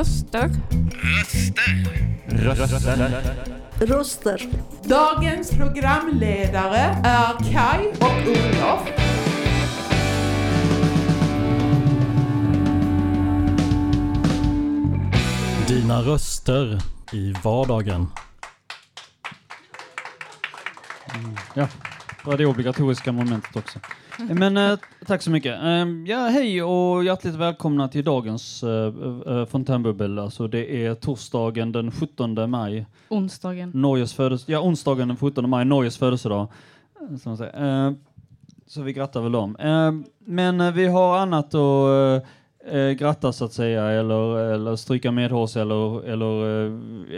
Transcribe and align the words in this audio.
Röster. 0.00 0.50
Röster. 2.28 2.66
Röster. 2.68 3.22
Röster. 3.80 4.48
Dagens 4.84 5.50
programledare 5.50 6.78
är 7.04 7.52
Kai 7.52 7.86
och 7.88 8.28
Olof. 8.28 8.88
Dina 15.68 16.02
röster 16.02 16.78
i 17.12 17.34
vardagen. 17.44 18.06
Ja, 21.54 21.68
det 22.24 22.30
var 22.30 22.36
det 22.36 22.46
obligatoriska 22.46 23.12
momentet 23.12 23.56
också. 23.56 23.78
Men 24.28 24.56
eh, 24.56 24.78
tack 25.06 25.22
så 25.22 25.30
mycket. 25.30 25.62
Eh, 25.62 25.86
ja, 26.06 26.18
hej 26.18 26.62
och 26.62 27.04
hjärtligt 27.04 27.34
välkomna 27.34 27.88
till 27.88 28.04
dagens 28.04 28.62
eh, 28.62 28.92
eh, 29.26 29.46
fontänbubbel. 29.46 30.18
Alltså 30.18 30.48
det 30.48 30.86
är 30.86 30.94
torsdagen 30.94 31.72
den 31.72 31.90
17 31.90 32.50
maj, 32.50 32.86
Onsdagen. 33.08 33.70
Norges 33.74 34.14
födels 34.14 34.48
ja, 34.48 34.60
onsdagen 34.60 35.08
den 35.08 35.16
17 35.16 35.50
maj, 35.50 35.64
Norges 35.64 35.98
födelsedag. 35.98 36.46
eh, 37.10 37.16
Som 37.16 37.36
säger. 37.36 37.86
Eh, 37.86 37.92
så 38.66 38.82
vi 38.82 38.92
grattar 38.92 39.20
väl 39.20 39.32
dem. 39.32 39.56
Eh, 39.56 39.92
men 40.24 40.60
eh, 40.60 40.72
vi 40.72 40.86
har 40.86 41.18
annat 41.18 41.54
att 41.54 42.24
eh, 42.72 42.90
gratta 42.90 43.32
så 43.32 43.44
att 43.44 43.52
säga, 43.52 43.84
eller, 43.90 44.38
eller 44.38 44.76
stryka 44.76 45.10
medhårs 45.12 45.56
eller, 45.56 46.04
eller, 46.04 46.44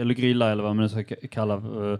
eller 0.00 0.14
grilla 0.14 0.50
eller 0.52 0.62
vad 0.62 0.76
man 0.76 0.82
nu 0.82 0.88
ska 0.88 1.04
kalla 1.30 1.54
eh, 1.54 1.98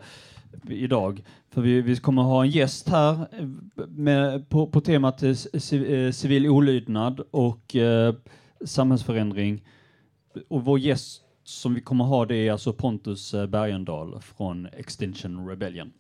idag. 0.69 1.23
För 1.53 1.62
vi, 1.62 1.81
vi 1.81 1.97
kommer 1.97 2.22
ha 2.22 2.45
en 2.45 2.50
gäst 2.50 2.89
här 2.89 3.12
eh, 3.12 3.47
med, 3.89 4.48
på, 4.48 4.67
på 4.67 4.81
temat 4.81 5.22
eh, 5.22 5.31
eh, 5.31 6.11
civil 6.11 6.48
olydnad 6.48 7.20
och 7.31 7.77
eh, 7.77 8.14
samhällsförändring. 8.64 9.64
Och 10.48 10.64
vår 10.64 10.78
gäst 10.78 11.23
som 11.45 11.75
vi 11.75 11.80
kommer 11.80 12.05
ha 12.05 12.27
det 12.27 12.36
är 12.36 12.53
alltså 12.53 12.73
Pontus 12.73 13.33
Bergendahl 13.48 14.20
från 14.20 14.67
Extinction 14.67 15.48
Rebellion. 15.48 15.92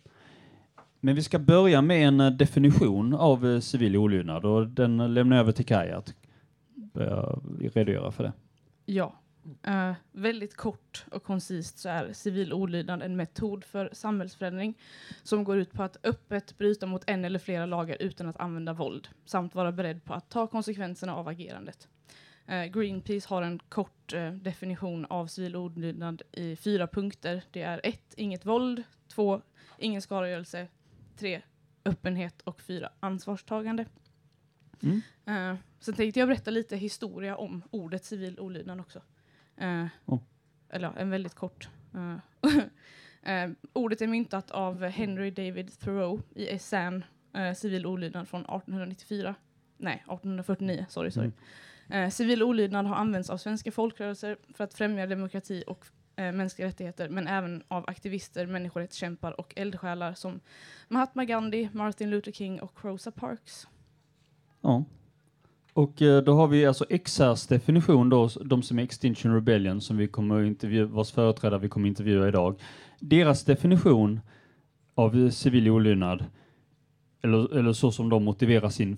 Men 1.00 1.14
vi 1.14 1.22
ska 1.22 1.38
börja 1.38 1.82
med 1.82 2.08
en 2.08 2.36
definition 2.36 3.14
av 3.14 3.60
civil 3.60 3.96
olydnad 3.96 4.44
och 4.44 4.66
den 4.66 5.14
lämnar 5.14 5.36
jag 5.36 5.42
över 5.42 5.52
till 5.52 5.66
Kaj 5.66 5.90
att 5.90 6.14
redogöra 7.74 8.10
för 8.10 8.24
det. 8.24 8.32
Ja. 8.86 9.21
Eh, 9.62 9.92
väldigt 10.12 10.56
kort 10.56 11.04
och 11.10 11.22
koncist 11.22 11.78
så 11.78 11.88
är 11.88 12.12
civil 12.12 12.52
olydnad 12.52 13.02
en 13.02 13.16
metod 13.16 13.64
för 13.64 13.90
samhällsförändring 13.92 14.78
som 15.22 15.44
går 15.44 15.58
ut 15.58 15.72
på 15.72 15.82
att 15.82 15.96
öppet 16.06 16.58
bryta 16.58 16.86
mot 16.86 17.04
en 17.06 17.24
eller 17.24 17.38
flera 17.38 17.66
lagar 17.66 17.96
utan 18.00 18.28
att 18.28 18.36
använda 18.36 18.72
våld 18.72 19.08
samt 19.24 19.54
vara 19.54 19.72
beredd 19.72 20.04
på 20.04 20.14
att 20.14 20.28
ta 20.30 20.46
konsekvenserna 20.46 21.16
av 21.16 21.28
agerandet. 21.28 21.88
Eh, 22.46 22.64
Greenpeace 22.64 23.28
har 23.28 23.42
en 23.42 23.58
kort 23.58 24.12
eh, 24.12 24.32
definition 24.32 25.04
av 25.04 25.26
civil 25.26 25.56
olydnad 25.56 26.22
i 26.32 26.56
fyra 26.56 26.86
punkter. 26.86 27.42
Det 27.50 27.62
är 27.62 27.80
ett, 27.84 28.14
Inget 28.16 28.46
våld. 28.46 28.82
två, 29.08 29.42
Ingen 29.78 30.02
skadegörelse. 30.02 30.68
tre, 31.16 31.42
Öppenhet 31.84 32.42
och 32.42 32.60
fyra, 32.60 32.90
Ansvarstagande. 33.00 33.86
Mm. 34.82 35.56
Sen 35.80 35.94
tänkte 35.94 36.20
jag 36.20 36.28
berätta 36.28 36.50
lite 36.50 36.76
historia 36.76 37.36
om 37.36 37.62
ordet 37.70 38.04
civil 38.04 38.40
olydnad 38.40 38.80
också. 38.80 39.00
Eh, 39.56 39.86
Oh. 40.06 40.20
Eller 40.70 40.92
en 40.98 41.10
väldigt 41.10 41.34
kort. 41.34 41.68
eh, 41.94 42.16
eh, 43.44 43.50
ordet 43.72 44.00
är 44.00 44.06
myntat 44.06 44.50
av 44.50 44.84
Henry 44.84 45.30
David 45.30 45.78
Thoreau 45.78 46.22
i 46.34 46.48
essän 46.48 47.04
eh, 47.34 47.54
Civil 47.54 47.86
olydnad 47.86 48.28
från 48.28 48.40
1894. 48.40 49.34
Nej, 49.76 49.94
1849. 49.94 50.86
Sorry, 50.88 51.10
sorry. 51.10 51.30
Eh, 51.88 52.08
civil 52.10 52.42
olydnad 52.42 52.86
har 52.86 52.96
använts 52.96 53.30
av 53.30 53.36
svenska 53.36 53.72
folkrörelser 53.72 54.36
för 54.54 54.64
att 54.64 54.74
främja 54.74 55.06
demokrati 55.06 55.64
och 55.66 55.86
eh, 56.16 56.32
mänskliga 56.32 56.68
rättigheter, 56.68 57.08
men 57.08 57.28
även 57.28 57.62
av 57.68 57.84
aktivister, 57.86 58.46
människorättskämpar 58.46 59.40
och 59.40 59.52
eldsjälar 59.56 60.14
som 60.14 60.40
Mahatma 60.88 61.24
Gandhi, 61.24 61.68
Martin 61.72 62.10
Luther 62.10 62.32
King 62.32 62.60
och 62.60 62.84
Rosa 62.84 63.10
Parks. 63.10 63.68
Ja. 64.60 64.84
Och 65.74 66.02
eh, 66.02 66.22
då 66.22 66.34
har 66.34 66.48
vi 66.48 66.66
alltså 66.66 66.84
XRs 67.04 67.46
definition 67.46 68.08
då, 68.08 68.28
de 68.44 68.62
som 68.62 68.78
är 68.78 68.82
Extinction 68.82 69.34
Rebellion 69.34 69.80
som 69.80 69.96
vi 69.96 70.08
kommer 70.08 70.40
att 70.40 70.46
intervjua, 70.46 70.86
vars 70.86 71.10
företrädare 71.12 71.60
vi 71.60 71.68
kommer 71.68 71.88
intervjua 71.88 72.28
idag. 72.28 72.60
Deras 73.00 73.44
definition 73.44 74.20
av 74.94 75.30
civil 75.30 75.68
olydnad, 75.68 76.24
eller, 77.22 77.58
eller 77.58 77.72
så 77.72 77.92
som 77.92 78.08
de 78.08 78.24
motiverar 78.24 78.68
sin, 78.68 78.96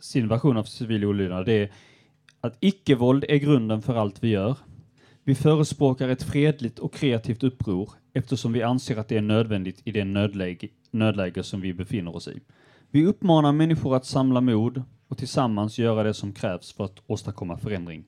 sin 0.00 0.28
version 0.28 0.56
av 0.56 0.64
civil 0.64 1.04
olydnad, 1.04 1.46
det 1.46 1.52
är 1.52 1.72
att 2.40 2.56
icke-våld 2.60 3.24
är 3.28 3.36
grunden 3.36 3.82
för 3.82 3.94
allt 3.94 4.24
vi 4.24 4.28
gör. 4.28 4.56
Vi 5.24 5.34
förespråkar 5.34 6.08
ett 6.08 6.22
fredligt 6.22 6.78
och 6.78 6.94
kreativt 6.94 7.42
uppror 7.42 7.90
eftersom 8.12 8.52
vi 8.52 8.62
anser 8.62 8.96
att 8.96 9.08
det 9.08 9.16
är 9.16 9.22
nödvändigt 9.22 9.80
i 9.84 9.92
det 9.92 10.04
nödläge, 10.04 10.68
nödläge 10.90 11.42
som 11.42 11.60
vi 11.60 11.74
befinner 11.74 12.16
oss 12.16 12.28
i. 12.28 12.40
Vi 12.90 13.06
uppmanar 13.06 13.52
människor 13.52 13.96
att 13.96 14.06
samla 14.06 14.40
mod 14.40 14.82
och 15.12 15.18
tillsammans 15.18 15.78
göra 15.78 16.02
det 16.02 16.14
som 16.14 16.32
krävs 16.32 16.72
för 16.72 16.84
att 16.84 17.02
åstadkomma 17.06 17.56
förändring. 17.56 18.04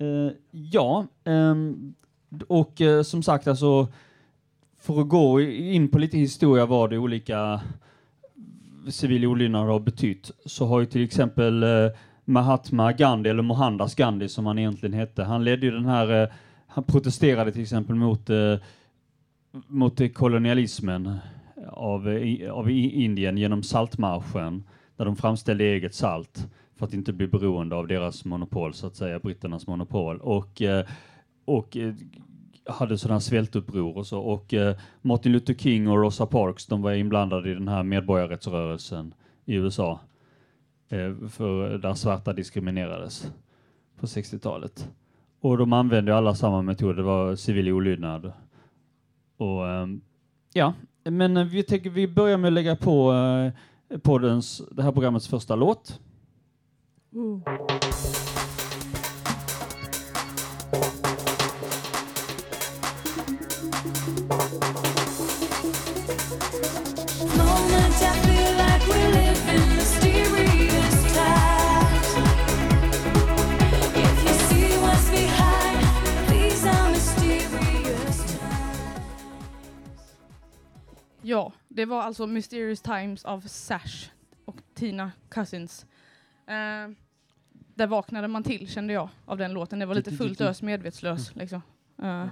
Uh, 0.00 0.30
ja, 0.50 1.06
um, 1.24 1.94
och 2.48 2.80
uh, 2.80 3.02
som 3.02 3.22
sagt 3.22 3.46
alltså 3.46 3.88
för 4.78 5.00
att 5.00 5.08
gå 5.08 5.40
in 5.40 5.88
på 5.88 5.98
lite 5.98 6.18
historia 6.18 6.66
vad 6.66 6.90
det 6.90 6.98
olika 6.98 7.60
civil 8.88 9.26
olydnad 9.26 9.66
har 9.66 9.80
betytt 9.80 10.30
så 10.46 10.66
har 10.66 10.80
ju 10.80 10.86
till 10.86 11.04
exempel 11.04 11.64
uh, 11.64 11.90
Mahatma 12.24 12.92
Gandhi, 12.92 13.30
eller 13.30 13.42
Mohandas 13.42 13.94
Gandhi 13.94 14.28
som 14.28 14.46
han 14.46 14.58
egentligen 14.58 14.92
hette, 14.92 15.22
han 15.22 15.44
ledde 15.44 15.66
ju 15.66 15.72
den 15.72 15.86
här, 15.86 16.32
han 16.66 16.84
protesterade 16.84 17.52
till 17.52 17.62
exempel 17.62 17.96
mot, 17.96 18.30
mot 19.66 20.14
kolonialismen 20.14 21.18
av, 21.68 22.08
av 22.50 22.70
Indien 22.70 23.38
genom 23.38 23.62
saltmarschen 23.62 24.64
där 24.96 25.04
de 25.04 25.16
framställde 25.16 25.64
eget 25.64 25.94
salt 25.94 26.48
för 26.76 26.86
att 26.86 26.94
inte 26.94 27.12
bli 27.12 27.26
beroende 27.26 27.76
av 27.76 27.86
deras 27.86 28.24
monopol, 28.24 28.74
så 28.74 28.86
att 28.86 28.96
säga, 28.96 29.18
britternas 29.18 29.66
monopol. 29.66 30.20
Och, 30.20 30.62
eh, 30.62 30.86
och 31.44 31.76
eh, 31.76 31.94
hade 32.66 32.98
sådana 32.98 33.20
svältuppror 33.20 33.96
och 33.96 34.06
så. 34.06 34.20
Och 34.20 34.54
eh, 34.54 34.76
Martin 35.02 35.32
Luther 35.32 35.54
King 35.54 35.88
och 35.88 35.98
Rosa 35.98 36.26
Parks, 36.26 36.66
de 36.66 36.82
var 36.82 36.92
inblandade 36.92 37.50
i 37.50 37.54
den 37.54 37.68
här 37.68 37.82
medborgarrättsrörelsen 37.82 39.14
i 39.44 39.54
USA. 39.54 40.00
För 41.30 41.78
där 41.78 41.94
svarta 41.94 42.32
diskriminerades 42.32 43.32
på 44.00 44.06
60-talet. 44.06 44.88
Och 45.40 45.58
de 45.58 45.72
använde 45.72 46.16
alla 46.16 46.34
samma 46.34 46.62
metod, 46.62 46.96
det 46.96 47.02
var 47.02 47.36
civil 47.36 47.72
olydnad. 47.72 48.32
Och 49.36 49.62
ja, 50.52 50.74
men 51.04 51.48
vi 51.48 51.62
tänker 51.62 51.90
vi 51.90 52.08
börjar 52.08 52.36
med 52.36 52.48
att 52.48 52.52
lägga 52.52 52.76
på 52.76 53.12
poddens, 54.02 54.62
det 54.70 54.82
här 54.82 54.92
programmets 54.92 55.28
första 55.28 55.56
låt. 55.56 56.00
Mm. 57.14 57.42
Det 81.84 81.88
var 81.88 82.02
alltså 82.02 82.26
Mysterious 82.26 82.80
Times 82.80 83.24
av 83.24 83.40
Sash 83.40 84.10
och 84.44 84.56
Tina 84.74 85.12
Cousins. 85.28 85.86
Eh, 86.46 86.88
där 87.74 87.86
vaknade 87.86 88.28
man 88.28 88.42
till 88.42 88.68
kände 88.68 88.92
jag 88.92 89.08
av 89.24 89.38
den 89.38 89.52
låten. 89.52 89.78
Det 89.78 89.86
var 89.86 89.94
lite 89.94 90.12
fullt 90.12 90.40
ös 90.40 90.62
medvetslös. 90.62 91.36
Liksom. 91.36 91.62
Eh, 92.02 92.26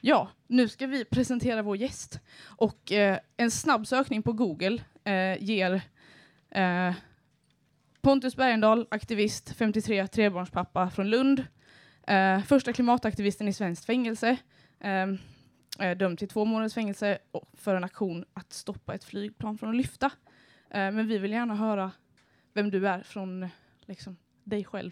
ja, 0.00 0.28
nu 0.46 0.68
ska 0.68 0.86
vi 0.86 1.04
presentera 1.04 1.62
vår 1.62 1.76
gäst. 1.76 2.20
Och 2.44 2.92
eh, 2.92 3.18
en 3.36 3.50
snabb 3.50 3.86
sökning 3.86 4.22
på 4.22 4.32
Google 4.32 4.82
eh, 5.04 5.42
ger 5.42 5.80
eh, 6.50 6.94
Pontus 8.00 8.36
Bergendahl, 8.36 8.86
aktivist, 8.90 9.54
53, 9.56 10.06
trebarnspappa 10.06 10.90
från 10.90 11.10
Lund. 11.10 11.44
Eh, 12.06 12.40
första 12.42 12.72
klimataktivisten 12.72 13.48
i 13.48 13.52
svenskt 13.52 13.84
fängelse. 13.84 14.36
Eh, 15.78 15.96
dömd 15.98 16.18
till 16.18 16.28
två 16.28 16.44
månaders 16.44 16.74
fängelse 16.74 17.18
och- 17.30 17.48
för 17.54 17.74
en 17.74 17.84
aktion 17.84 18.24
att 18.34 18.52
stoppa 18.52 18.94
ett 18.94 19.04
flygplan 19.04 19.58
från 19.58 19.70
att 19.70 19.76
lyfta. 19.76 20.06
Eh, 20.70 20.78
men 20.90 21.06
vi 21.08 21.18
vill 21.18 21.30
gärna 21.32 21.54
höra 21.54 21.90
vem 22.52 22.70
du 22.70 22.88
är 22.88 23.00
från 23.02 23.48
liksom, 23.86 24.16
dig 24.44 24.64
själv. 24.64 24.90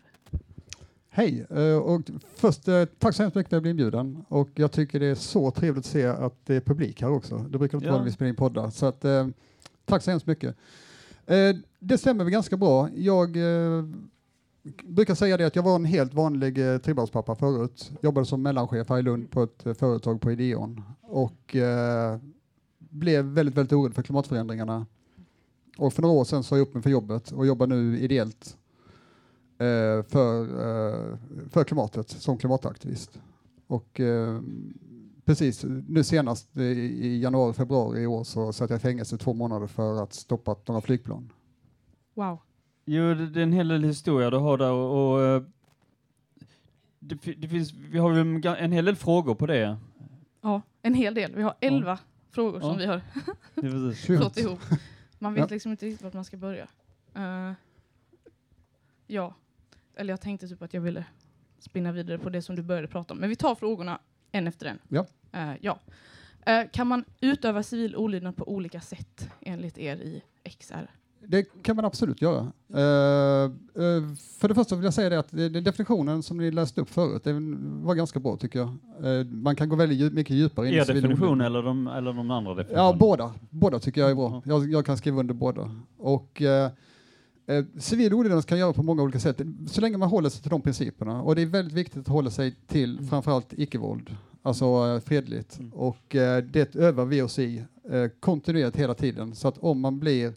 Hej! 1.09 1.47
eh, 1.51 1.77
Och 1.77 2.01
först, 2.37 2.63
tack 2.99 3.15
så 3.15 3.23
hemskt 3.23 3.35
mycket 3.35 3.35
för 3.35 3.41
att 3.41 3.53
jag 3.53 3.63
blev 3.63 3.71
inbjuden. 3.71 4.25
Och 4.29 4.49
jag 4.55 4.73
tycker 4.73 5.01
det 5.01 5.07
är 5.07 5.15
så 5.15 5.51
trevligt 5.51 5.87
att 5.87 5.91
se 5.93 6.07
att 6.07 6.47
det 6.47 6.55
är 6.55 6.61
publik 6.61 7.03
här 7.03 7.11
också. 7.11 7.39
Det 7.39 7.59
brukar 7.59 7.79
inte 7.79 7.87
Ja. 7.87 7.93
vara 7.93 8.01
när 8.03 8.07
vi 8.09 8.13
spelar 8.13 8.29
in 8.29 8.37
poddar. 8.37 8.71
Så 8.71 8.87
att, 8.87 9.05
tack 9.85 10.03
så 10.03 10.11
hemskt 10.11 10.27
mycket. 10.27 10.57
Det 11.79 11.99
stämmer 11.99 12.25
väl 12.25 12.33
ganska 12.33 12.57
bra. 12.57 12.89
Jag 12.95 13.37
brukar 14.84 15.14
säga 15.14 15.37
det 15.37 15.46
att 15.46 15.56
jag 15.56 15.62
var 15.62 15.76
en 15.76 15.84
helt 15.84 16.14
vanlig 16.14 16.58
eh, 16.58 16.78
trebarnspappa 16.78 17.34
förut. 17.34 17.93
Jobbade 18.02 18.26
som 18.26 18.43
mellanchef 18.43 18.88
här 18.88 18.99
i 18.99 19.02
Lund 19.02 19.31
på 19.31 19.43
ett 19.43 19.66
eh, 19.66 19.75
företag 19.75 20.20
på 20.20 20.32
Ideon 20.32 20.82
och 21.00 21.56
eh, 21.56 22.19
blev 22.78 23.25
väldigt, 23.25 23.55
väldigt 23.55 23.72
orolig 23.72 23.94
för 23.94 24.02
klimatförändringarna. 24.02 24.87
Och 25.78 25.93
för 25.93 26.02
några 26.02 26.14
år 26.14 26.25
sedan 26.25 26.43
sa 26.43 26.56
jag 26.56 26.62
upp 26.62 26.75
mig 26.75 26.82
för 26.82 26.90
jobbet 26.90 27.32
och 27.32 27.46
jobbar 27.46 27.66
nu 27.66 27.99
ideellt 27.99 28.56
eh, 29.58 30.02
för, 30.02 30.43
eh, 30.43 31.19
för 31.49 31.64
klimatet 31.64 32.08
som 32.08 32.38
klimataktivist. 32.38 33.20
Och 33.66 34.00
eh, 34.00 34.40
precis 35.25 35.64
nu 35.88 36.05
senast 36.05 36.56
i, 36.56 37.22
januari, 37.22 37.52
februari 37.52 38.00
i 38.00 38.06
år 38.06 38.25
så 38.25 38.52
satt 38.52 38.70
jag 38.70 38.76
i 38.76 38.81
fängelse 38.81 39.19
två 39.19 39.32
månader 39.32 39.66
för 39.66 40.02
att 40.02 40.12
stoppa 40.12 40.56
några 40.66 40.81
flygplan. 40.81 41.32
Wow. 42.14 42.38
Jo, 42.85 43.15
det, 43.15 43.27
det 43.27 43.41
är 43.41 43.43
en 43.43 43.53
hel 43.53 43.69
del 43.69 43.85
historia 43.85 44.31
du 44.31 44.37
har 44.37 44.59
där 44.59 44.71
och, 44.71 45.13
och 45.13 45.23
eh, 45.23 45.43
det, 46.99 47.15
det 47.33 47.49
finns, 47.49 47.73
vi 47.73 47.99
har 47.99 48.15
ju 48.15 48.21
en, 48.59 48.73
hel 48.73 48.85
del 48.85 48.97
frågor 48.97 49.35
på 49.35 49.47
det. 49.47 49.77
Ja, 50.41 50.63
en 50.83 50.95
hel 50.95 51.15
del. 51.15 51.35
Vi 51.35 51.43
har 51.43 51.55
elva 51.61 51.99
frågor 52.31 52.61
Ja. 52.61 52.69
som 52.69 52.79
vi 52.79 52.87
har 52.87 53.01
fått 54.23 54.37
ihop. 54.39 54.61
Man 55.19 55.35
vet 55.35 55.41
Ja. 55.51 55.55
liksom 55.55 55.71
inte 55.73 55.87
riktigt 55.87 56.03
vart 56.03 56.13
man 56.15 56.25
ska 56.25 56.37
börja. 56.37 56.69
Eh, 57.15 57.53
ja, 59.07 59.35
eller 59.97 60.13
jag 60.13 60.21
tänkte 60.21 60.49
typ 60.49 60.63
att 60.63 60.75
jag 60.75 60.81
ville 60.81 61.05
spinna 61.59 61.93
vidare 61.93 62.19
på 62.19 62.31
det 62.31 62.43
som 62.43 62.57
du 62.57 62.63
började 62.63 62.89
prata 62.89 63.15
om. 63.15 63.21
Men 63.21 63.29
vi 63.29 63.37
tar 63.37 63.55
frågorna 63.55 63.99
en 64.33 64.47
efter 64.47 64.67
en. 64.67 64.79
Ja. 64.89 65.07
Eh, 65.33 65.53
ja. 65.61 65.79
Eh, 66.47 66.67
kan 66.73 66.87
man 66.87 67.05
utöva 67.21 67.63
civil 67.63 67.97
olydnad 67.97 68.37
på 68.37 68.49
olika 68.49 68.81
sätt 68.81 69.31
enligt 69.41 69.79
er 69.79 69.97
i 69.97 70.23
XR? 70.59 70.91
Det 71.29 71.62
kan 71.62 71.76
man 71.76 71.85
absolut 71.85 72.23
göra. 72.23 72.53
Eh, 72.75 73.44
eh, 73.85 74.03
för 74.38 74.49
det 74.49 74.55
första 74.55 74.76
vill 74.76 74.85
jag 74.85 74.94
säga 74.94 75.09
det 75.09 75.19
att 75.19 75.31
definitionen 75.65 76.23
som 76.23 76.37
ni 76.37 76.50
läste 76.50 76.81
upp 76.81 76.91
förut, 76.91 77.25
det 77.25 77.32
var 77.82 77.94
ganska 77.94 78.21
bra 78.21 78.37
tycker 78.37 78.59
jag. 78.59 78.69
Eh, 79.21 79.26
man 79.26 79.56
kan 79.56 79.69
gå 79.69 79.76
väldigt 79.76 79.99
djup, 79.99 80.12
mycket 80.12 80.37
djupare 80.37 80.69
in 80.69 80.75
i 80.75 80.76
Er 80.76 80.85
definition 80.85 81.41
eller 81.41 81.62
de, 81.62 81.87
eller 81.87 82.12
de 82.12 82.31
andra 82.31 82.55
definitionerna? 82.55 82.88
Ja, 82.88 82.97
båda. 82.99 83.32
Båda 83.50 83.79
tycker 83.79 84.00
jag 84.00 84.11
är 84.11 84.15
bra. 84.15 84.43
Jag, 84.44 84.71
jag 84.73 84.87
kan 84.87 84.97
skriva 84.97 85.21
under 85.21 85.35
båda. 85.35 85.71
Och 85.99 86.43
eh, 86.43 86.71
civil 87.79 88.15
olydnad 88.15 88.47
kan 88.47 88.59
göra 88.59 88.73
på 88.73 88.82
många 88.82 89.03
olika 89.03 89.19
sätt, 89.21 89.41
så 89.69 89.81
länge 89.81 89.97
man 89.97 90.09
håller 90.09 90.29
sig 90.29 90.43
till 90.43 90.50
de 90.50 90.61
principerna. 90.61 91.23
Och 91.23 91.35
det 91.35 91.43
är 91.43 91.47
väldigt 91.47 91.75
viktigt 91.75 92.00
att 92.00 92.09
hålla 92.09 92.31
sig 92.31 92.55
till 92.67 92.93
Mm. 92.99 93.06
framförallt 93.09 93.53
icke-våld, 93.53 94.17
alltså 94.43 94.65
eh, 94.65 95.00
fredligt. 95.00 95.59
Mm. 95.59 95.73
Och 95.73 96.15
eh, 96.17 96.44
det 96.44 96.76
övar 96.76 97.05
vi 97.05 97.23
oss 97.23 97.38
i 97.38 97.65
eh, 97.91 98.06
kontinuerligt 98.21 98.76
hela 98.76 98.94
tiden. 98.94 99.35
Så 99.35 99.49
att 99.49 99.59
om 99.59 99.81
man 99.81 99.99
blir 99.99 100.32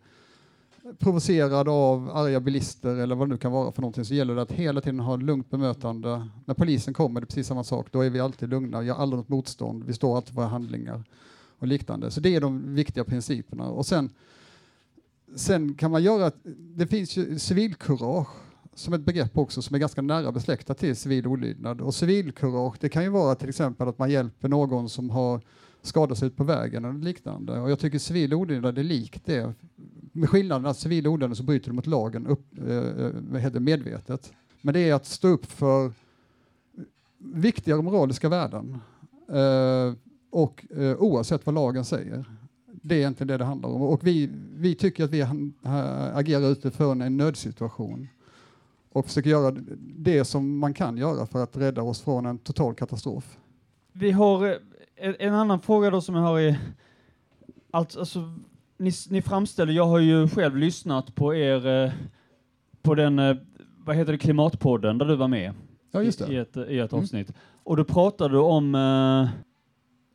provocerad 1.00 1.70
av 1.70 2.10
arga 2.14 2.40
bilister 2.40 2.96
eller 2.96 3.16
vad 3.16 3.28
det 3.28 3.32
nu 3.32 3.38
kan 3.38 3.52
vara 3.52 3.72
för 3.72 3.82
någonting 3.82 4.06
så 4.06 4.14
gäller 4.14 4.36
det 4.36 4.42
att 4.42 4.52
hela 4.52 4.82
tiden 4.82 5.00
ha 5.00 5.16
lugnt 5.16 5.50
bemötande. 5.50 6.28
När 6.46 6.54
polisen 6.54 6.94
kommer 6.94 7.22
det 7.22 7.24
är 7.24 7.28
precis 7.28 7.48
samma 7.48 7.64
sak, 7.64 7.88
då 7.92 8.02
är 8.02 8.10
vi 8.10 8.20
alltid 8.20 8.50
lugna, 8.50 8.82
Vi 8.82 8.88
gör 8.88 8.96
aldrig 8.96 9.18
något 9.18 9.30
motstånd, 9.30 9.84
vi 9.84 9.94
står 9.94 10.16
alltid 10.16 10.30
för 10.30 10.36
våra 10.36 10.48
handlingar 10.48 11.04
och 11.60 11.68
liknande. 11.68 12.12
Så 12.12 12.20
det 12.20 12.36
är 12.36 12.42
de 12.42 12.76
viktiga 12.76 13.04
principerna. 13.04 13.70
Och 13.70 13.86
sen, 13.86 14.10
sen 15.36 15.74
kan 15.74 15.92
man 15.92 16.04
göra, 16.04 16.32
det 16.76 16.88
finns 16.88 17.18
ju 17.18 17.40
civilkurage 17.40 18.28
som 18.76 18.94
ett 18.94 19.02
begrepp 19.02 19.38
också 19.38 19.62
som 19.62 19.76
är 19.76 19.80
ganska 19.80 20.02
nära 20.02 20.32
besläktat 20.32 20.78
till 20.78 20.96
civil 20.96 21.28
olydnad. 21.28 21.82
Och 21.82 21.96
civilkurage, 21.96 22.76
det 22.80 22.90
kan 22.90 23.04
ju 23.04 23.10
vara 23.10 23.36
till 23.36 23.50
exempel 23.50 23.88
att 23.88 24.00
man 24.00 24.10
hjälper 24.10 24.48
någon 24.48 24.90
som 24.90 25.10
har 25.10 25.42
skadat 25.82 26.18
sig 26.18 26.28
ut 26.28 26.36
på 26.36 26.44
vägen 26.44 26.86
eller 26.86 27.00
liknande. 27.00 27.60
Och 27.60 27.72
jag 27.72 27.80
tycker 27.80 28.00
civil 28.00 28.34
olydnad 28.34 28.78
är 28.78 28.84
likt 28.84 29.26
det. 29.26 29.54
Med 30.18 30.30
skillnaden 30.30 30.66
att 30.66 30.78
civil 30.78 31.08
olydnad 31.08 31.38
så 31.38 31.44
bryter 31.44 31.70
du 31.70 31.76
mot 31.76 31.88
lagen 31.88 32.28
upp, 32.28 32.60
eh, 32.68 33.46
eh 33.46 33.60
medvetet. 33.60 34.34
Men 34.62 34.74
det 34.74 34.90
är 34.90 34.94
att 34.94 35.06
stå 35.06 35.28
upp 35.28 35.46
för 35.46 35.92
viktigare 37.18 37.82
moraliska 37.82 38.30
värden. 38.30 38.80
Eh, 39.30 39.94
och 40.30 40.66
eh, 40.78 40.98
oavsett 40.98 41.46
vad 41.46 41.56
lagen 41.56 41.86
säger. 41.86 42.26
Det 42.66 42.96
är 42.96 43.00
egentligen 43.00 43.28
det 43.28 43.38
det 43.38 43.46
handlar 43.46 43.70
om. 43.70 43.82
Och 43.82 44.08
vi, 44.08 44.30
vi 44.56 44.76
tycker 44.76 45.04
att 45.04 45.10
vi 45.10 45.22
agerar 46.14 46.52
utifrån 46.52 47.02
en 47.02 47.18
nödsituation 47.18 48.08
och 48.92 49.06
försöker 49.06 49.30
göra 49.30 49.56
det 49.80 50.26
som 50.26 50.58
man 50.58 50.74
kan 50.74 50.98
göra 50.98 51.26
för 51.26 51.44
att 51.44 51.58
rädda 51.58 51.82
oss 51.82 52.02
från 52.02 52.26
en 52.26 52.38
total 52.38 52.76
katastrof. 52.76 53.38
Vi 53.94 54.12
har 54.12 54.58
en, 54.96 55.16
en 55.20 55.34
annan 55.34 55.62
fråga 55.62 55.90
då 55.90 56.02
som 56.02 56.16
jag 56.16 56.22
har 56.22 56.40
i, 56.40 56.58
alltså, 57.72 58.00
alltså 58.00 58.34
ni, 58.78 58.92
ni 59.10 59.22
framställer, 59.22 59.74
jag 59.74 59.86
har 59.86 60.00
ju 60.00 60.28
själv 60.28 60.58
lyssnat 60.58 61.16
på 61.16 61.36
er, 61.36 61.68
eh, 61.68 61.92
på 62.82 62.96
den, 62.96 63.20
eh, 63.20 63.36
vad 63.86 63.96
heter 63.96 64.12
det, 64.12 64.18
Klimatpodden 64.18 64.98
där 64.98 65.06
du 65.06 65.16
var 65.16 65.28
med 65.28 65.54
Ja, 65.92 66.02
just 66.04 66.22
i, 66.22 66.24
i 66.24 66.28
det. 66.36 66.42
ett, 66.42 66.58
i 66.70 66.80
ett 66.80 66.92
Mm. 66.92 67.04
avsnitt. 67.04 67.34
Och 67.64 67.78
då 67.78 67.84
pratade 67.84 68.34
du 68.34 68.38
om, 68.40 68.76
eh, 68.76 69.30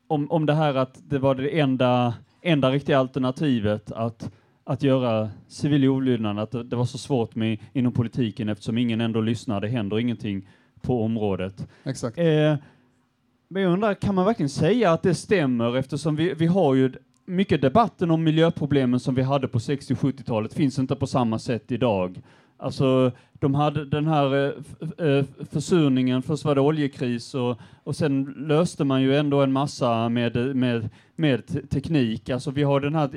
om, 0.06 0.30
om 0.30 0.46
det 0.46 0.54
här 0.54 0.74
att 0.74 1.02
det 1.08 1.18
var 1.18 1.34
det 1.34 1.60
enda, 1.60 2.14
enda 2.42 2.70
riktiga 2.70 2.98
alternativet 2.98 3.92
att, 3.92 4.30
att 4.64 4.82
göra 4.82 5.30
civil 5.48 5.88
olydnad, 5.88 6.38
att 6.38 6.50
det, 6.50 6.62
det 6.64 6.76
var 6.76 6.84
så 6.84 6.98
svårt 6.98 7.34
med, 7.34 7.58
inom 7.72 7.92
politiken 7.92 8.48
eftersom 8.48 8.78
ingen 8.78 9.00
ändå 9.00 9.20
lyssnar, 9.20 9.60
det 9.60 9.68
händer 9.68 9.98
ingenting 9.98 10.48
på 10.80 11.04
området. 11.04 11.68
Exakt. 11.84 12.18
Eh, 12.18 12.54
men 13.48 13.62
jag 13.62 13.72
undrar, 13.72 13.94
kan 13.94 14.14
man 14.14 14.24
verkligen 14.24 14.48
säga 14.50 14.92
att 14.92 15.02
det 15.02 15.14
stämmer 15.14 15.76
eftersom 15.76 16.16
vi, 16.16 16.34
vi 16.34 16.46
har 16.46 16.74
ju 16.74 16.92
mycket 17.24 17.62
debatten 17.62 18.10
om 18.10 18.24
miljöproblemen 18.24 19.00
som 19.00 19.14
vi 19.14 19.22
hade 19.22 19.48
på 19.48 19.60
60 19.60 19.92
och 19.92 19.98
70-talet 19.98 20.54
finns 20.54 20.78
inte 20.78 20.96
på 20.96 21.06
samma 21.06 21.38
sätt 21.38 21.72
idag. 21.72 22.22
Alltså, 22.56 23.12
de 23.42 23.54
hade 23.54 23.84
den 23.84 24.06
här 24.06 24.34
eh, 24.98 25.06
eh, 25.08 25.24
försurningen, 25.50 26.22
först 26.22 26.44
var 26.44 26.54
det 26.54 26.60
oljekris 26.60 27.34
och, 27.34 27.58
och 27.84 27.96
sen 27.96 28.34
löste 28.36 28.84
man 28.84 29.02
ju 29.02 29.16
ändå 29.16 29.42
en 29.42 29.52
massa 29.52 30.08
med, 30.08 30.56
med, 30.56 30.88
med 31.16 31.46
te- 31.46 31.66
teknik. 31.66 32.30
Alltså 32.30 32.50
vi 32.50 32.62
har 32.62 32.80
den 32.80 32.94
här 32.94 33.10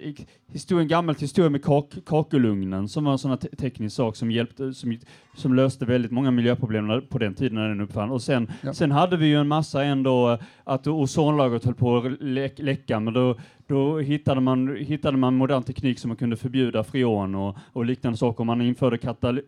historien, 0.51 0.88
gammalt 0.88 1.21
historia 1.21 1.50
med 1.50 1.63
kak, 1.63 1.93
kakelugnen 2.05 2.88
som 2.88 3.03
var 3.03 3.11
en 3.11 3.17
sån 3.17 3.31
här 3.31 3.38
te- 3.38 3.55
teknisk 3.55 3.95
sak 3.95 4.15
som 4.15 4.31
hjälpte, 4.31 4.73
som, 4.73 4.97
som 5.35 5.53
löste 5.53 5.85
väldigt 5.85 6.11
många 6.11 6.31
miljöproblem 6.31 7.01
på 7.09 7.17
den 7.17 7.33
tiden 7.33 7.55
när 7.55 7.69
den 7.69 7.81
uppfann. 7.81 8.11
Och 8.11 8.21
sen, 8.21 8.51
Ja. 8.61 8.73
sen 8.73 8.91
hade 8.91 9.17
vi 9.17 9.25
ju 9.27 9.35
en 9.39 9.47
massa 9.47 9.83
ändå 9.83 10.38
att 10.63 10.88
ozonlagret 10.88 11.65
höll 11.65 11.73
på 11.73 11.97
att 11.97 12.11
lä 12.21 12.50
läcka, 12.57 13.00
men 13.00 13.13
då, 13.13 13.35
då 13.67 14.00
hittade, 14.00 14.41
man, 14.41 14.75
hittade 14.75 15.17
man 15.17 15.35
modern 15.35 15.63
teknik 15.63 16.00
som 16.00 16.09
man 16.09 16.17
kunde 16.17 16.38
förbjuda 16.38 16.83
freon 16.83 17.35
och, 17.35 17.57
och 17.73 17.85
liknande 17.85 18.17
saker. 18.17 18.43
Man 18.43 18.61
införde 18.61 18.97
katal 18.97 19.41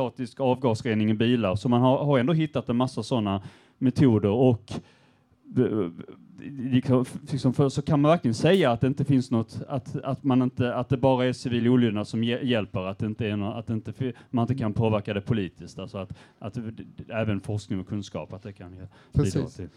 katalysatisk 0.00 0.40
avgasrening 0.40 1.10
i 1.10 1.14
bilar, 1.14 1.54
så 1.56 1.68
man 1.68 1.80
har, 1.80 2.04
har 2.04 2.18
ändå 2.18 2.32
hittat 2.32 2.68
en 2.68 2.76
massa 2.76 3.02
sådana 3.02 3.42
metoder 3.78 4.30
och 4.30 4.72
eh, 5.56 6.80
kan- 6.82 7.04
liksom 7.32 7.52
för, 7.52 7.68
så 7.68 7.82
kan 7.82 8.00
man 8.00 8.10
verkligen 8.10 8.34
säga 8.34 8.70
att 8.70 8.80
det 8.80 8.86
inte 8.86 9.04
finns 9.04 9.30
något, 9.30 9.60
att, 9.68 9.96
att, 9.96 10.24
man 10.24 10.42
inte, 10.42 10.74
att 10.74 10.88
det 10.88 10.96
bara 10.96 11.24
är 11.26 11.32
civil 11.32 11.68
olydnad 11.68 12.08
som 12.08 12.24
hjälper, 12.24 12.80
att, 12.80 12.98
det 12.98 13.06
inte 13.06 13.26
är 13.26 13.36
nå- 13.36 13.52
att 13.52 13.66
det 13.66 13.72
inte, 13.72 13.92
man 14.30 14.42
inte 14.42 14.54
kan 14.54 14.72
påverka 14.72 15.14
det 15.14 15.20
politiskt. 15.20 15.78
Alltså 15.78 15.98
att, 15.98 16.12
att 16.38 16.56
även 17.08 17.40
forskning 17.40 17.80
och 17.80 17.88
kunskap, 17.88 18.32
att 18.32 18.42
det 18.42 18.52
kan 18.52 18.70
bidra 19.12 19.30
till. 19.56 19.68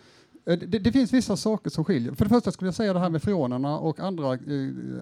Eh, 0.46 0.60
Det, 0.60 0.80
det 0.80 0.92
finns 0.92 1.14
vissa 1.14 1.38
saker 1.38 1.70
som 1.70 1.86
skiljer. 1.86 2.14
För 2.14 2.26
det 2.26 2.30
första 2.30 2.52
skulle 2.52 2.68
jag 2.68 2.76
säga 2.76 2.94
det 2.94 3.00
här 3.00 3.10
med 3.10 3.24
freonerna 3.24 3.80
och 3.80 4.00
andra 4.00 4.34
eh, 4.34 4.40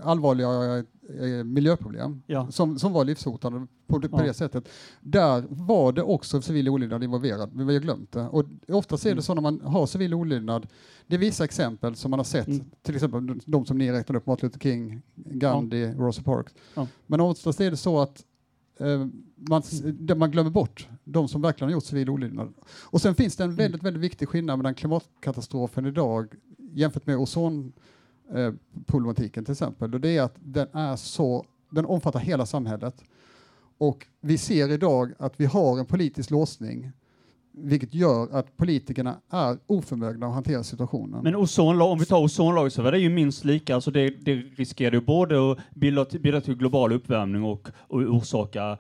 allvarliga 0.04 0.78
eh, 0.78 1.44
miljöproblem 1.44 2.22
Ja. 2.28 2.52
som, 2.52 2.80
som 2.80 2.94
var 2.94 3.06
livshotande 3.06 3.68
på, 3.88 3.98
det- 3.98 4.10
på 4.10 4.20
Ja. 4.20 4.24
det 4.24 4.34
sättet. 4.34 4.70
Där 5.02 5.44
var 5.50 5.92
det 5.92 6.02
också 6.04 6.42
civil 6.42 6.70
olydnad 6.70 7.04
involverad, 7.04 7.50
men 7.56 7.68
vi 7.68 7.74
har 7.74 7.82
glömt 7.82 8.12
det. 8.12 8.22
Och 8.28 8.46
oftast 8.68 9.06
är 9.06 9.10
det 9.10 9.12
Mm. 9.14 9.22
så 9.24 9.34
när 9.34 9.42
man 9.42 9.62
har 9.62 9.86
civil 9.86 10.14
olydnad, 10.14 10.68
det 11.08 11.16
är 11.16 11.20
vissa 11.20 11.44
exempel 11.44 11.96
som 11.96 12.12
man 12.12 12.20
har 12.20 12.24
sett, 12.26 12.48
Mm. 12.48 12.66
till 12.82 12.96
exempel 12.96 13.40
de- 13.46 13.66
som 13.66 13.78
ni 13.78 13.92
räknade 13.92 14.18
upp, 14.20 14.26
Martin 14.26 14.48
Luther 14.48 14.60
King, 14.60 15.02
Gandhi, 15.16 15.86
Rosa 15.98 16.22
Parks. 16.24 16.54
Ja. 16.76 16.88
Men 17.08 17.22
oftast 17.22 17.62
är 17.62 17.72
det 17.72 17.78
så 17.78 18.00
att 18.00 18.24
man, 19.36 19.60
s- 19.62 19.82
där 19.84 20.16
man 20.16 20.32
glömmer 20.32 20.50
bort 20.50 20.88
de 21.04 21.28
som 21.28 21.42
verkligen 21.42 21.70
har 21.70 21.74
gjort 21.74 21.84
civil 21.86 22.10
olydnad. 22.10 22.54
Och 22.72 23.02
sen 23.02 23.16
finns 23.16 23.36
det 23.36 23.44
en 23.44 23.56
väldigt, 23.56 23.84
väldigt 23.84 24.04
viktig 24.04 24.28
skillnad 24.30 24.58
mellan 24.60 24.76
klimatkatastrofen 24.76 25.86
idag 25.86 26.28
jämfört 26.74 27.06
med 27.08 27.18
ozonproblematiken 27.18 27.74
eh, 28.36 28.84
problematiken 28.86 29.46
till 29.46 29.52
exempel. 29.52 29.94
Och 29.94 30.02
det 30.02 30.18
är 30.18 30.22
att 30.22 30.36
den 30.40 30.68
är 30.74 30.96
så, 30.96 31.46
den 31.70 31.86
omfattar 31.86 32.20
hela 32.20 32.46
samhället. 32.46 33.04
Och 33.78 34.08
vi 34.22 34.38
ser 34.38 34.70
idag 34.72 35.14
att 35.20 35.34
vi 35.40 35.46
har 35.46 35.80
en 35.80 35.86
politisk 35.86 36.30
låsning 36.32 36.92
vilket 37.54 37.94
gör 37.94 38.28
att 38.32 38.58
politikerna 38.58 39.16
är 39.30 39.58
oförmögna 39.68 40.28
att 40.28 40.34
hantera 40.34 40.64
situationen. 40.64 41.24
Men 41.24 41.36
ozonlag, 41.36 41.92
om 41.92 42.00
vi 42.00 42.06
tar 42.06 42.24
ozonlagret 42.24 42.74
så 42.74 42.82
var 42.82 42.92
det 42.92 43.00
ju 43.00 43.10
minst 43.10 43.46
lika, 43.46 43.76
alltså 43.76 43.92
det, 43.92 44.10
det 44.10 44.36
riskerar 44.36 44.92
ju 44.92 45.02
både 45.02 45.52
att 45.52 45.58
bidra 45.76 46.06
till, 46.06 46.22
bidra 46.22 46.42
till 46.42 46.56
global 46.56 46.92
uppvärmning 46.94 47.44
och, 47.44 47.68
och 47.78 48.00
orsaka 48.02 48.78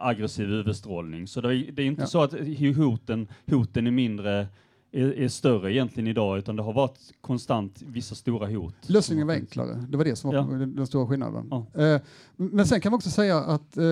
aggressiv 0.00 0.50
UV-strålning. 0.50 1.26
Så 1.26 1.40
det 1.40 1.48
är, 1.56 1.72
det 1.72 1.82
är 1.82 1.86
inte 1.86 2.02
Ja. 2.02 2.06
så 2.06 2.22
att 2.22 2.32
hoten, 2.76 3.28
hoten 3.50 3.86
är 3.86 3.90
mindre, 3.90 4.46
är, 4.92 5.12
är 5.18 5.28
större 5.28 5.72
egentligen 5.72 6.06
idag, 6.06 6.38
utan 6.38 6.56
det 6.56 6.62
har 6.62 6.72
varit 6.72 6.98
konstant 7.20 7.82
vissa 7.86 8.14
stora 8.14 8.46
hot. 8.46 8.74
Lösningen 8.86 9.26
var 9.26 9.34
enklare. 9.34 9.84
Det 9.88 9.96
var 9.96 10.04
det 10.04 10.16
som 10.16 10.30
var 10.30 10.36
Ja. 10.36 10.42
den, 10.66 10.86
stora 10.86 11.06
skillnaden. 11.06 11.48
Ja. 11.50 11.66
Eh, 11.82 12.00
men 12.36 12.66
sen 12.66 12.80
kan 12.80 12.92
man 12.92 12.96
också 12.96 13.10
säga 13.10 13.38
att 13.38 13.76
eh, 13.76 13.84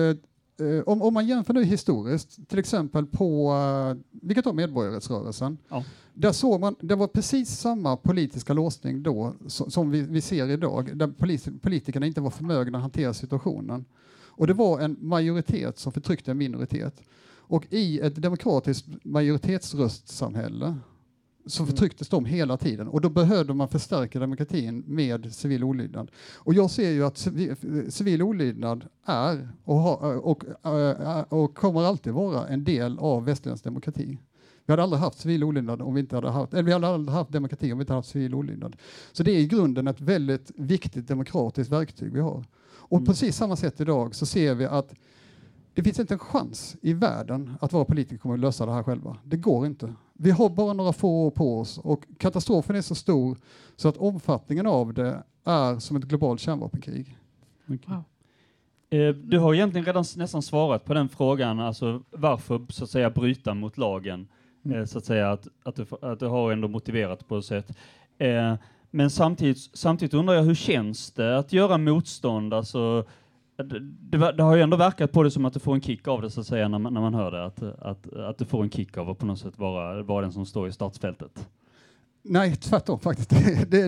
om, 0.85 1.01
om 1.01 1.13
man 1.13 1.27
jämför 1.27 1.53
nu 1.53 1.63
historiskt, 1.63 2.49
till 2.49 2.59
exempel 2.59 3.05
på, 3.05 3.53
uh, 3.53 4.01
vi 4.21 4.33
kan 4.33 4.43
ta 4.43 4.53
medborgarrättsrörelsen. 4.53 5.57
Ja. 5.69 5.83
Där 6.13 6.31
såg 6.31 6.59
man, 6.59 6.75
det 6.79 6.95
var 6.95 7.07
precis 7.07 7.59
samma 7.59 7.97
politiska 7.97 8.53
låsning 8.53 9.03
då 9.03 9.33
som, 9.47 9.71
som 9.71 9.91
vi, 9.91 10.01
vi 10.01 10.21
ser 10.21 10.49
idag, 10.49 10.97
där 10.97 11.07
polis, 11.07 11.49
politikerna 11.61 12.05
inte 12.05 12.21
var 12.21 12.29
förmögna 12.29 12.77
att 12.77 12.81
hantera 12.81 13.13
situationen. 13.13 13.85
Och 14.37 14.47
det 14.47 14.53
var 14.53 14.79
en 14.79 14.97
majoritet 14.99 15.79
som 15.79 15.91
förtryckte 15.91 16.31
en 16.31 16.37
minoritet. 16.37 17.01
Och 17.49 17.65
i 17.69 17.99
ett 17.99 18.15
demokratiskt 18.15 18.87
majoritetsröstsamhälle 19.03 20.75
så 21.47 21.63
Mm. 21.63 21.71
förtrycktes 21.71 22.09
de 22.09 22.25
hela 22.25 22.57
tiden 22.57 22.87
och 22.87 23.01
då 23.01 23.09
behövde 23.09 23.53
man 23.53 23.67
förstärka 23.67 24.19
demokratin 24.19 24.83
med 24.87 25.33
civil 25.33 25.63
olydnad. 25.63 26.11
Och 26.35 26.53
jag 26.53 26.71
ser 26.71 26.89
ju 26.91 27.05
att 27.05 27.17
civil, 27.89 28.21
olydnad 28.21 28.85
är 29.05 29.49
och, 29.63 29.75
har, 29.79 30.17
och, 30.25 30.43
äh, 30.65 31.21
och 31.29 31.55
kommer 31.55 31.83
alltid 31.83 32.13
vara 32.13 32.47
en 32.47 32.63
del 32.63 32.99
av 32.99 33.25
västerländsk 33.25 33.63
demokrati. 33.63 34.17
Vi 34.65 34.71
hade 34.73 34.83
aldrig 34.83 34.99
haft 35.01 35.19
civil 35.19 35.43
olydnad 35.43 35.81
om 35.81 35.93
vi 35.93 35.99
inte 35.99 36.15
hade 36.15 36.29
haft, 36.29 36.53
eller 36.53 36.63
vi 36.63 36.71
hade 36.73 36.87
aldrig 36.87 37.15
haft 37.15 37.31
demokrati 37.31 37.71
om 37.73 37.77
vi 37.77 37.81
inte 37.81 37.93
hade 37.93 37.97
haft 37.99 38.09
civil 38.09 38.35
olydnad. 38.35 38.75
Så 39.11 39.23
det 39.23 39.31
är 39.31 39.39
i 39.39 39.47
grunden 39.47 39.87
ett 39.87 40.01
väldigt 40.01 40.51
viktigt 40.55 41.07
demokratiskt 41.07 41.71
verktyg 41.71 42.13
vi 42.13 42.19
har. 42.19 42.45
Och 42.89 42.97
Mm. 42.97 43.05
precis 43.05 43.35
samma 43.35 43.55
sätt 43.55 43.81
idag 43.81 44.15
så 44.15 44.25
ser 44.25 44.55
vi 44.55 44.65
att 44.65 44.93
det 45.73 45.83
finns 45.83 45.99
inte 45.99 46.13
en 46.13 46.19
chans 46.19 46.75
i 46.81 46.93
världen 46.93 47.53
att 47.61 47.73
våra 47.73 47.85
politiker 47.85 48.17
kommer 48.17 48.35
att 48.35 48.41
lösa 48.41 48.65
det 48.65 48.71
här 48.71 48.83
själva. 48.83 49.17
Det 49.23 49.37
går 49.37 49.65
inte. 49.65 49.93
Vi 50.17 50.31
har 50.31 50.49
bara 50.49 50.73
några 50.73 50.93
få 50.93 51.09
år 51.27 51.31
på 51.31 51.59
oss 51.59 51.77
och 51.77 52.03
katastrofen 52.17 52.75
är 52.75 52.81
så 52.81 52.95
stor 52.95 53.37
så 53.75 53.87
att 53.89 53.97
omfattningen 53.97 54.67
av 54.67 54.93
det 54.93 55.23
är 55.43 55.79
som 55.79 55.97
ett 55.97 56.03
globalt 56.03 56.39
kärnvapenkrig. 56.41 57.17
Wow. 57.65 58.03
Eh, 58.89 59.09
Du 59.15 59.39
har 59.39 59.53
egentligen 59.53 59.85
redan 59.85 60.05
nästan 60.17 60.41
svarat 60.41 60.85
på 60.85 60.93
den 60.93 61.09
frågan, 61.09 61.59
alltså 61.59 62.03
varför 62.11 62.65
så 62.69 62.83
att 62.83 62.89
säga 62.89 63.09
bryta 63.09 63.53
mot 63.53 63.77
lagen. 63.77 64.27
Mm. 64.65 64.79
Eh, 64.79 64.85
Så 64.85 64.97
att 64.97 65.05
säga 65.05 65.31
att, 65.31 65.47
att, 65.63 65.75
du, 65.75 65.85
att 66.01 66.19
du 66.19 66.25
har 66.27 66.51
ändå 66.51 66.67
motiverat 66.67 67.27
på 67.27 67.37
ett 67.37 67.45
sätt. 67.45 67.77
Eh, 68.17 68.55
Men 68.91 69.09
samtidigt, 69.09 69.57
samtidigt 69.73 70.13
undrar 70.13 70.35
jag 70.35 70.43
hur 70.43 70.55
känns 70.55 71.11
det 71.11 71.37
att 71.37 71.53
göra 71.53 71.77
motstånd? 71.77 72.53
Alltså, 72.53 73.05
det, 73.63 74.31
det, 74.31 74.43
har 74.43 74.55
ju 74.55 74.61
ändå 74.61 74.77
verkat 74.77 75.11
på 75.11 75.23
det 75.23 75.31
som 75.31 75.45
att 75.45 75.53
du 75.53 75.59
får 75.59 75.73
en 75.75 75.81
kick 75.81 76.07
av 76.07 76.21
det 76.21 76.29
så 76.29 76.41
att 76.41 76.47
säga 76.47 76.67
när 76.67 76.79
man, 76.79 76.93
när 76.93 77.01
man 77.01 77.13
hör 77.13 77.31
det, 77.31 77.45
att, 77.45 77.63
att, 77.63 78.13
att 78.13 78.37
du 78.37 78.45
får 78.45 78.63
en 78.63 78.69
kick 78.69 78.97
av 78.97 79.09
att 79.09 79.17
på 79.17 79.25
något 79.25 79.39
sätt 79.39 79.57
vara, 79.57 80.03
vara 80.03 80.21
den 80.21 80.31
som 80.31 80.45
står 80.45 80.67
i 80.67 80.71
startfältet. 80.71 81.47
Nej, 82.23 82.55
tvärtom 82.55 82.99
faktiskt. 82.99 83.29
Det, 83.69 83.87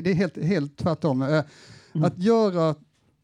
det, 0.00 0.10
är 0.10 0.14
helt, 0.14 0.42
helt 0.42 0.76
tvärtom. 0.76 1.22
Eh, 1.22 1.42
Mm. 1.94 2.04
Att, 2.04 2.18
göra, 2.18 2.74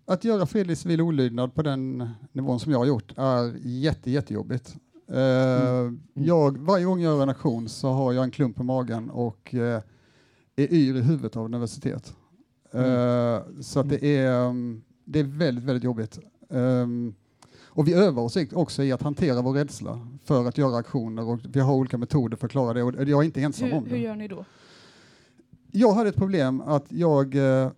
att 0.07 0.25
göra 0.25 0.47
fredlig 0.47 0.79
civil 0.79 1.01
olydnad 1.01 1.55
på 1.55 1.63
den 1.63 2.09
nivån 2.33 2.61
som 2.61 2.73
jag 2.73 2.79
har 2.79 2.87
gjort 2.87 3.13
är 3.17 3.55
jätte, 3.63 4.11
jättejobbigt. 4.11 4.77
Eh, 5.13 5.93
Jag, 6.15 6.59
varje 6.59 6.85
gång 6.85 7.01
jag 7.01 7.15
gör 7.15 7.23
en 7.23 7.29
aktion 7.29 7.69
så 7.69 7.89
har 7.89 8.13
jag 8.13 8.25
en 8.25 8.31
klump 8.31 8.61
i 8.61 8.63
magen 8.63 9.11
och 9.11 9.55
eh, 9.55 9.83
är 10.57 10.73
yr 10.73 10.97
i 10.97 11.01
huvudet 11.01 11.37
av 11.37 11.45
universitet. 11.45 12.15
Eh, 12.73 13.41
så 13.61 13.81
att 13.81 13.89
det 13.89 14.05
är, 14.17 14.47
um, 14.49 14.83
det 15.13 15.21
är 15.21 15.25
väldigt, 15.25 15.65
väldigt 15.65 15.85
jobbigt. 15.85 16.19
Um, 16.49 17.15
och 17.73 17.89
vi 17.89 17.93
övar 17.93 18.23
oss 18.23 18.37
också 18.53 18.83
i 18.83 18.93
att 18.93 19.03
hantera 19.03 19.43
vår 19.43 19.53
rädsla 19.53 20.09
för 20.25 20.49
att 20.49 20.59
göra 20.59 20.77
aktioner 20.77 21.29
och 21.29 21.41
vi 21.53 21.61
har 21.61 21.75
olika 21.75 21.99
metoder 21.99 22.37
för 22.37 22.47
att 22.47 22.51
klara 22.51 22.73
det 22.73 22.83
och 22.83 22.95
jag 22.95 23.21
är 23.21 23.23
inte 23.23 23.41
ensam 23.43 23.73
om 23.73 23.85
Hur, 23.85 23.91
det. 23.91 23.97
hur 23.97 24.05
gör 24.05 24.17
ni 24.17 24.29
då? 24.29 24.45
Jag 25.73 25.93
hade 25.93 26.09
ett 26.09 26.17
problem 26.17 26.61
att 26.61 26.85
jag, 26.89 27.35
eh, 27.35 27.71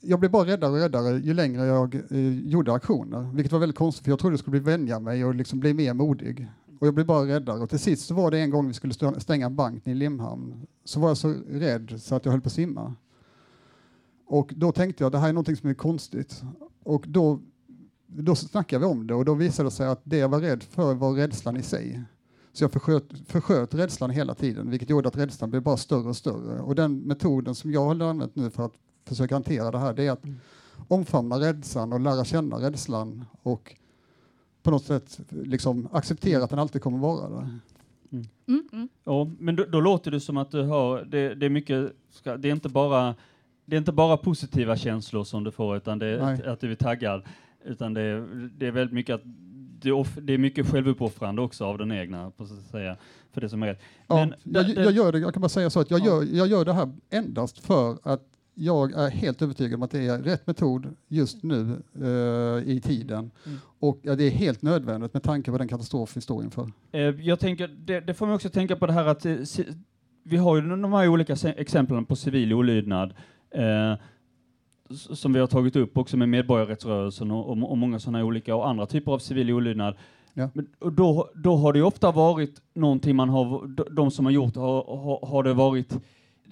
jag 0.00 0.20
blev 0.20 0.30
bara 0.30 0.46
räddare 0.46 0.70
och 0.72 0.78
räddare 0.78 1.18
ju 1.18 1.34
längre 1.34 1.66
jag 1.66 1.94
eh, 1.94 2.48
gjorde 2.48 2.72
aktioner, 2.72 3.30
vilket 3.34 3.52
var 3.52 3.58
väldigt 3.58 3.78
konstigt 3.78 4.04
för 4.04 4.12
jag 4.12 4.18
trodde 4.18 4.32
jag 4.32 4.40
skulle 4.40 4.60
bli 4.60 4.72
vänja 4.72 5.00
mig 5.00 5.24
och 5.24 5.34
liksom 5.34 5.60
bli 5.60 5.74
mer 5.74 5.94
modig. 5.94 6.48
Och 6.80 6.86
jag 6.86 6.94
blev 6.94 7.06
bara 7.06 7.26
räddare 7.26 7.60
och 7.60 7.70
till 7.70 7.78
sist 7.78 8.06
så 8.06 8.14
var 8.14 8.30
det 8.30 8.38
en 8.38 8.50
gång 8.50 8.68
vi 8.68 8.74
skulle 8.74 8.94
stänga 9.20 9.46
en 9.46 9.56
bank 9.56 9.86
i 9.86 9.94
Limhamn 9.94 10.66
så 10.84 11.00
var 11.00 11.08
jag 11.08 11.16
så 11.16 11.34
rädd 11.50 11.94
så 11.98 12.14
att 12.14 12.24
jag 12.24 12.32
höll 12.32 12.40
på 12.40 12.46
att 12.46 12.52
simma. 12.52 12.94
Och 14.26 14.52
då 14.56 14.72
tänkte 14.72 15.04
jag 15.04 15.12
det 15.12 15.18
här 15.18 15.28
är 15.28 15.32
någonting 15.32 15.56
som 15.56 15.70
är 15.70 15.74
konstigt 15.74 16.42
och 16.82 17.04
då, 17.08 17.40
då 18.06 18.34
snackade 18.34 18.86
vi 18.86 18.92
om 18.92 19.06
det 19.06 19.14
och 19.14 19.24
då 19.24 19.34
visade 19.34 19.66
det 19.66 19.70
sig 19.70 19.86
att 19.86 20.00
det 20.04 20.16
jag 20.16 20.28
var 20.28 20.40
rädd 20.40 20.62
för 20.62 20.94
var 20.94 21.12
rädslan 21.12 21.56
i 21.56 21.62
sig. 21.62 22.02
Så 22.52 22.64
jag 22.64 22.72
försköt, 22.72 23.04
försköt 23.26 23.74
rädslan 23.74 24.10
hela 24.10 24.34
tiden, 24.34 24.70
vilket 24.70 24.90
gjorde 24.90 25.08
att 25.08 25.16
rädslan 25.16 25.50
blev 25.50 25.62
bara 25.62 25.76
större 25.76 26.08
och 26.08 26.16
större. 26.16 26.60
Och 26.60 26.74
den 26.74 26.98
metoden 26.98 27.54
som 27.54 27.72
jag 27.72 27.84
har 27.84 28.08
använt 28.08 28.36
nu 28.36 28.50
för 28.50 28.66
att 28.66 28.74
försöka 29.04 29.34
hantera 29.34 29.70
det 29.70 29.78
här, 29.78 29.94
det 29.94 30.06
är 30.06 30.10
att 30.10 30.24
omfamna 30.88 31.40
rädslan 31.40 31.92
och 31.92 32.00
lära 32.00 32.24
känna 32.24 32.56
rädslan 32.56 33.24
och 33.42 33.76
på 34.62 34.70
något 34.70 34.84
sätt 34.84 35.20
liksom 35.28 35.88
acceptera 35.92 36.44
att 36.44 36.50
den 36.50 36.58
alltid 36.58 36.82
kommer 36.82 36.98
vara 36.98 37.28
där. 37.28 37.58
Mm, 38.12 38.68
mm. 38.72 38.88
Ja, 39.04 39.30
men 39.38 39.56
då, 39.56 39.64
då 39.64 39.80
låter 39.80 40.10
det 40.10 40.20
som 40.20 40.36
att 40.36 40.50
du 40.50 40.62
har, 40.62 41.04
det, 41.04 41.34
det 41.34 41.46
är 41.46 41.50
mycket, 41.50 41.92
ska, 42.10 42.36
det 42.36 42.48
är 42.48 42.52
inte 42.52 42.68
bara 42.68 43.14
det 43.70 43.76
är 43.76 43.78
inte 43.78 43.92
bara 43.92 44.16
positiva 44.16 44.76
känslor 44.76 45.24
som 45.24 45.44
du 45.44 45.50
får, 45.50 45.76
utan 45.76 45.98
det 45.98 46.06
är 46.06 46.48
att, 46.48 46.60
du 46.60 46.70
är 46.70 46.74
taggad, 46.74 47.22
utan 47.64 47.94
det 47.94 48.00
är, 48.00 48.50
det 48.58 48.66
är 48.66 48.70
väldigt 48.70 48.94
mycket 48.94 49.14
att 49.14 49.22
det 49.82 50.32
är, 50.32 50.38
mycket 50.38 50.66
självuppoffrande 50.66 51.42
också 51.42 51.64
av 51.64 51.78
den 51.78 51.92
egna, 51.92 52.30
på 52.30 52.46
så 52.46 52.54
att 52.54 52.60
säga, 52.60 52.96
för 53.32 53.40
det 53.40 53.48
som 53.48 53.62
är. 53.62 53.78
Ja, 54.06 54.28
jag, 54.44 54.68
jag, 54.68 54.92
gör 54.92 55.12
det, 55.12 55.18
jag 55.18 55.32
kan 55.34 55.40
bara 55.40 55.48
säga 55.48 55.70
så 55.70 55.80
att 55.80 55.90
jag, 55.90 56.00
Ja. 56.00 56.06
gör, 56.06 56.36
jag 56.36 56.48
gör 56.48 56.64
det 56.64 56.72
här 56.72 56.92
endast 57.10 57.58
för 57.58 57.98
att 58.02 58.22
jag 58.54 58.92
är 58.92 59.10
helt 59.10 59.42
övertygad 59.42 59.74
om 59.74 59.82
att 59.82 59.90
det 59.90 60.06
är 60.06 60.18
rätt 60.18 60.46
metod 60.46 60.96
just 61.08 61.42
nu 61.42 61.82
eh, 62.00 62.68
i 62.72 62.80
tiden. 62.84 63.30
Mm. 63.46 63.58
Och 63.78 63.98
ja, 64.02 64.14
det 64.14 64.24
är 64.24 64.30
helt 64.30 64.62
nödvändigt 64.62 65.14
med 65.14 65.22
tanke 65.22 65.50
på 65.50 65.58
den 65.58 65.68
katastrof 65.68 66.16
vi 66.16 66.20
står 66.20 66.44
inför. 66.44 66.72
Eh, 66.92 67.00
jag 67.00 67.40
tänker, 67.40 67.68
det, 67.68 68.00
det 68.00 68.14
får 68.14 68.26
man 68.26 68.34
också 68.34 68.48
tänka 68.48 68.76
på 68.76 68.86
det 68.86 68.92
här 68.92 69.04
att 69.04 69.26
eh, 69.26 69.36
vi 70.22 70.36
har 70.36 70.56
ju 70.56 70.62
de 70.62 70.92
här 70.92 71.08
olika 71.08 71.36
exemplen 71.56 72.04
på 72.04 72.16
civil 72.16 72.52
olydnad 72.52 73.14
som 74.90 75.32
vi 75.32 75.40
har 75.40 75.46
tagit 75.46 75.76
upp 75.76 75.96
också 75.96 76.16
med 76.16 76.28
medborgarrättsrörelsen 76.28 77.30
och, 77.30 77.50
och, 77.50 77.70
och 77.70 77.78
många 77.78 77.98
sådana 77.98 78.24
olika 78.24 78.56
och 78.56 78.68
andra 78.68 78.86
typer 78.86 79.12
av 79.12 79.18
civil 79.18 79.50
olydnad. 79.50 79.96
Ja. 80.34 80.50
Men, 80.54 80.68
och 80.78 80.92
då, 80.92 81.30
då 81.34 81.56
har 81.56 81.72
det 81.72 81.82
ofta 81.82 82.12
varit 82.12 82.62
någonting 82.74 83.16
man 83.16 83.28
har, 83.28 83.66
de, 83.90 84.10
som 84.10 84.24
har 84.24 84.32
gjort 84.32 84.56
har, 84.56 84.96
har, 84.96 85.26
har 85.26 85.42
det 85.42 85.54
varit 85.54 85.98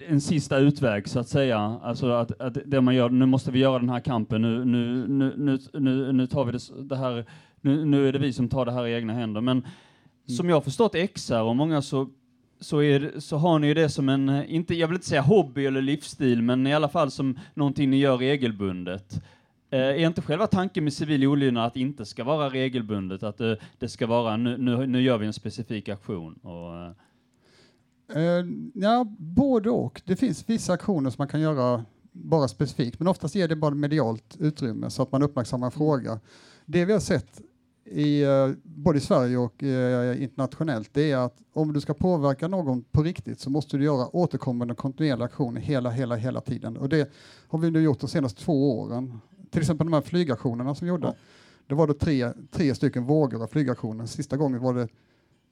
en 0.07 0.21
sista 0.21 0.57
utväg 0.57 1.07
så 1.07 1.19
att 1.19 1.27
säga. 1.27 1.57
Alltså 1.57 2.11
att, 2.11 2.41
att 2.41 2.57
det 2.65 2.81
man 2.81 2.95
gör, 2.95 3.09
nu 3.09 3.25
måste 3.25 3.51
vi 3.51 3.59
göra 3.59 3.79
den 3.79 3.89
här 3.89 3.99
kampen, 3.99 4.41
nu, 4.41 4.65
nu, 4.65 5.07
nu, 5.07 5.33
nu, 5.37 5.59
nu, 5.73 6.11
nu 6.11 6.27
tar 6.27 6.45
vi 6.45 6.51
det, 6.51 6.59
det 6.89 6.95
här, 6.95 7.25
nu, 7.61 7.85
nu 7.85 8.07
är 8.07 8.13
det 8.13 8.19
vi 8.19 8.33
som 8.33 8.49
tar 8.49 8.65
det 8.65 8.71
här 8.71 8.87
i 8.87 8.93
egna 8.93 9.13
händer. 9.13 9.41
Men 9.41 9.67
som 10.37 10.49
jag 10.49 10.55
har 10.55 10.61
förstått 10.61 10.95
XR 11.13 11.41
och 11.41 11.55
många 11.55 11.81
så, 11.81 12.09
så, 12.59 12.81
är, 12.81 13.19
så 13.19 13.37
har 13.37 13.59
ni 13.59 13.67
ju 13.67 13.73
det 13.73 13.89
som 13.89 14.09
en, 14.09 14.29
eh, 14.29 14.55
inte, 14.55 14.75
jag 14.75 14.87
vill 14.87 14.95
inte 14.95 15.07
säga 15.07 15.21
hobby 15.21 15.65
eller 15.65 15.81
livsstil, 15.81 16.41
men 16.41 16.67
i 16.67 16.73
alla 16.73 16.89
fall 16.89 17.11
som 17.11 17.39
någonting 17.53 17.89
ni 17.89 17.97
gör 17.97 18.17
regelbundet. 18.17 19.21
Eh, 19.71 19.79
är 19.79 20.07
inte 20.07 20.21
själva 20.21 20.47
tanken 20.47 20.83
med 20.83 20.93
civil 20.93 21.27
olydnad 21.27 21.65
att 21.65 21.73
det 21.73 21.79
inte 21.79 22.05
ska 22.05 22.23
vara 22.23 22.49
regelbundet, 22.49 23.23
att 23.23 23.37
det, 23.37 23.57
det 23.79 23.89
ska 23.89 24.07
vara 24.07 24.37
nu, 24.37 24.57
nu, 24.57 24.87
nu 24.87 25.01
gör 25.01 25.17
vi 25.17 25.25
en 25.25 25.33
specifik 25.33 25.89
aktion? 25.89 26.33
Och, 26.33 26.75
eh, 26.75 26.91
Eh, 28.13 28.45
ja, 28.73 29.05
både 29.17 29.69
och. 29.69 30.01
Det 30.05 30.15
finns 30.15 30.49
vissa 30.49 30.73
aktioner 30.73 31.09
som 31.09 31.15
man 31.17 31.27
kan 31.27 31.41
göra 31.41 31.85
bara 32.11 32.47
specifikt, 32.47 32.99
men 32.99 33.07
oftast 33.07 33.35
ger 33.35 33.47
det 33.47 33.55
bara 33.55 33.75
medialt 33.75 34.37
utrymme 34.39 34.89
så 34.89 35.01
att 35.01 35.11
man 35.11 35.23
uppmärksammar 35.23 35.67
en 35.67 35.71
fråga. 35.71 36.19
Det 36.65 36.85
vi 36.85 36.93
har 36.93 36.99
sett 36.99 37.41
i, 37.91 38.23
eh, 38.23 38.49
både 38.63 38.97
i 38.97 39.01
Sverige 39.01 39.37
och 39.37 39.63
eh, 39.63 40.23
internationellt, 40.23 40.89
det 40.93 41.11
är 41.11 41.17
att 41.17 41.37
om 41.53 41.73
du 41.73 41.81
ska 41.81 41.93
påverka 41.93 42.47
någon 42.47 42.83
på 42.83 43.03
riktigt 43.03 43.39
så 43.39 43.49
måste 43.49 43.77
du 43.77 43.83
göra 43.83 44.15
återkommande 44.15 44.75
kontinuerliga 44.75 45.25
aktioner 45.25 45.61
hela, 45.61 45.89
hela, 45.89 46.15
hela 46.15 46.41
tiden. 46.41 46.77
Och 46.77 46.89
det 46.89 47.11
har 47.47 47.59
vi 47.59 47.71
nu 47.71 47.81
gjort 47.81 47.99
de 47.99 48.09
senaste 48.09 48.41
två 48.41 48.79
åren. 48.79 49.19
Till 49.49 49.61
exempel 49.61 49.87
de 49.87 49.93
här 49.93 50.01
flygaktionerna 50.01 50.75
som 50.75 50.85
vi 50.85 50.89
gjorde. 50.89 51.15
Det 51.67 51.75
var 51.75 51.87
då 51.87 51.93
tre, 51.93 52.31
tre 52.51 52.75
stycken 52.75 53.05
vågor 53.05 53.43
av 53.43 53.47
flygaktioner. 53.47 54.05
Sista 54.05 54.37
gången 54.37 54.61
var 54.61 54.73
det 54.73 54.87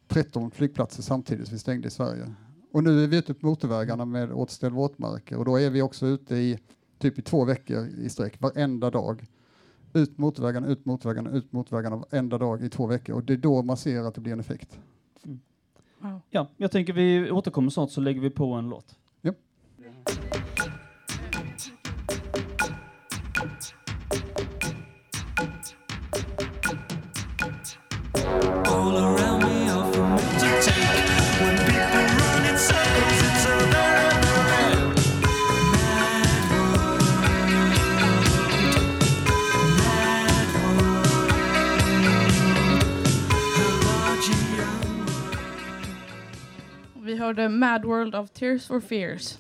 13 0.08 0.52
flygplatser 0.52 1.04
samtidigt 1.04 1.52
vi 1.52 1.60
stängde 1.60 1.88
i 1.88 1.92
Sverige. 1.92 2.34
Och 2.72 2.84
nu 2.84 3.04
är 3.04 3.08
vi 3.08 3.18
ute 3.18 3.34
på 3.34 3.46
motorvägarna 3.46 4.06
med 4.06 4.32
återställ 4.32 4.72
våtmarker 4.72 5.38
och 5.38 5.46
då 5.46 5.60
är 5.60 5.70
vi 5.70 5.82
också 5.82 6.06
ute 6.06 6.36
i 6.36 6.60
typ 7.00 7.20
i 7.20 7.22
två 7.22 7.46
veckor 7.46 7.88
i 7.88 8.10
sträck 8.10 8.42
varenda 8.42 8.90
dag. 8.90 9.26
Ut 9.94 10.18
motorvägarna, 10.18 10.68
ut 10.68 10.86
motorvägarna, 10.86 11.32
ut 11.32 11.52
motorvägarna 11.52 11.96
varenda 11.96 12.38
dag 12.38 12.64
i 12.64 12.70
två 12.70 12.88
veckor 12.88 13.16
och 13.16 13.24
det 13.24 13.34
är 13.34 13.38
då 13.38 13.64
man 13.64 13.78
ser 13.78 14.04
att 14.04 14.16
det 14.16 14.22
blir 14.22 14.34
en 14.34 14.40
effekt. 14.40 14.80
Wow. 16.00 16.22
ja, 16.30 16.48
jag 16.58 16.72
tänker 16.72 16.94
vi 16.94 17.32
återkommer 17.32 17.70
snart 17.70 17.92
så 17.92 18.02
lägger 18.02 18.22
vi 18.22 18.30
på 18.30 18.54
en 18.54 18.70
låt. 18.70 18.96
Ja. 19.22 19.34
Hörde 47.28 47.50
Mad 47.50 47.86
World 47.86 48.16
of 48.16 48.30
Tears 48.30 48.68
for 48.68 48.80
Fears. 48.80 49.38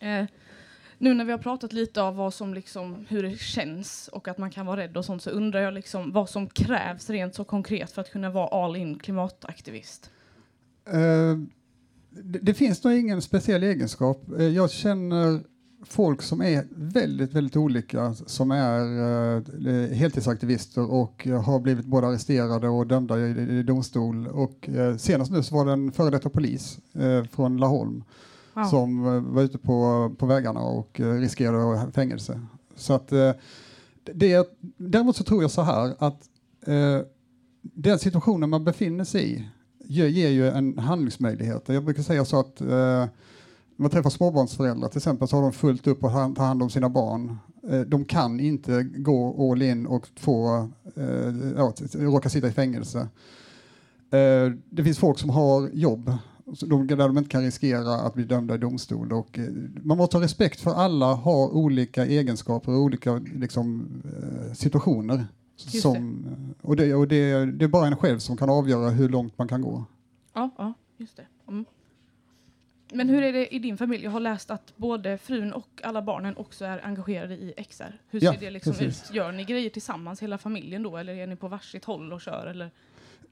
Eh, 0.00 0.24
nu 0.98 1.14
när 1.14 1.24
vi 1.24 1.30
har 1.30 1.38
pratat 1.38 1.72
lite 1.72 2.02
av 2.02 2.16
vad 2.16 2.34
som 2.34 2.54
liksom, 2.54 3.06
hur 3.08 3.22
det 3.22 3.40
känns 3.40 4.08
och 4.08 4.28
att 4.28 4.38
man 4.38 4.50
kan 4.50 4.66
vara 4.66 4.80
rädd 4.80 4.96
och 4.96 5.04
sånt 5.04 5.22
så 5.22 5.30
undrar 5.30 5.60
jag 5.60 5.74
liksom 5.74 6.12
vad 6.12 6.28
som 6.28 6.46
krävs 6.46 7.10
rent 7.10 7.34
så 7.34 7.44
konkret 7.44 7.90
för 7.90 8.00
att 8.00 8.12
kunna 8.12 8.30
vara 8.30 8.64
all 8.64 8.76
in 8.76 8.98
klimataktivist. 8.98 10.10
Eh, 10.86 11.38
det, 12.10 12.38
det 12.38 12.54
finns 12.54 12.84
nog 12.84 12.94
ingen 12.94 13.22
speciell 13.22 13.62
egenskap. 13.62 14.24
Eh, 14.38 14.46
jag 14.46 14.70
känner 14.70 15.40
folk 15.84 16.22
som 16.22 16.42
är 16.42 16.66
väldigt, 16.70 17.34
väldigt 17.34 17.56
olika 17.56 18.14
som 18.14 18.50
är 18.50 18.80
eh, 19.36 19.96
heltidsaktivister 19.96 20.90
och 20.90 21.26
har 21.44 21.60
blivit 21.60 21.86
både 21.86 22.06
arresterade 22.06 22.68
och 22.68 22.86
dömda 22.86 23.18
i, 23.18 23.58
i 23.58 23.62
domstol. 23.62 24.26
Och 24.26 24.68
eh, 24.68 24.96
senast 24.96 25.30
nu 25.30 25.42
så 25.42 25.54
var 25.54 25.66
det 25.66 25.72
en 25.72 25.92
före 25.92 26.10
detta 26.10 26.30
polis 26.30 26.78
eh, 26.94 27.24
från 27.24 27.56
Laholm 27.56 28.04
Wow. 28.58 28.64
som 28.64 29.06
eh, 29.06 29.20
var 29.20 29.42
ute 29.42 29.58
på, 29.58 30.10
på 30.18 30.26
vägarna 30.26 30.60
och 30.60 31.00
eh, 31.00 31.14
riskerade 31.14 31.92
fängelse. 31.92 32.40
Så 32.76 32.92
att 32.92 33.12
eh, 33.12 33.32
det, 34.14 34.48
däremot 34.76 35.16
så 35.16 35.24
tror 35.24 35.42
jag 35.42 35.50
så 35.50 35.62
här 35.62 35.94
att 35.98 36.28
den 37.62 37.98
situationen 37.98 38.50
man 38.50 38.64
befinner 38.64 39.04
sig 39.04 39.32
i 39.32 39.48
ger, 39.84 40.06
ger 40.06 40.28
ju 40.28 40.48
en 40.48 40.78
handlingsmöjlighet. 40.78 41.62
Jag 41.66 41.84
brukar 41.84 42.02
säga 42.02 42.24
så 42.24 42.40
att 42.40 42.62
man 43.78 43.90
träffar 43.90 44.10
småbarnsföräldrar 44.10 44.88
till 44.88 44.98
exempel 44.98 45.28
så 45.28 45.36
har 45.36 45.42
de 45.42 45.52
fullt 45.52 45.86
upp 45.86 46.04
att 46.04 46.36
ta 46.36 46.42
hand 46.42 46.62
om 46.62 46.70
sina 46.70 46.88
barn. 46.88 47.38
Eh, 47.70 47.80
de 47.80 48.04
kan 48.04 48.40
inte 48.40 48.82
gå 48.82 49.50
all 49.52 49.62
in 49.62 49.86
och 49.86 50.08
få, 50.16 50.68
eh, 50.96 51.34
ja, 51.56 51.72
råka 51.92 52.28
sitta 52.28 52.48
i 52.48 52.52
fängelse. 52.52 52.98
Eh, 54.10 54.52
det 54.70 54.84
finns 54.84 54.98
folk 54.98 55.18
som 55.18 55.30
har 55.30 55.68
jobb 55.68 56.12
där 56.46 56.96
de 56.96 57.18
inte 57.18 57.30
kan 57.30 57.42
riskera 57.42 57.94
att 57.94 58.14
bli 58.14 58.24
dömda 58.24 58.54
i 58.54 58.58
domstol. 58.58 59.12
Och, 59.12 59.38
man 59.82 59.96
måste 59.96 60.16
ha 60.16 60.24
respekt 60.24 60.60
för 60.60 60.70
alla 60.70 61.14
har 61.14 61.48
olika 61.48 62.06
egenskaper 62.06 62.72
och 62.72 62.78
olika 62.78 63.14
liksom, 63.34 63.88
situationer. 64.54 65.26
Just 65.56 65.82
Som, 65.82 66.24
och 66.62 66.76
det, 66.76 66.94
och 66.94 67.08
det, 67.08 67.44
det 67.44 67.64
är 67.64 67.68
bara 67.68 67.86
en 67.86 67.96
själv 67.96 68.18
som 68.18 68.36
kan 68.36 68.50
avgöra 68.50 68.90
hur 68.90 69.08
långt 69.08 69.38
man 69.38 69.48
kan 69.48 69.62
gå. 69.62 69.84
Ja, 70.34 70.50
ja 70.58 70.74
just 70.96 71.16
det. 71.16 71.26
Mm. 71.48 71.64
Men 72.92 73.08
hur 73.08 73.22
är 73.22 73.32
det 73.32 73.54
i 73.54 73.58
din 73.58 73.76
familj? 73.76 74.04
Jag 74.04 74.10
har 74.10 74.20
läst 74.20 74.50
att 74.50 74.72
både 74.76 75.18
frun 75.18 75.52
och 75.52 75.68
alla 75.82 76.02
barnen 76.02 76.36
också 76.36 76.64
är 76.64 76.86
engagerade 76.86 77.34
i 77.34 77.54
XR. 77.70 78.00
Hur 78.10 78.24
Ja, 78.24 78.32
ser 78.32 78.40
det 78.40 78.50
liksom 78.50 78.72
precis. 78.72 79.10
ut? 79.10 79.14
Gör 79.16 79.32
ni 79.32 79.44
grejer 79.44 79.70
tillsammans, 79.70 80.22
hela 80.22 80.38
familjen 80.38 80.82
då? 80.82 80.96
Eller 80.96 81.14
är 81.14 81.26
ni 81.26 81.36
på 81.36 81.48
varsitt 81.48 81.84
håll 81.84 82.12
och 82.12 82.20
kör? 82.20 82.46
Eller? 82.46 82.70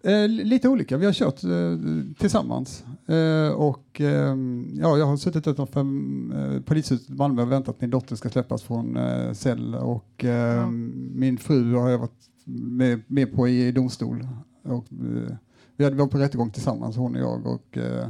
Eh, 0.03 0.29
lite 0.29 0.69
olika. 0.69 0.97
Vi 0.97 1.07
har 1.07 1.13
kört 1.13 1.45
eh, 1.45 2.15
tillsammans. 2.19 2.85
Eh, 3.07 3.49
och, 3.55 4.01
ehm, 4.01 4.71
ja, 4.81 4.97
jag 4.99 5.07
har 5.07 5.17
suttit 5.17 5.47
utanför 5.47 5.81
eh, 5.81 6.61
polishuset 6.63 7.11
i 7.11 7.13
Malmö 7.13 7.43
och 7.43 7.53
väntat 7.53 7.75
att 7.75 7.81
min 7.81 7.91
dotter 7.91 8.17
ska 8.17 8.29
släppas 8.31 8.63
från 8.63 8.97
eh, 8.97 9.33
cell. 9.33 9.75
Och, 9.75 10.25
ehm, 10.25 11.11
Min 11.15 11.39
fru 11.39 11.75
har 11.75 11.91
jag 11.91 11.99
varit 11.99 12.29
med, 12.45 13.03
med 13.07 13.35
på 13.35 13.49
i 13.49 13.73
domstol. 13.73 14.29
Och, 14.63 14.85
eh, 14.93 15.37
vi 15.77 15.85
hade 15.85 15.97
vi 15.97 16.01
var 16.03 16.07
på 16.09 16.19
rättegång 16.19 16.51
tillsammans, 16.51 16.97
hon 16.97 17.15
och 17.17 17.21
jag. 17.23 17.47
Och, 17.47 17.79
eh, 17.79 18.09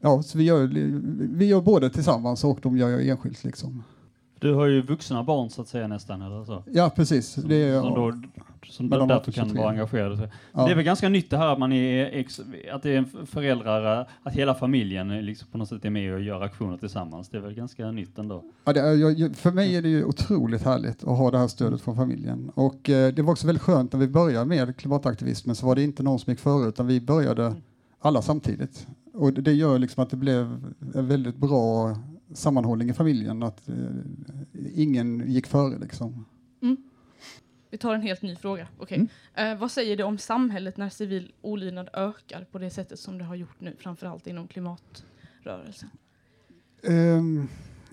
ja, 0.00 0.22
så 0.22 0.38
vi, 0.38 0.44
gör, 0.44 0.66
vi 1.36 1.46
gör 1.46 1.60
både 1.60 1.90
tillsammans 1.90 2.44
och 2.44 2.58
de 2.62 2.76
gör 2.78 2.88
jag 2.90 3.06
enskilt. 3.08 3.44
Liksom. 3.44 3.82
Du 4.40 4.54
har 4.54 4.66
ju 4.66 4.82
vuxna 4.82 5.22
barn 5.24 5.50
så 5.50 5.62
att 5.62 5.68
säga 5.68 5.88
nästan, 5.88 6.22
eller 6.22 6.44
så? 6.44 6.62
Ja, 6.72 6.90
precis. 6.96 7.34
Det 7.34 7.54
är, 7.56 7.80
som 7.82 7.94
då, 7.94 8.12
som 8.66 8.86
Men 8.86 8.98
de 8.98 9.10
är 9.10 9.14
därför 9.14 9.32
kan 9.32 9.44
23. 9.46 9.62
vara 9.62 9.70
engagerade. 9.72 10.30
ja. 10.52 10.64
Det 10.66 10.70
är 10.70 10.74
väl 10.74 10.84
ganska 10.84 11.08
nytt 11.08 11.30
det 11.30 11.36
här 11.36 11.52
att 11.52 11.58
man 11.58 11.72
är 11.72 12.06
ex, 12.06 12.40
att 12.72 12.82
det 12.82 12.96
är 12.96 13.26
föräldrar, 13.26 14.08
att 14.22 14.32
hela 14.32 14.54
familjen 14.54 15.08
liksom 15.08 15.48
på 15.52 15.58
något 15.58 15.68
sätt 15.68 15.84
är 15.84 15.90
med 15.90 16.14
och 16.14 16.20
gör 16.20 16.40
aktioner 16.42 16.76
tillsammans. 16.76 17.28
Det 17.28 17.36
är 17.36 17.40
väl 17.40 17.54
ganska 17.54 17.90
nytt 17.90 18.18
ändå. 18.18 18.44
Ja, 18.64 18.72
det 18.72 18.94
jag- 18.94 19.36
för 19.36 19.50
mig 19.50 19.76
är 19.76 19.82
det 19.82 19.88
ju 19.88 20.04
otroligt 20.04 20.62
härligt 20.62 21.04
att 21.04 21.18
ha 21.18 21.30
det 21.30 21.38
här 21.38 21.48
stödet 21.48 21.80
från 21.80 21.96
familjen. 21.96 22.50
Och 22.54 22.90
eh, 22.90 23.12
det 23.14 23.22
var 23.22 23.32
också 23.32 23.46
väldigt 23.46 23.62
skönt 23.62 23.92
när 23.92 24.00
vi 24.00 24.08
började 24.08 24.44
med 24.46 24.76
klimataktivismen 24.76 25.56
så 25.56 25.66
var 25.66 25.74
det 25.74 25.82
inte 25.82 26.02
någon 26.02 26.18
som 26.18 26.30
gick 26.30 26.40
före 26.40 26.68
utan 26.68 26.86
vi 26.86 27.00
började 27.00 27.54
alla 28.00 28.22
samtidigt. 28.22 28.86
Och 29.18 29.32
det, 29.32 29.52
gör 29.52 29.78
liksom 29.78 30.02
att 30.02 30.10
det 30.10 30.16
blev 30.16 30.74
en 30.94 31.08
väldigt 31.08 31.36
bra 31.36 31.96
sammanhållning 32.34 32.90
i 32.90 32.92
familjen, 32.92 33.42
att 33.42 33.68
eh, 33.68 33.74
ingen 34.74 35.30
gick 35.32 35.46
före 35.46 35.78
liksom. 35.78 36.24
Vi 37.70 37.78
tar 37.78 37.94
en 37.94 38.02
helt 38.02 38.22
ny 38.22 38.36
fråga. 38.36 38.68
Okej. 38.78 38.96
Mm. 39.34 39.52
Eh, 39.52 39.60
vad 39.60 39.70
säger 39.70 39.96
det 39.96 40.04
om 40.04 40.18
samhället 40.18 40.76
när 40.76 40.88
civil 40.88 41.32
olydnad 41.42 41.88
ökar 41.92 42.46
på 42.52 42.58
det 42.58 42.70
sättet 42.70 42.98
som 42.98 43.18
det 43.18 43.24
har 43.24 43.34
gjort 43.34 43.60
nu, 43.60 43.76
framförallt 43.78 44.26
inom 44.26 44.48
klimatrörelsen? 44.48 45.88
Ehm, 46.82 47.48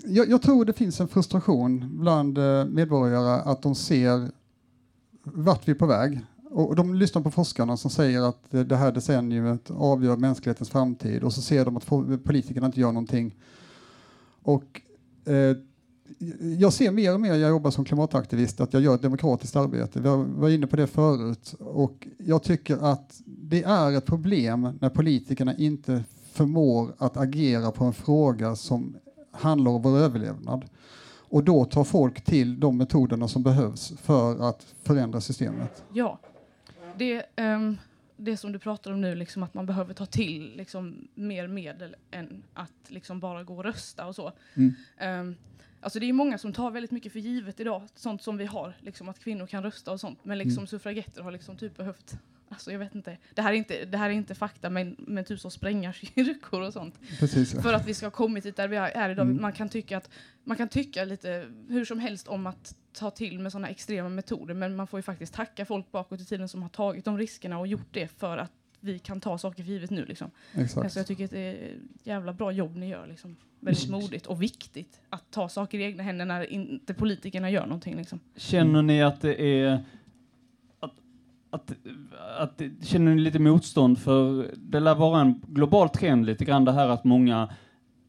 jag, 0.06 0.30
jag 0.30 0.42
tror 0.42 0.66
det 0.66 0.74
finns 0.74 1.00
en 1.00 1.08
frustration 1.08 2.00
bland 2.00 2.38
eh, 2.38 2.66
medborgare 2.66 3.42
att 3.52 3.62
de 3.62 3.76
ser 3.76 4.32
vart 5.24 5.68
vi 5.68 5.72
är 5.72 5.76
på 5.76 5.86
väg. 5.86 6.22
Och 6.50 6.76
de 6.76 6.96
lyssnar 6.96 7.22
på 7.22 7.32
forskarna 7.32 7.78
som 7.78 7.92
säger 7.92 8.22
att 8.22 8.52
det 8.52 8.76
här 8.76 8.92
decenniet 8.92 9.72
avgör 9.72 10.18
mänsklighetens 10.18 10.70
framtid 10.70 11.24
och 11.24 11.34
så 11.34 11.42
ser 11.42 11.66
de 11.66 11.78
att 11.78 12.24
politikerna 12.24 12.66
inte 12.66 12.80
gör 12.80 12.92
någonting. 12.92 13.36
Och 14.42 14.82
eh, 15.26 15.58
jag 16.60 16.74
ser 16.74 16.92
mer 16.92 17.14
och 17.14 17.22
mer, 17.22 17.34
jag 17.34 17.50
jobbar 17.50 17.72
som 17.72 17.86
klimataktivist, 17.86 18.62
att 18.62 18.74
jag 18.74 18.82
gör 18.82 18.96
ett 18.96 19.02
demokratiskt 19.02 19.56
arbete. 19.56 20.00
Vi 20.00 20.10
var 20.10 20.50
inne 20.50 20.68
på 20.68 20.76
det 20.76 20.88
förut. 20.88 21.56
Och 21.60 22.08
jag 22.18 22.44
tycker 22.44 22.78
att 22.78 23.22
det 23.26 23.64
är 23.64 23.92
ett 23.92 24.06
problem 24.06 24.78
när 24.82 24.90
politikerna 24.90 25.56
inte 25.56 26.04
förmår 26.32 26.94
att 26.98 27.18
agera 27.18 27.72
på 27.72 27.84
en 27.86 27.94
fråga 27.94 28.56
som 28.56 28.96
handlar 29.32 29.72
om 29.72 29.82
vår 29.82 29.98
överlevnad. 29.98 30.66
Och 31.30 31.44
då 31.44 31.66
tar 31.66 31.84
folk 31.84 32.26
till 32.26 32.60
de 32.60 32.78
metoderna 32.78 33.28
som 33.28 33.44
behövs 33.44 33.94
för 34.02 34.50
att 34.50 34.66
förändra 34.84 35.22
systemet. 35.22 35.84
Ja. 35.94 36.20
Det, 36.98 37.26
ehm, 37.36 37.78
det 38.18 38.38
som 38.38 38.52
du 38.52 38.60
pratar 38.60 38.92
om 38.92 39.02
nu, 39.02 39.16
liksom 39.16 39.44
att 39.44 39.54
man 39.54 39.66
behöver 39.66 39.94
ta 39.94 40.06
till 40.06 40.54
liksom, 40.58 41.08
mer 41.16 41.48
medel 41.48 41.96
än 42.12 42.44
att 42.54 42.72
liksom, 42.88 43.20
bara 43.20 43.44
gå 43.44 43.58
och 43.58 43.64
rösta 43.64 44.06
och 44.06 44.16
så. 44.16 44.32
Mm. 44.54 44.74
Ehm, 44.98 45.36
alltså 45.86 46.00
det 46.00 46.10
är 46.10 46.14
många 46.14 46.38
som 46.38 46.54
tar 46.54 46.72
väldigt 46.72 46.92
mycket 46.92 47.12
för 47.12 47.20
givet 47.20 47.60
idag, 47.60 47.82
sånt 47.96 48.22
som 48.22 48.38
vi 48.38 48.46
har, 48.46 48.74
liksom 48.82 49.10
att 49.10 49.20
kvinnor 49.20 49.48
kan 49.48 49.64
rösta 49.64 49.92
och 49.92 50.00
sånt. 50.00 50.20
Men 50.26 50.38
liksom 50.38 50.62
Mm. 50.62 50.68
suffragetter 50.68 51.22
har 51.22 51.32
liksom 51.32 51.58
typ 51.58 51.78
behövt 51.78 52.18
Alltså 52.50 52.72
jag 52.72 52.80
vet 52.80 52.96
inte. 52.96 53.18
Det 53.34 53.42
här 53.42 53.54
är 53.54 53.58
inte, 53.58 53.86
det 53.86 53.98
här 53.98 54.10
är 54.10 54.14
inte 54.14 54.36
fakta 54.36 54.70
men, 54.70 54.96
men 55.00 55.26
typ 55.26 55.40
så 55.40 55.50
spränga 55.50 55.94
kyrkor 55.94 56.62
och 56.68 56.74
sånt. 56.74 57.00
Precis. 57.20 57.62
För 57.62 57.74
att 57.74 57.88
vi 57.88 57.94
ska 57.94 58.06
ha 58.06 58.12
kommit 58.12 58.44
dit 58.44 58.56
där 58.56 58.68
vi 58.68 58.76
är 58.76 59.10
idag. 59.10 59.26
Mm. 59.26 59.42
Man, 59.42 59.54
kan 59.54 59.70
tycka 59.70 59.98
att, 59.98 60.10
man 60.44 60.58
kan 60.58 60.70
tycka 60.70 61.06
lite 61.06 61.52
hur 61.70 61.86
som 61.86 62.00
helst 62.00 62.28
om 62.28 62.48
att 62.48 62.76
ta 62.94 63.12
till 63.12 63.40
med 63.40 63.52
sådana 63.52 63.70
extrema 63.70 64.10
metoder. 64.10 64.54
Men 64.54 64.76
man 64.76 64.88
får 64.88 64.98
ju 65.00 65.02
faktiskt 65.02 65.34
tacka 65.34 65.66
folk 65.66 65.92
bakåt 65.92 66.22
i 66.22 66.26
tiden 66.26 66.50
som 66.50 66.62
har 66.62 66.70
tagit 66.70 67.06
de 67.06 67.18
riskerna 67.18 67.60
och 67.60 67.68
gjort 67.68 67.90
det 67.92 68.08
för 68.08 68.38
att 68.38 68.52
vi 68.86 69.00
kan 69.00 69.20
ta 69.20 69.38
saker 69.38 69.64
för 69.64 69.72
givet 69.72 69.90
nu. 69.90 70.06
Liksom. 70.06 70.32
Exakt. 70.54 70.84
Alltså 70.84 71.00
jag 71.00 71.08
tycker 71.08 71.26
att 71.26 71.32
det 71.32 71.40
är 71.40 71.78
jävla 72.04 72.34
bra 72.34 72.52
jobb 72.52 72.76
ni 72.76 72.90
gör. 72.90 73.08
Liksom. 73.08 73.36
Väldigt 73.60 73.90
modigt 73.90 74.26
och 74.26 74.42
viktigt 74.42 75.02
att 75.10 75.32
ta 75.32 75.50
saker 75.50 75.80
i 75.80 75.84
egna 75.84 76.04
händer 76.04 76.26
när 76.26 76.54
inte 76.54 76.94
politikerna 76.94 77.50
gör 77.50 77.66
någonting. 77.66 77.96
Liksom. 77.96 78.20
Känner 78.36 78.82
ni 78.82 79.04
att 79.04 79.22
det 79.22 79.42
är 79.42 79.84
att, 80.80 81.72
att, 82.38 82.62
känner 82.82 83.16
ni 83.16 83.22
lite 83.22 83.40
motstånd 83.40 84.00
för 84.00 84.52
det 84.58 84.80
lär 84.80 84.96
vara 84.96 85.22
en 85.22 85.42
global 85.48 85.90
trend 85.90 86.26
lite 86.26 86.46
grann 86.46 86.66
det 86.66 86.72
här 86.72 86.88
att 86.88 87.04
många 87.04 87.50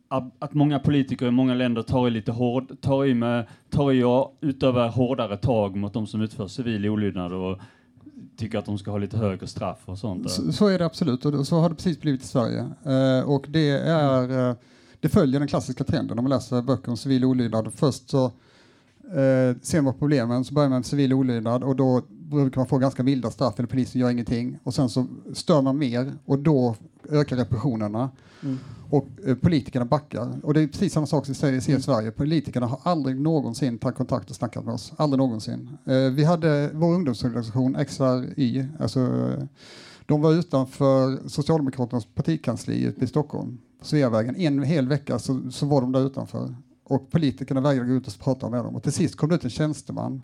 att 0.09 0.33
att 0.39 0.55
många 0.55 0.79
politiker 0.79 1.27
i 1.27 1.31
många 1.31 1.55
länder 1.55 1.83
tar 1.83 2.09
i 2.09 2.11
lite 2.11 2.33
hård, 2.33 2.81
tar 2.81 3.05
i 3.05 3.15
med, 3.15 3.47
tar 3.71 3.93
i 3.93 4.05
och 4.05 4.39
utövar 4.41 4.89
hårdare 4.89 5.37
tag 5.37 5.77
mot 5.77 5.93
de 5.93 6.07
som 6.07 6.21
utför 6.21 6.49
civil 6.49 6.89
olydnad 6.89 7.33
och 7.33 7.61
tycker 8.37 8.59
att 8.59 8.66
de 8.66 8.79
ska 8.79 8.90
ha 8.90 8.99
lite 8.99 9.16
högre 9.16 9.46
straff 9.46 9.79
och 9.85 9.99
sånt. 9.99 10.31
Så, 10.31 10.53
så 10.53 10.66
är 10.66 10.79
det 10.79 10.87
absolut 10.87 11.25
och 11.25 11.46
så 11.46 11.59
har 11.59 11.68
det 11.68 11.75
precis 11.75 12.01
blivit 12.01 12.22
i 12.22 12.27
Sverige. 12.27 12.68
Eh, 12.85 13.31
och 13.31 13.46
det, 13.49 13.70
är, 13.70 14.49
eh, 14.49 14.57
det 15.01 15.09
följer 15.09 15.40
den 15.40 15.49
klassiska 15.49 15.85
trenden 15.85 16.18
om 16.18 16.25
man 16.25 16.31
läser 16.31 16.62
böcker 16.62 16.90
om 16.90 16.96
civil 16.96 17.25
olydnad. 17.25 17.72
Först 17.75 18.11
så 18.11 18.25
eh, 18.25 19.57
ser 19.62 19.81
man 19.81 19.94
problemen, 19.99 20.44
så 20.44 20.55
börjar 20.55 20.68
man 20.68 20.79
med 20.79 20.87
civil 20.87 21.12
olydnad 21.12 21.64
och 21.64 21.77
då 21.77 22.03
brukar 22.31 22.61
man 22.61 22.67
få 22.67 22.79
ganska 22.79 23.03
milda 23.03 23.31
straff 23.31 23.59
eller 23.59 23.69
polisen 23.69 24.01
gör 24.01 24.11
ingenting. 24.11 24.59
Och 24.62 24.75
sen 24.75 24.89
så 24.89 25.07
stör 25.35 25.62
man 25.62 25.79
mer 25.79 26.12
och 26.25 26.39
då 26.39 26.77
ökar 27.11 27.37
repressionerna. 27.37 28.11
Mm. 28.43 28.59
Och 28.91 29.09
eh, 29.27 29.35
politikerna 29.35 29.85
backar. 29.85 30.41
Och 30.43 30.55
det 30.55 30.61
är 30.61 30.67
precis 30.67 30.93
samma 30.93 31.07
sak 31.07 31.27
som 31.27 31.33
vi 31.33 31.39
ser, 31.39 31.61
ser 31.61 31.79
i 31.79 31.83
Sverige. 31.83 32.11
Politikerna 32.11 32.67
har 32.67 32.81
aldrig 32.83 33.21
någonsin 33.21 33.79
tagit 33.79 33.97
kontakt 33.97 34.31
och 34.31 34.37
snackat 34.37 34.65
med 34.65 34.75
oss. 34.75 34.93
Aldrig 34.97 35.19
någonsin. 35.19 35.69
Eh, 35.85 35.97
vi 35.97 36.25
hade 36.25 36.71
vår 36.75 36.95
ungdomsorganisation 36.95 37.77
XRY, 37.85 38.65
alltså 38.81 39.33
de 40.07 40.21
var 40.21 40.33
utanför 40.33 41.29
Socialdemokraternas 41.29 42.07
partikansli 42.15 42.93
i 42.97 43.07
Stockholm, 43.07 43.59
Sveavägen. 43.83 44.37
En 44.37 44.62
hel 44.62 44.89
vecka 44.89 45.19
så, 45.19 45.51
så 45.51 45.67
var 45.67 45.81
de 45.81 45.93
där 45.93 46.07
utanför. 46.07 46.55
Och 46.85 47.11
politikerna 47.11 47.61
vägrade 47.61 47.89
gå 47.89 47.95
ut 47.95 48.07
och 48.07 48.19
prata 48.19 48.51
med 48.51 48.65
dem. 48.65 48.77
Och 48.77 48.83
till 48.83 48.93
sist 48.93 49.17
kom 49.17 49.29
det 49.29 49.35
ut 49.35 49.45
en 49.45 49.51
tjänsteman 49.51 50.23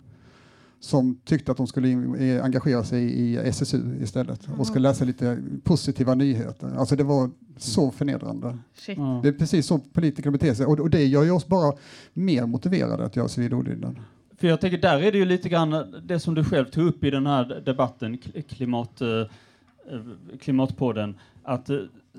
som 0.83 1.15
tyckte 1.25 1.51
att 1.51 1.57
de 1.57 1.67
skulle 1.67 1.89
eh, 1.89 2.43
engagera 2.43 2.83
sig 2.83 3.03
i 3.03 3.37
SSU 3.37 4.01
istället 4.01 4.47
och 4.57 4.67
skulle 4.67 4.89
läsa 4.89 5.05
lite 5.05 5.37
positiva 5.63 6.15
nyheter. 6.15 6.75
Alltså 6.77 6.95
det 6.95 7.03
var 7.03 7.29
så 7.57 7.91
förnedrande. 7.91 8.57
Shit. 8.75 8.97
Ja. 8.97 9.19
Det 9.23 9.29
är 9.29 9.33
precis 9.33 9.65
så 9.67 9.79
politiker 9.79 10.29
beter 10.31 10.53
sig 10.53 10.65
och, 10.65 10.79
och 10.79 10.89
det 10.89 11.05
gör 11.05 11.23
ju 11.23 11.31
oss 11.31 11.47
bara 11.47 11.73
mer 12.13 12.45
motiverade 12.45 13.05
att 13.05 13.15
göra 13.15 13.27
civil 13.27 13.53
olydnad. 13.53 13.95
För 14.37 14.47
jag 14.47 14.61
tänker, 14.61 14.77
där 14.77 14.99
är 15.03 15.11
det 15.11 15.17
ju 15.17 15.25
lite 15.25 15.49
grann 15.49 15.95
det 16.03 16.19
som 16.19 16.35
du 16.35 16.43
själv 16.43 16.65
tog 16.65 16.87
upp 16.87 17.03
i 17.03 17.09
den 17.09 17.25
här 17.27 17.61
debatten, 17.65 18.17
kl- 18.17 18.41
klimat, 18.41 19.01
eh, 19.01 19.07
eh, 19.09 19.27
Klimatpodden, 20.39 21.15
att 21.43 21.69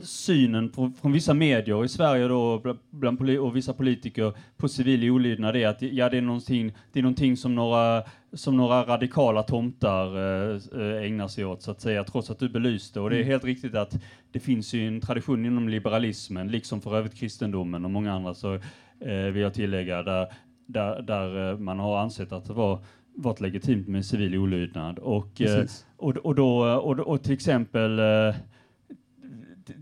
synen 0.02 0.68
på, 0.68 0.92
från 1.00 1.12
vissa 1.12 1.34
medier 1.34 1.84
i 1.84 1.88
Sverige 1.88 2.28
då, 2.28 2.58
bla- 2.58 2.78
bland 2.90 3.18
poli- 3.18 3.38
och 3.38 3.56
vissa 3.56 3.72
politiker 3.72 4.32
på 4.56 4.68
civil 4.68 5.10
olydnad 5.10 5.56
är 5.56 5.68
att 5.68 5.82
ja, 5.82 6.08
det 6.08 6.18
är 6.18 6.22
någonting, 6.22 6.72
det 6.92 6.98
är 6.98 7.02
någonting 7.02 7.36
som 7.36 7.54
några, 7.54 8.02
som 8.32 8.56
några 8.56 8.82
radikala 8.84 9.42
tomtar 9.42 10.06
eh, 10.16 10.60
eh, 10.80 11.06
ägnar 11.06 11.28
sig 11.28 11.44
åt, 11.44 11.62
så 11.62 11.70
att 11.70 11.80
säga, 11.80 12.04
trots 12.04 12.30
att 12.30 12.38
du 12.38 12.48
belyste. 12.48 13.00
Och 13.00 13.10
det 13.10 13.16
är 13.18 13.24
helt 13.24 13.44
riktigt 13.44 13.74
att 13.74 14.02
det 14.32 14.40
finns 14.40 14.74
ju 14.74 14.88
en 14.88 15.00
tradition 15.00 15.46
inom 15.46 15.68
liberalismen, 15.68 16.48
liksom 16.48 16.80
för 16.80 16.96
övrigt 16.96 17.14
kristendomen 17.14 17.84
och 17.84 17.90
många 17.90 18.12
andra, 18.12 18.34
så 18.34 18.54
eh, 19.00 19.32
vill 19.32 19.42
jag 19.42 19.54
tillägga, 19.54 20.02
där, 20.02 20.26
där, 20.66 21.02
där 21.02 21.50
eh, 21.50 21.58
man 21.58 21.78
har 21.78 21.98
ansett 21.98 22.32
att 22.32 22.44
det 22.44 22.52
var 22.52 22.78
varit 23.16 23.40
legitimt 23.40 23.88
med 23.88 24.04
civil 24.04 24.36
olydnad. 24.36 24.98
Och, 24.98 25.40
eh, 25.40 25.64
och, 25.96 26.16
och, 26.16 26.34
då, 26.34 26.64
och, 26.64 26.98
och 26.98 27.22
till 27.22 27.32
exempel 27.32 27.98
eh, 27.98 28.34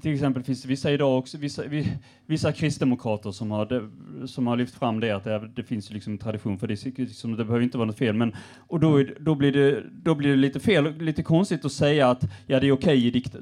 till 0.02 0.14
exempel 0.14 0.42
finns 0.42 0.62
det 0.62 0.68
vissa 0.68 0.90
idag 0.90 1.18
också, 1.18 1.38
vissa, 1.38 1.62
vi, 1.66 1.92
vissa 2.26 2.52
kristdemokrater 2.52 3.30
som 3.30 3.50
har, 3.50 3.66
de, 3.66 4.28
som 4.28 4.46
har 4.46 4.56
lyft 4.56 4.74
fram 4.74 5.00
det 5.00 5.10
att 5.10 5.24
det, 5.24 5.50
det 5.54 5.62
finns 5.62 5.90
liksom 5.90 6.12
en 6.12 6.18
tradition 6.18 6.58
för 6.58 6.66
det, 6.66 6.98
liksom, 6.98 7.36
det 7.36 7.44
behöver 7.44 7.64
inte 7.64 7.78
vara 7.78 7.86
något 7.86 7.98
fel, 7.98 8.14
men 8.14 8.34
och 8.58 8.80
då, 8.80 9.00
är, 9.00 9.16
då, 9.20 9.34
blir 9.34 9.52
det, 9.52 9.82
då 9.92 10.14
blir 10.14 10.30
det 10.30 10.36
lite 10.36 10.60
fel, 10.60 10.98
lite 10.98 11.22
konstigt 11.22 11.64
att 11.64 11.72
säga 11.72 12.10
att 12.10 12.24
ja, 12.46 12.60
det 12.60 12.66
är 12.66 12.72
okej 12.72 13.06
i 13.06 13.10
dikt 13.10 13.36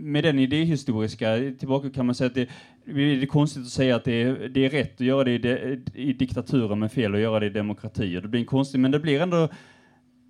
med 0.00 0.24
den 0.24 0.38
idéhistoriska 0.38 1.52
tillbaka 1.58 1.90
kan 1.90 2.06
man 2.06 2.14
säga 2.14 2.28
att 2.28 2.34
det, 2.34 2.48
det 2.84 3.22
är 3.22 3.26
konstigt 3.26 3.62
att 3.62 3.68
säga 3.68 3.96
att 3.96 4.04
det 4.04 4.22
är, 4.22 4.48
det 4.48 4.64
är 4.64 4.70
rätt 4.70 4.94
att 4.94 5.06
göra 5.06 5.24
det 5.24 5.32
i, 5.32 5.38
de, 5.38 5.80
i 5.94 6.12
diktaturer 6.12 6.76
men 6.76 6.90
fel 6.90 7.14
att 7.14 7.20
göra 7.20 7.40
det 7.40 7.46
i 7.46 7.50
demokratier. 7.50 8.20
Det 8.20 8.28
blir 8.28 8.40
en 8.40 8.46
konstig, 8.46 8.80
men 8.80 8.90
det 8.90 9.00
blir 9.00 9.20
ändå 9.20 9.48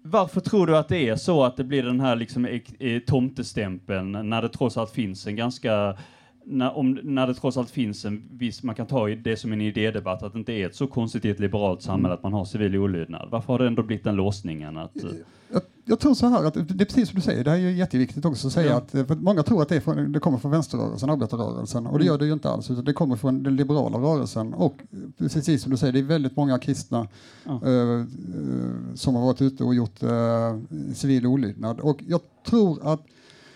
varför 0.03 0.41
tror 0.41 0.67
du 0.67 0.77
att 0.77 0.89
det 0.89 1.09
är 1.09 1.17
så 1.17 1.45
att 1.45 1.57
det 1.57 1.65
blir 1.65 1.83
den 1.83 2.01
här 2.01 2.17
liksom 2.17 2.45
eh, 2.47 2.61
eh, 2.79 2.99
tomtestämpeln 2.99 4.13
när 4.13 4.43
det 4.43 4.49
trots 4.49 4.77
allt 4.77 4.91
finns 4.91 5.27
en 5.27 5.37
ganska 5.37 5.97
när, 6.45 6.77
om, 6.77 6.99
när 7.03 7.27
det 7.27 7.35
trots 7.35 7.57
allt 7.57 7.71
finns 7.71 8.05
en 8.05 8.23
viss, 8.33 8.63
man 8.63 8.75
kan 8.75 8.87
ta 8.87 9.09
det 9.09 9.37
som 9.37 9.53
en 9.53 9.61
idédebatt, 9.61 10.23
att 10.23 10.33
det 10.33 10.39
inte 10.39 10.53
är 10.53 10.67
ett 10.67 10.75
så 10.75 10.87
konstigt 10.87 11.25
i 11.25 11.31
ett 11.31 11.41
liberalt 11.41 11.83
samhälle 11.83 12.15
att 12.15 12.23
man 12.23 12.33
har 12.33 12.45
civil 12.45 12.77
olydnad. 12.77 13.29
Varför 13.31 13.53
har 13.53 13.59
det 13.59 13.67
ändå 13.67 13.83
blivit 13.83 14.05
den 14.05 14.15
låsningen? 14.17 14.77
Att, 14.77 14.97
eh, 14.97 15.11
Jag, 15.53 15.63
jag 15.85 15.99
tror 16.01 16.15
så 16.15 16.27
här 16.27 16.45
att 16.45 16.55
det 16.55 16.61
är 16.61 16.85
precis 16.85 17.09
som 17.09 17.17
du 17.17 17.23
säger, 17.23 17.45
det 17.45 17.51
här 17.51 17.57
är 17.59 17.63
ju 17.63 17.73
jätteviktigt 17.73 18.25
också 18.25 18.47
att 18.47 18.53
säga 18.53 18.71
Ja. 18.71 18.77
att 18.77 18.95
eh, 18.95 19.17
många 19.21 19.43
tror 19.43 19.63
att 19.63 19.69
det, 19.69 19.81
från, 19.81 20.13
det 20.13 20.21
kommer 20.21 20.39
från 20.39 20.51
vänsterrörelsen, 20.51 21.11
arbetarrörelsen 21.11 21.87
och 21.87 21.99
det 21.99 22.05
Mm. 22.05 22.13
gör 22.13 22.19
det 22.19 22.27
ju 22.27 22.33
inte 22.33 22.49
alls 22.51 22.71
utan 22.71 22.85
det 22.85 22.93
kommer 22.93 23.17
från 23.17 23.43
den 23.43 23.57
liberala 23.57 23.99
rörelsen 23.99 24.55
och 24.55 24.75
precis 25.19 25.63
som 25.63 25.71
du 25.71 25.77
säger, 25.77 25.93
det 25.93 25.99
är 25.99 26.03
väldigt 26.03 26.37
många 26.37 26.59
kristna 26.59 27.09
Ja. 27.45 27.61
eh, 27.65 28.01
eh, 28.01 28.05
som 28.95 29.15
har 29.15 29.23
varit 29.23 29.43
ute 29.43 29.65
och 29.65 29.75
gjort 29.75 30.03
eh, 30.03 30.59
civil 30.95 31.27
olydnad 31.27 31.81
och 31.81 32.03
jag 32.09 32.21
tror 32.47 32.79
att 32.93 33.01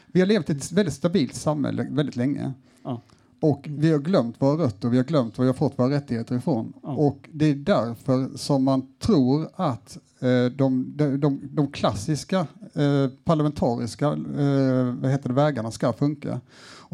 vi 0.07 0.21
har 0.21 0.27
levt 0.27 0.51
i 0.51 0.53
ett 0.53 0.73
väldigt 0.73 0.95
stabilt 0.95 1.35
samhälle 1.35 1.87
väldigt 1.91 2.17
länge. 2.17 2.53
Ja. 2.85 3.03
Och 3.41 3.67
vi 3.71 3.93
har 3.93 3.99
glömt 3.99 4.43
våra 4.43 4.65
rötter, 4.65 4.89
vi 4.89 4.97
har 4.97 5.05
glömt 5.05 5.39
var 5.39 5.45
vi 5.45 5.49
har 5.49 5.55
fått 5.55 5.79
våra 5.79 5.91
rättigheter 5.91 6.37
ifrån. 6.37 6.73
Ja. 6.83 6.89
Och 6.89 7.29
det 7.33 7.45
är 7.45 7.55
därför 7.55 8.37
som 8.37 8.65
man 8.65 8.87
tror 8.99 9.49
att 9.55 9.99
eh, 10.21 10.45
de, 10.45 10.93
de, 10.97 11.21
de, 11.21 11.41
de 11.53 11.73
klassiska 11.73 12.47
eh, 12.75 13.09
parlamentariska 13.25 14.07
eh, 14.09 14.95
vad 15.01 15.11
heter 15.11 15.29
det, 15.29 15.35
vägarna 15.35 15.71
ska 15.71 15.93
funka. 15.93 16.41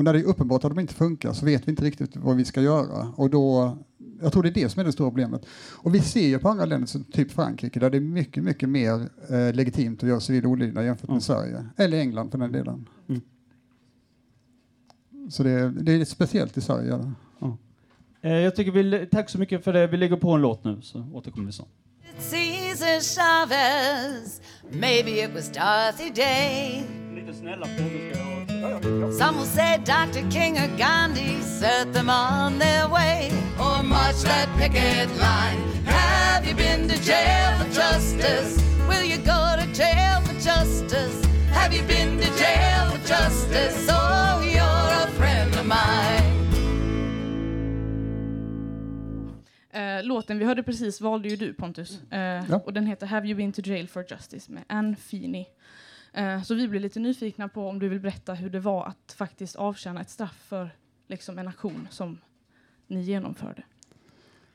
Och 0.00 0.05
när 0.05 0.12
det 0.12 0.18
är 0.18 0.24
uppenbart 0.24 0.64
att 0.64 0.70
de 0.70 0.79
inte 0.81 0.94
funkar 0.94 1.33
så 1.33 1.46
vet 1.46 1.68
vi 1.68 1.70
inte 1.70 1.85
riktigt 1.85 2.16
vad 2.16 2.37
vi 2.37 2.44
ska 2.44 2.62
göra. 2.62 3.12
Och 3.16 3.31
då, 3.31 3.76
jag 4.22 4.33
tror 4.33 4.42
det 4.42 4.48
är 4.48 4.55
det 4.55 4.68
som 4.68 4.81
är 4.81 4.85
det 4.85 4.92
stora 4.92 5.11
problemet. 5.11 5.46
Och 5.70 5.94
vi 5.94 6.00
ser 6.00 6.26
ju 6.26 6.38
på 6.38 6.48
andra 6.48 6.64
länder, 6.64 6.87
som 6.87 7.05
typ 7.05 7.33
Frankrike, 7.33 7.81
där 7.81 7.90
det 7.90 7.98
är 7.98 8.00
mycket, 8.00 8.44
mycket 8.44 8.68
mer 8.68 9.09
eh, 9.29 9.55
legitimt 9.55 10.03
att 10.03 10.09
göra 10.09 10.20
civil 10.20 10.46
olydnad 10.46 10.85
jämfört 10.85 11.09
med 11.09 11.16
Ja. 11.16 11.20
Sverige. 11.20 11.66
Eller 11.76 11.98
England 11.98 12.31
för 12.31 12.38
den 12.38 12.53
delen. 12.53 12.88
Mm. 13.09 13.20
Så 15.30 15.42
det, 15.42 15.70
det 15.70 15.92
är 15.92 16.04
speciellt 16.04 16.56
i 16.56 16.60
Sverige. 16.60 16.88
ja. 17.40 17.56
eh, 18.22 18.32
jag 18.32 18.56
tycker 18.56 18.72
vi, 18.72 19.06
tack 19.06 19.30
så 19.30 19.38
mycket 19.38 19.64
för 19.64 19.72
det. 19.72 19.86
Vi 19.86 19.96
lägger 19.96 20.16
på 20.16 20.30
en 20.30 20.40
låt 20.40 20.64
nu 20.64 20.78
så 20.82 21.04
återkommer 21.12 21.46
vi 21.46 21.52
snart. 21.52 21.68
Caesar 22.30 23.00
Chavez, 23.00 24.40
maybe 24.70 25.10
it 25.10 25.30
was 25.34 25.48
Dorothy 25.52 26.10
Day. 26.10 26.82
Lite 27.14 27.34
snälla 27.34 27.66
frågor. 27.66 29.12
Some 29.12 29.38
will 29.38 29.46
say 29.46 29.76
Dr. 29.78 30.30
King 30.30 30.56
or 30.58 30.68
Gandhi 30.78 31.40
set 31.42 31.92
them 31.92 32.08
on 32.10 32.58
their 32.58 32.88
way. 32.88 33.30
Or 33.58 33.82
march 33.82 34.22
that 34.24 34.48
picket 34.58 35.08
line. 35.18 35.60
Have 35.86 36.46
you 36.48 36.54
been 36.54 36.88
to 36.88 36.96
jail 37.02 37.58
for 37.58 37.68
justice? 37.68 38.58
Will 38.88 39.04
you 39.04 39.16
go 39.18 39.56
to 39.60 39.66
jail 39.72 40.20
for 40.26 40.34
justice? 40.34 41.24
Have 41.52 41.72
you 41.74 41.82
been 41.82 42.18
to 42.18 42.30
jail 42.38 42.90
for 42.90 43.08
justice? 43.08 43.86
Oh, 43.90 44.40
you're 44.42 44.62
a 45.06 45.10
mine. 45.62 46.40
Eh, 49.73 50.05
låten 50.05 50.38
vi 50.38 50.44
hörde 50.44 50.62
precis 50.62 51.01
valde 51.01 51.29
ju 51.29 51.37
du 51.37 51.55
Pontus. 51.55 52.03
Eh, 52.12 52.55
Och 52.64 52.73
den 52.73 52.87
heter 52.87 53.07
Have 53.07 53.27
You 53.29 53.37
Been 53.37 53.53
To 53.53 53.62
Jail 53.64 53.88
For 53.88 54.05
Justice 54.11 54.53
med 54.53 54.62
Anne 54.66 54.96
Feeney. 54.96 55.44
Eh, 56.12 56.42
så 56.42 56.55
vi 56.55 56.68
blir 56.68 56.81
lite 56.81 57.01
nyfikna 57.01 57.49
på 57.49 57.68
om 57.68 57.79
du 57.79 57.88
vill 57.88 58.01
berätta 58.01 58.35
hur 58.35 58.51
det 58.51 58.61
var 58.61 58.87
att 58.87 59.12
faktiskt 59.18 59.57
avtjäna 59.57 60.01
ett 60.01 60.11
straff 60.11 60.44
för 60.49 60.70
liksom, 61.09 61.38
en 61.38 61.49
aktion 61.49 61.88
som 61.90 62.18
ni 62.87 63.01
genomförde. 63.03 63.62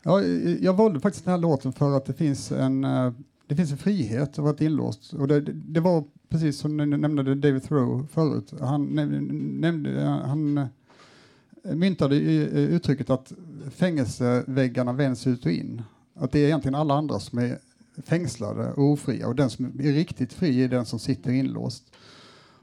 Ja, 0.03 0.21
jag 0.61 0.73
valde 0.73 0.99
faktiskt 0.99 1.25
den 1.25 1.31
här 1.31 1.39
låten 1.41 1.73
för 1.73 1.97
att 1.97 2.05
det 2.05 2.13
finns 2.13 2.51
en, 2.51 2.81
det 3.47 3.55
finns 3.55 3.71
en 3.71 3.77
frihet 3.77 4.29
att 4.29 4.37
vara 4.37 4.55
inlåst. 4.59 5.13
Och 5.13 5.27
det, 5.27 5.41
det 5.51 5.79
var 5.79 6.03
precis 6.29 6.57
som 6.59 6.77
ni 6.77 6.85
nämnde 6.85 7.35
David 7.35 7.63
Thoreau 7.63 8.07
förut. 8.07 8.53
Han, 8.61 8.87
näm- 8.99 9.31
nämnde, 9.59 10.01
han 10.01 10.67
myntade 11.73 12.15
eh, 12.15 12.57
uttrycket 12.57 13.09
att 13.09 13.33
fängelseväggarna 13.71 14.93
vänds 14.93 15.27
ut 15.27 15.45
och 15.45 15.51
in. 15.51 15.81
Att 16.13 16.31
det 16.31 16.39
är 16.39 16.45
egentligen 16.45 16.75
alla 16.75 16.93
andra 16.93 17.19
som 17.19 17.39
är 17.39 17.59
fängslade 18.03 18.71
och 18.71 18.83
ofria 18.83 19.27
och 19.27 19.35
den 19.35 19.49
som 19.49 19.65
är 19.65 19.93
riktigt 19.93 20.33
fri 20.33 20.63
är 20.63 20.67
den 20.67 20.85
som 20.85 20.99
sitter 20.99 21.31
inlåst. 21.31 21.83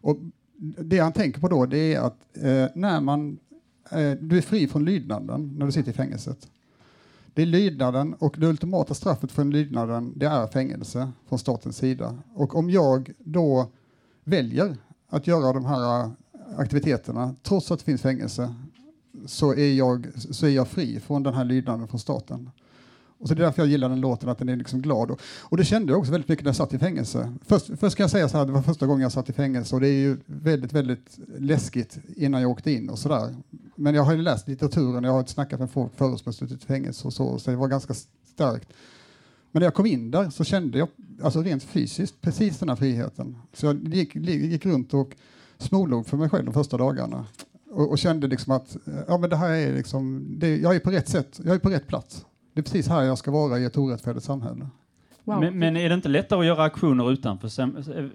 Och 0.00 0.18
det 0.62 0.98
han 0.98 1.12
tänker 1.12 1.40
på 1.40 1.48
då 1.48 1.66
det 1.66 1.94
är 1.94 2.00
att 2.00 2.36
eh, 2.36 2.66
när 2.74 3.00
man, 3.00 3.38
eh, 3.90 4.12
du 4.20 4.38
är 4.38 4.42
fri 4.42 4.68
från 4.68 4.84
lydnaden 4.84 5.54
när 5.58 5.66
du 5.66 5.72
sitter 5.72 5.90
i 5.90 5.94
fängelset. 5.94 6.48
Det 7.34 7.42
är 7.42 7.46
lydnaden 7.46 8.14
och 8.14 8.36
det 8.38 8.46
ultimata 8.46 8.94
straffet 8.94 9.32
för 9.32 9.44
lydnaden 9.44 10.12
det 10.16 10.26
är 10.26 10.46
fängelse 10.46 11.12
från 11.28 11.38
statens 11.38 11.76
sida. 11.76 12.18
Och 12.34 12.56
om 12.56 12.70
jag 12.70 13.12
då 13.18 13.70
väljer 14.24 14.76
att 15.08 15.26
göra 15.26 15.52
de 15.52 15.64
här 15.64 16.00
eh, 16.00 16.10
aktiviteterna 16.56 17.34
trots 17.42 17.70
att 17.70 17.78
det 17.78 17.84
finns 17.84 18.02
fängelse 18.02 18.54
så 19.26 19.54
är 19.54 19.72
jag, 19.72 20.06
så 20.16 20.46
är 20.46 20.50
jag 20.50 20.68
fri 20.68 21.00
från 21.00 21.22
den 21.22 21.34
här 21.34 21.44
lydnaden 21.44 21.88
från 21.88 22.00
staten. 22.00 22.50
Och 23.22 23.28
så 23.28 23.34
det 23.34 23.42
är 23.42 23.44
därför 23.44 23.62
jag 23.62 23.68
gillar 23.68 23.88
den 23.88 24.00
låten, 24.00 24.28
att 24.28 24.38
den 24.38 24.48
är 24.48 24.56
liksom 24.56 24.82
glad. 24.82 25.10
Och, 25.10 25.20
och 25.40 25.56
det 25.56 25.64
kände 25.64 25.92
jag 25.92 25.98
också 25.98 26.12
väldigt 26.12 26.28
mycket 26.28 26.44
när 26.44 26.48
jag 26.48 26.56
satt 26.56 26.74
i 26.74 26.78
fängelse. 26.78 27.34
Först, 27.46 27.66
först 27.80 27.92
ska 27.92 28.02
jag 28.02 28.10
säga 28.10 28.28
så 28.28 28.38
här, 28.38 28.46
det 28.46 28.52
var 28.52 28.62
första 28.62 28.86
gången 28.86 29.02
jag 29.02 29.12
satt 29.12 29.28
i 29.28 29.32
fängelse 29.32 29.74
och 29.74 29.80
det 29.80 29.88
är 29.88 30.00
ju 30.00 30.16
väldigt, 30.26 30.72
väldigt 30.72 31.18
läskigt 31.38 31.98
innan 32.16 32.42
jag 32.42 32.50
åkte 32.50 32.70
in 32.70 32.90
och 32.90 32.98
sådär. 32.98 33.34
Men 33.76 33.94
jag 33.94 34.02
har 34.02 34.12
ju 34.12 34.22
läst 34.22 34.48
litteraturen, 34.48 35.04
jag 35.04 35.12
har 35.12 35.24
snackat 35.24 35.60
med 35.60 35.70
folk 35.70 35.94
förut 35.94 36.18
som 36.20 36.24
har 36.28 36.32
suttit 36.32 36.62
i 36.62 36.66
fängelse 36.66 37.06
och 37.06 37.12
så, 37.12 37.38
så 37.38 37.50
det 37.50 37.56
var 37.56 37.68
ganska 37.68 37.94
starkt. 38.34 38.68
Men 39.52 39.60
när 39.60 39.66
jag 39.66 39.74
kom 39.74 39.86
in 39.86 40.10
där 40.10 40.30
så 40.30 40.44
kände 40.44 40.78
jag, 40.78 40.88
alltså 41.22 41.42
rent 41.42 41.62
fysiskt, 41.62 42.20
precis 42.20 42.58
den 42.58 42.68
här 42.68 42.76
friheten. 42.76 43.36
Så 43.52 43.66
jag 43.66 43.94
gick, 43.94 44.16
gick 44.16 44.66
runt 44.66 44.94
och 44.94 45.16
smålog 45.58 46.06
för 46.06 46.16
mig 46.16 46.28
själv 46.28 46.44
de 46.44 46.54
första 46.54 46.76
dagarna. 46.76 47.26
Och, 47.72 47.90
och 47.90 47.98
kände 47.98 48.26
liksom 48.26 48.52
att, 48.52 48.76
ja 49.08 49.18
men 49.18 49.30
det 49.30 49.36
här 49.36 49.50
är 49.50 49.74
liksom, 49.74 50.26
det, 50.38 50.56
jag 50.56 50.74
är 50.76 50.80
på 50.80 50.90
rätt 50.90 51.08
sätt, 51.08 51.40
jag 51.44 51.54
är 51.54 51.58
på 51.58 51.70
rätt 51.70 51.86
plats. 51.86 52.26
Det 52.54 52.60
är 52.60 52.62
precis 52.62 52.88
här 52.88 53.02
jag 53.02 53.18
ska 53.18 53.30
vara 53.30 53.58
i 53.58 53.64
ett 53.64 53.78
orättfärdigt 53.78 54.24
samhälle. 54.24 54.66
Wow. 55.24 55.40
Men, 55.40 55.58
men 55.58 55.76
är 55.76 55.88
det 55.88 55.94
inte 55.94 56.08
lättare 56.08 56.40
att 56.40 56.46
göra 56.46 56.62
aktioner 56.62 57.12
utanför, 57.12 57.50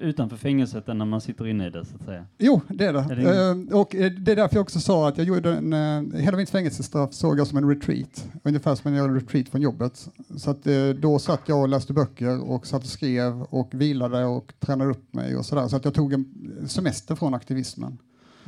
utanför 0.02 0.38
fängelset 0.38 0.90
än 0.90 0.98
när 0.98 1.06
man 1.06 1.22
sitter 1.22 1.48
inne 1.48 1.68
i 1.68 1.70
det, 1.70 1.86
så 1.86 1.96
att 1.96 2.06
säga? 2.06 2.26
Jo, 2.38 2.62
det 2.68 2.86
är 2.86 2.94
det. 2.94 3.00
Är 3.00 3.16
det 3.16 3.72
Eh, 3.72 3.80
och 3.80 3.96
eh, 3.96 4.12
det 4.12 4.32
är 4.32 4.36
därför 4.36 4.56
jag 4.56 4.62
också 4.62 4.80
sa 4.80 5.08
att 5.08 5.18
jag 5.18 5.28
gjorde 5.28 5.54
en, 5.54 5.74
eh, 5.74 6.22
hela 6.22 6.38
mitt 6.38 6.50
fängelsestraff 6.50 7.14
såg 7.14 7.40
jag 7.40 7.48
som 7.48 7.58
en 7.58 7.70
retreat, 7.70 8.28
ungefär 8.44 8.76
som 8.76 8.94
en 8.94 9.16
retreat 9.16 9.50
från 9.50 9.62
jobbet. 9.62 10.10
Så 10.38 10.52
att 10.52 10.68
eh, 10.68 10.90
då 10.90 11.20
satt 11.20 11.42
jag 11.46 11.62
och 11.62 11.70
läste 11.70 11.94
böcker 11.94 12.50
och 12.50 12.68
satt 12.68 12.84
och 12.84 12.90
skrev 12.90 13.42
och 13.42 13.70
vilade 13.74 14.26
och 14.26 14.54
tränade 14.60 14.92
upp 14.92 15.14
mig 15.14 15.38
och 15.38 15.46
sådär. 15.46 15.68
Så 15.68 15.76
att 15.76 15.86
jag 15.86 15.94
tog 15.94 16.14
en 16.14 16.26
semester 16.68 17.16
från 17.16 17.34
aktivismen. 17.34 17.98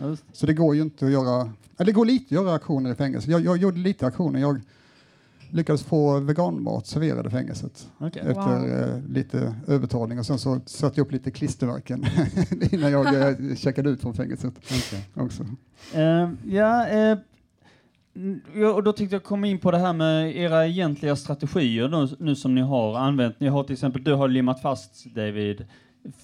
Just. 0.01 0.23
Så 0.31 0.45
det 0.45 0.53
går 0.53 0.75
ju 0.75 0.81
inte 0.81 1.05
att 1.05 1.11
göra, 1.11 1.41
eller 1.77 1.85
det 1.85 1.91
går 1.91 2.05
lite 2.05 2.25
att 2.25 2.31
göra 2.31 2.53
aktioner 2.53 2.91
i 2.91 2.95
fängelse. 2.95 3.31
Jag, 3.31 3.41
jag 3.41 3.57
gjorde 3.57 3.79
lite 3.79 4.07
aktioner. 4.07 4.39
Jag 4.39 4.61
lyckades 5.51 5.83
få 5.83 6.19
veganmat 6.19 6.87
serverad 6.87 7.27
i 7.27 7.29
fängelset 7.29 7.87
Okej. 7.97 8.21
efter 8.25 8.83
eh, 8.83 9.01
lite 9.09 9.55
övertalning 9.67 10.19
och 10.19 10.25
sen 10.25 10.39
så 10.39 10.59
satte 10.65 10.99
jag 10.99 11.05
upp 11.05 11.11
lite 11.11 11.31
klistermärken 11.31 12.05
innan 12.71 12.91
jag 12.91 13.29
eh, 13.29 13.55
checkade 13.55 13.89
ut 13.89 14.01
från 14.01 14.13
fängelset 14.13 14.53
Okej. 14.57 15.09
också. 15.13 15.43
Eh, 15.93 16.29
ja, 16.45 16.85
mm, 16.85 18.41
ja, 18.55 18.73
och 18.73 18.83
då 18.83 18.93
tänkte 18.93 19.15
jag 19.15 19.23
komma 19.23 19.47
in 19.47 19.59
på 19.59 19.71
det 19.71 19.77
här 19.77 19.93
med 19.93 20.37
era 20.37 20.67
egentliga 20.67 21.15
strategier 21.15 21.87
nu, 21.87 22.15
nu 22.19 22.35
som 22.35 22.55
ni 22.55 22.61
har 22.61 22.97
använt. 22.97 23.39
Ni 23.39 23.47
har 23.47 23.63
till 23.63 23.73
exempel, 23.73 24.03
du 24.03 24.13
har 24.13 24.27
limmat 24.27 24.61
fast 24.61 25.15
dig 25.15 25.31
vid 25.31 25.65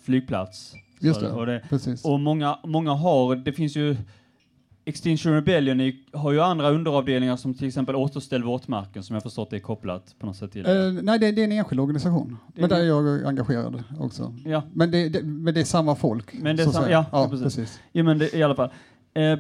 flygplats. 0.04 0.76
Just 1.00 1.20
det. 1.20 1.32
Och, 1.32 1.46
det, 1.46 1.62
Precis. 1.70 2.06
och 2.06 2.20
många, 2.20 2.60
många 2.64 2.92
har, 2.94 3.36
det 3.36 3.54
finns 3.54 3.76
ju 3.78 3.96
Extinction 4.88 5.34
Rebellion 5.34 5.80
är, 5.80 5.94
har 6.14 6.32
ju 6.32 6.42
andra 6.42 6.70
underavdelningar 6.70 7.36
som 7.38 7.54
till 7.54 7.68
exempel 7.68 7.96
Återställ 7.96 8.44
våtmarken 8.44 9.04
som 9.04 9.14
jag 9.14 9.24
förstått 9.24 9.54
är 9.54 9.60
kopplat 9.60 10.16
på 10.20 10.26
något 10.26 10.36
sätt 10.36 10.52
till. 10.52 10.66
Eh, 10.66 10.92
nej, 11.02 11.20
det, 11.20 11.32
det 11.32 11.42
är 11.42 11.44
en 11.46 11.52
enskild 11.52 11.82
organisation. 11.82 12.38
Det 12.56 12.62
Men 12.62 12.70
där 12.70 12.78
är 12.78 12.82
en- 12.82 12.88
jag 13.20 13.26
engagerad 13.26 13.84
också. 14.00 14.34
Ja, 14.46 14.64
Men 14.74 14.92
det, 14.92 15.10
det, 15.10 15.24
men 15.24 15.54
det 15.54 15.60
är 15.60 15.66
samma 15.66 15.96
folk. 15.96 16.34
Men 16.34 16.56
det 16.56 16.64
är 16.64 16.68
sam- 16.68 16.90
ja, 16.92 17.06
ja 17.12 17.28
precis. 17.30 17.44
precis. 17.44 17.80
ja 17.92 18.04
men 18.04 18.18
det, 18.18 18.34
i 18.34 18.44
alla 18.44 18.56
fall. 18.56 18.70
Eh, 19.14 19.40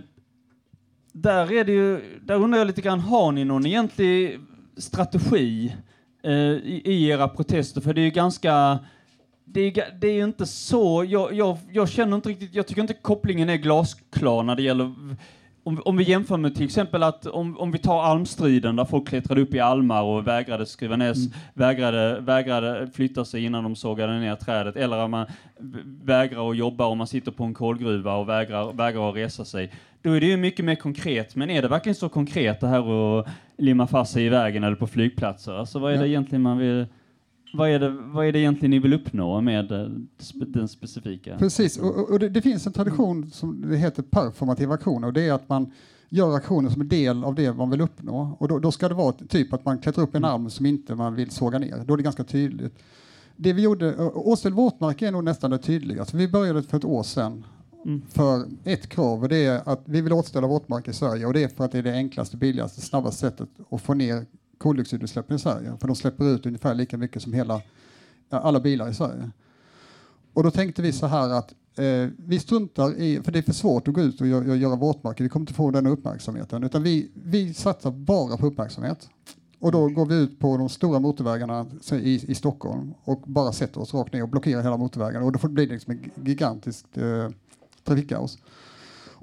där 1.11 1.51
är 1.53 1.63
det 1.65 1.71
ju, 1.71 2.01
där 2.25 2.35
undrar 2.35 2.57
jag 2.57 2.67
lite 2.67 2.81
grann, 2.81 2.99
har 2.99 3.31
ni 3.31 3.45
någon 3.45 3.65
egentlig 3.65 4.39
strategi 4.77 5.75
eh, 6.23 6.31
i, 6.33 6.81
i 6.85 7.07
era 7.07 7.27
protester? 7.27 7.81
För 7.81 7.93
det 7.93 8.01
är 8.01 8.05
ju 8.05 8.09
ganska 8.11 8.79
det 9.45 9.61
är, 9.61 9.99
det 10.01 10.07
är 10.07 10.23
inte 10.23 10.45
så, 10.45 11.05
jag, 11.07 11.33
jag, 11.33 11.57
jag 11.71 11.89
känner 11.89 12.15
inte 12.15 12.29
riktigt, 12.29 12.55
jag 12.55 12.67
tycker 12.67 12.81
inte 12.81 12.93
kopplingen 12.93 13.49
är 13.49 13.55
glasklar 13.57 14.43
när 14.43 14.55
det 14.55 14.61
gäller 14.63 14.93
om, 15.63 15.81
om 15.85 15.97
vi 15.97 16.03
jämför 16.03 16.37
med 16.37 16.55
till 16.55 16.65
exempel 16.65 17.03
att 17.03 17.25
om, 17.25 17.57
om 17.57 17.71
vi 17.71 17.77
tar 17.77 18.03
almstriden 18.03 18.75
där 18.75 18.85
folk 18.85 19.07
klättrade 19.07 19.41
upp 19.41 19.53
i 19.53 19.59
almar 19.59 20.03
och 20.03 20.27
vägrade 20.27 20.65
skriva 20.65 20.95
ner, 20.95 21.05
Mm. 21.13 21.31
vägrade, 21.53 22.19
vägrade 22.19 22.87
flytta 22.93 23.25
sig 23.25 23.43
innan 23.45 23.63
de 23.63 23.75
sågade 23.75 24.19
ner 24.19 24.35
trädet 24.35 24.75
eller 24.75 25.03
om 25.03 25.11
man 25.11 25.25
vägrar 26.03 26.49
att 26.51 26.57
jobba 26.57 26.85
om 26.85 26.97
man 26.97 27.07
sitter 27.07 27.31
på 27.31 27.43
en 27.43 27.53
kolgruva 27.53 28.15
och 28.15 28.29
vägrar, 28.29 28.73
vägrar 28.73 29.09
att 29.09 29.15
resa 29.15 29.45
sig. 29.45 29.71
Då 30.01 30.11
är 30.11 30.19
det 30.19 30.25
ju 30.27 30.37
mycket 30.37 30.65
mer 30.65 30.75
konkret. 30.75 31.35
Men 31.35 31.49
är 31.49 31.61
det 31.61 31.67
verkligen 31.67 31.95
så 31.95 32.09
konkret 32.09 32.59
det 32.61 32.67
här 32.67 33.19
att 33.19 33.27
limma 33.57 33.87
fast 33.87 34.13
sig 34.13 34.25
i 34.25 34.29
vägen 34.29 34.63
eller 34.63 34.75
på 34.75 34.87
flygplatser? 34.87 35.53
Alltså 35.53 35.79
vad 35.79 35.91
är 35.91 35.95
Ja. 35.95 36.01
det 36.01 36.09
egentligen 36.09 36.41
man 36.41 36.57
vill 36.57 36.85
vad 37.57 37.69
är, 37.69 37.79
det, 37.79 37.89
vad 37.89 38.25
är 38.27 38.31
det 38.31 38.39
egentligen 38.39 38.71
ni 38.71 38.79
vill 38.79 38.93
uppnå 38.93 39.41
med 39.41 39.71
eh, 39.71 39.87
den 40.47 40.67
specifika? 40.67 41.37
Precis, 41.37 41.77
och, 41.77 42.11
och- 42.11 42.19
det, 42.19 42.29
det 42.29 42.41
finns 42.41 42.67
en 42.67 42.73
tradition 42.73 43.29
som 43.31 43.65
det 43.69 43.77
heter 43.77 44.03
performativ 44.03 44.71
aktion 44.71 45.03
och 45.03 45.13
det 45.13 45.21
är 45.27 45.33
att 45.33 45.49
man 45.49 45.71
gör 46.09 46.35
aktioner 46.35 46.69
som 46.69 46.81
en 46.81 46.87
del 46.87 47.23
av 47.23 47.35
det 47.35 47.53
man 47.53 47.69
vill 47.69 47.81
uppnå. 47.81 48.35
Och 48.39 48.47
då, 48.47 48.59
då 48.59 48.71
ska 48.71 48.87
det 48.89 48.95
vara 48.95 49.11
typ 49.11 49.53
att 49.53 49.65
man 49.65 49.77
klättrar 49.77 50.03
upp 50.03 50.15
en 50.15 50.25
arm 50.25 50.49
som 50.49 50.65
inte 50.65 50.95
man 50.95 51.15
vill 51.15 51.31
såga 51.31 51.59
ner. 51.59 51.83
Då 51.85 51.93
är 51.93 51.97
det 51.97 52.03
ganska 52.03 52.23
tydligt. 52.23 52.79
Det 53.35 53.53
vi 53.53 53.61
gjorde, 53.61 53.95
Åsel 54.13 54.53
våtmark 54.53 55.01
är 55.01 55.11
nog 55.11 55.23
nästan 55.23 55.51
det 55.51 55.57
tydligaste. 55.57 56.17
Vi 56.17 56.27
började 56.27 56.63
för 56.63 56.77
ett 56.77 56.85
år 56.85 57.03
sedan 57.03 57.43
Mm. 57.85 58.01
för 58.09 58.45
ett 58.63 58.87
krav 58.89 59.21
och 59.23 59.29
det 59.29 59.45
är 59.45 59.61
att 59.69 59.81
vi 59.85 60.01
vill 60.01 60.13
återställa 60.13 60.47
våtmark 60.47 60.87
i 60.87 60.93
Sverige 60.93 61.25
och 61.25 61.33
det 61.33 61.43
är 61.43 61.47
för 61.47 61.63
att 61.65 61.71
det 61.71 61.77
är 61.77 61.83
det 61.83 61.93
enklaste, 61.93 62.37
billigaste, 62.37 62.81
snabbaste 62.81 63.19
sättet 63.21 63.49
att 63.69 63.81
få 63.81 63.93
ner 63.93 64.25
koldioxidutsläppen 64.57 65.35
i 65.35 65.39
Sverige. 65.39 65.77
För 65.79 65.87
de 65.87 65.95
släpper 65.95 66.25
ut 66.25 66.45
ungefär 66.45 66.75
lika 66.75 66.97
mycket 66.97 67.21
som 67.21 67.33
hela, 67.33 67.61
alla 68.29 68.59
bilar 68.59 68.89
i 68.89 68.93
Sverige. 68.93 69.31
Och 70.33 70.43
då 70.43 70.51
tänkte 70.51 70.81
vi 70.81 70.91
så 70.91 71.07
här 71.07 71.29
att 71.29 71.53
eh, 71.75 72.09
vi 72.17 72.39
struntar 72.39 72.93
i, 72.93 73.21
för 73.23 73.31
det 73.31 73.39
är 73.39 73.43
för 73.43 73.53
svårt 73.53 73.87
att 73.87 73.93
gå 73.93 74.01
ut 74.01 74.21
och 74.21 74.27
göra, 74.27 74.51
och 74.51 74.57
göra 74.57 74.75
våtmarker, 74.75 75.23
vi 75.23 75.29
kommer 75.29 75.43
inte 75.43 75.53
få 75.53 75.71
den 75.71 75.87
uppmärksamheten, 75.87 76.63
utan 76.63 76.83
vi, 76.83 77.11
vi 77.13 77.53
satsar 77.53 77.91
bara 77.91 78.37
på 78.37 78.47
uppmärksamhet. 78.47 79.09
Och 79.59 79.71
då 79.71 79.87
går 79.87 80.05
vi 80.05 80.15
ut 80.15 80.39
på 80.39 80.57
de 80.57 80.69
stora 80.69 80.99
motorvägarna 80.99 81.65
i, 81.91 82.31
i 82.31 82.35
Stockholm 82.35 82.93
och 83.03 83.23
bara 83.25 83.51
sätter 83.51 83.81
oss 83.81 83.93
rakt 83.93 84.13
ner 84.13 84.23
och 84.23 84.29
blockerar 84.29 84.61
hela 84.61 84.77
motorvägen 84.77 85.23
och 85.23 85.31
då 85.31 85.47
blir 85.47 85.67
det 85.67 85.73
liksom 85.73 85.93
ett 85.93 86.27
gigantiskt 86.27 86.97
eh, 86.97 87.29
trafikkaos. 87.83 88.37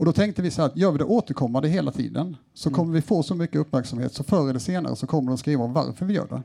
Och 0.03 0.07
då 0.07 0.13
tänkte 0.13 0.43
vi 0.43 0.51
så 0.51 0.63
här 0.63 0.69
att 0.69 0.77
gör 0.77 0.93
vi 0.93 0.99
det 0.99 1.05
återkommande 1.05 1.69
hela 1.69 1.93
tiden 1.93 2.37
så 2.55 2.71
kommer 2.71 2.93
vi 2.93 3.03
få 3.03 3.23
så 3.23 3.35
mycket 3.35 3.57
uppmärksamhet 3.57 4.15
så 4.15 4.25
förr 4.25 4.51
eller 4.51 4.59
senare 4.59 4.97
så 4.97 5.07
kommer 5.07 5.29
de 5.29 5.39
skriva 5.39 5.65
om 5.65 5.73
varför 5.73 6.07
vi 6.07 6.15
gör 6.15 6.27
det. 6.27 6.43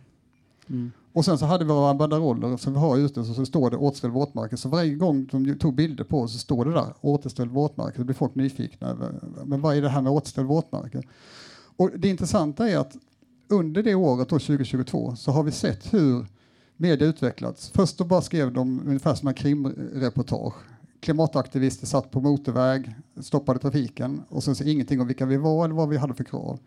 Mm. 0.69 0.91
Och 1.13 1.25
sen 1.25 1.37
så 1.37 1.45
hade 1.45 1.65
vi 1.65 1.71
våra 1.71 1.93
banderoller 1.93 2.57
som 2.57 2.73
vi 2.73 2.79
har 2.79 2.97
ute 2.97 3.23
så, 3.23 3.33
så 3.33 3.45
står 3.45 3.69
det 3.69 3.77
återställ 3.77 4.11
våtmarker. 4.11 4.57
Så 4.57 4.69
varje 4.69 4.95
gång 4.95 5.27
de 5.31 5.59
tog 5.59 5.75
bilder 5.75 6.03
på 6.03 6.21
oss 6.21 6.33
så 6.33 6.39
står 6.39 6.65
det 6.65 6.73
där 6.73 6.93
återställ 7.01 7.49
våtmarker. 7.49 7.97
Då 7.97 8.03
blir 8.03 8.15
folk 8.15 8.35
nyfikna. 8.35 8.87
över, 8.87 9.19
Men 9.45 9.61
vad 9.61 9.77
är 9.77 9.81
det 9.81 9.89
här 9.89 10.01
med 10.01 10.11
återställ 10.11 10.45
våtmarker? 10.45 11.07
Och 11.77 11.89
det 11.95 12.07
intressanta 12.07 12.69
är 12.69 12.77
att 12.77 12.97
under 13.47 13.83
det 13.83 13.95
året, 13.95 14.29
då 14.29 14.39
2022, 14.39 15.15
så 15.15 15.31
har 15.31 15.43
vi 15.43 15.51
sett 15.51 15.93
hur 15.93 16.25
media 16.75 17.07
utvecklats. 17.07 17.71
Först 17.75 17.97
då 17.97 18.03
bara 18.03 18.21
skrev 18.21 18.53
de 18.53 18.81
ungefär 18.87 19.15
som 19.15 19.27
en 19.27 19.33
krimreportage. 19.33 20.53
Klimataktivister 20.99 21.87
satt 21.87 22.11
på 22.11 22.21
motorväg, 22.21 22.95
stoppade 23.21 23.59
trafiken 23.59 24.23
och 24.29 24.43
sen 24.43 24.55
så 24.55 24.63
ingenting 24.63 25.01
om 25.01 25.07
vilka 25.07 25.25
vi 25.25 25.37
var 25.37 25.65
eller 25.65 25.75
vad 25.75 25.89
vi 25.89 25.97
hade 25.97 26.13
för 26.13 26.23
krav. 26.23 26.59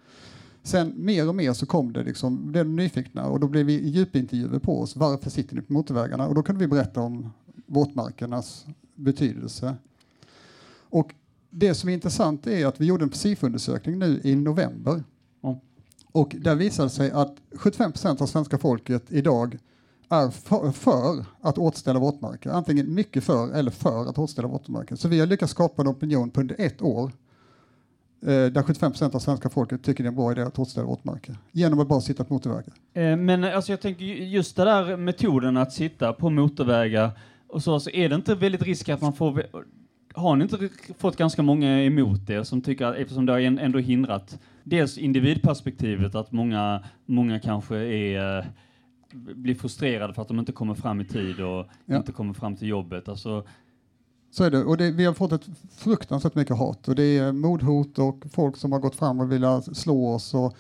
Sen 0.63 0.93
mer 0.97 1.29
och 1.29 1.35
mer 1.35 1.53
så 1.53 1.67
kom 1.67 1.93
det 1.93 2.03
liksom, 2.03 2.53
blev 2.53 2.65
de 2.65 2.77
nyfikna 2.77 3.27
och 3.27 3.41
då 3.41 3.49
blev 3.49 3.67
vi 3.67 3.89
djupintervjuer 3.89 4.59
på 4.59 4.81
oss. 4.81 4.97
Varför 4.97 5.31
sitter 5.31 5.57
ni 5.57 5.63
på 5.63 5.73
motorvägarna? 5.73 6.29
Och 6.29 6.35
då 6.35 6.43
kunde 6.43 6.59
vi 6.59 6.67
berätta 6.67 7.01
om 7.01 7.31
våtmarkernas 7.67 8.67
betydelse. 8.95 9.77
Och 10.91 11.15
det 11.51 11.75
som 11.75 11.89
är 11.89 11.95
intressant 11.95 12.47
är 12.47 12.67
att 12.67 12.81
vi 12.81 12.87
gjorde 12.87 13.05
en 13.05 13.13
SIFO-undersökning 13.13 13.99
nu 13.99 14.21
i 14.25 14.37
november. 14.37 15.05
Ja. 15.41 15.61
Och 16.13 16.37
där 16.41 16.55
visade 16.55 16.89
det 16.89 16.93
sig 16.93 17.11
att 17.11 17.37
75 17.53 17.93
procent 17.93 18.21
av 18.21 18.27
svenska 18.27 18.59
folket 18.59 19.05
idag 19.09 19.59
är 20.11 20.31
för, 20.31 20.71
för 20.73 21.25
att 21.41 21.59
återställa 21.59 21.99
våtmarker. 22.01 22.51
Antingen 22.51 22.95
mycket 22.95 23.25
för 23.25 23.53
eller 23.55 23.71
för 23.71 24.09
att 24.09 24.19
återställa 24.19 24.49
våtmarker. 24.49 24.97
Så 24.97 25.09
vi 25.09 25.21
har 25.21 25.27
lyckats 25.27 25.53
skapa 25.53 25.83
en 25.83 25.89
opinion 25.89 26.31
på 26.31 26.41
under 26.41 26.57
ett 26.59 26.83
år 26.83 27.13
eh, 28.23 28.29
där 28.29 28.63
75 28.63 28.93
procent 28.93 29.15
av 29.15 29.19
svenska 29.19 29.49
folket 29.51 29.83
tycker 29.83 30.05
det 30.05 30.07
är 30.07 30.11
en 30.11 30.17
bra 30.17 30.33
idé 30.33 30.43
att 30.43 30.59
återställa 30.59 30.87
våtmarker. 30.87 31.37
Genom 31.53 31.81
att 31.81 31.89
bara 31.89 32.01
sitta 32.01 32.25
på 32.25 32.35
motorvägar. 32.35 32.73
Eh, 32.95 33.17
Men 33.17 33.45
alltså 33.45 33.73
jag 33.73 33.81
tänker 33.81 34.05
just 34.05 34.57
det 34.57 34.65
där 34.65 34.97
metoden 34.97 35.57
att 35.57 35.73
sitta 35.73 36.13
på 36.13 36.31
motorvägar 36.31 37.11
och 37.49 37.63
så, 37.63 37.81
så 37.81 37.91
är 37.91 38.09
det 38.09 38.15
inte 38.15 38.35
väldigt 38.35 38.63
risk 38.63 38.89
att 38.89 39.01
man 39.01 39.13
får 39.13 39.47
har 40.15 40.37
ni 40.37 40.43
inte 40.43 40.69
fått 40.99 41.17
ganska 41.17 41.43
många 41.43 41.83
emot 41.83 42.27
det 42.27 42.45
som 42.45 42.63
tycker 42.63 42.87
att 42.87 42.97
eftersom 42.97 43.27
det 43.27 43.33
har 43.33 43.41
ändå 43.41 43.79
hindrat 43.79 44.39
dels 44.65 44.99
individperspektivet 44.99 46.15
att 46.15 46.33
många, 46.33 46.85
många 47.07 47.41
kanske 47.41 47.77
är 47.77 48.39
eh, 48.39 48.45
blir 49.13 49.55
frustrerade 49.55 50.15
för 50.15 50.23
att 50.23 50.29
de 50.29 50.39
inte 50.39 50.53
kommer 50.53 50.75
fram 50.75 51.01
i 51.01 51.05
tid 51.05 51.41
och 51.41 51.67
Ja. 51.87 51.97
inte 51.97 52.13
kommer 52.13 52.35
fram 52.35 52.57
till 52.57 52.69
jobbet. 52.69 53.09
Alltså, 53.09 53.45
Så 54.31 54.45
är 54.45 54.51
det. 54.51 54.65
Och 54.65 54.77
det, 54.77 54.91
vi 54.91 55.05
har 55.05 55.15
fått 55.15 55.33
ett 55.33 55.47
fruktansvärt 55.77 56.35
mycket 56.35 56.57
hat. 56.57 56.89
Och 56.89 56.95
det 56.95 57.19
är 57.19 57.33
mordhot 57.33 57.99
och 57.99 58.25
folk 58.33 58.57
som 58.57 58.73
har 58.73 58.79
gått 58.79 58.97
fram 58.97 59.21
och 59.21 59.33
velat 59.33 59.77
slå 59.77 60.09
oss 60.15 60.35
och 60.35 60.57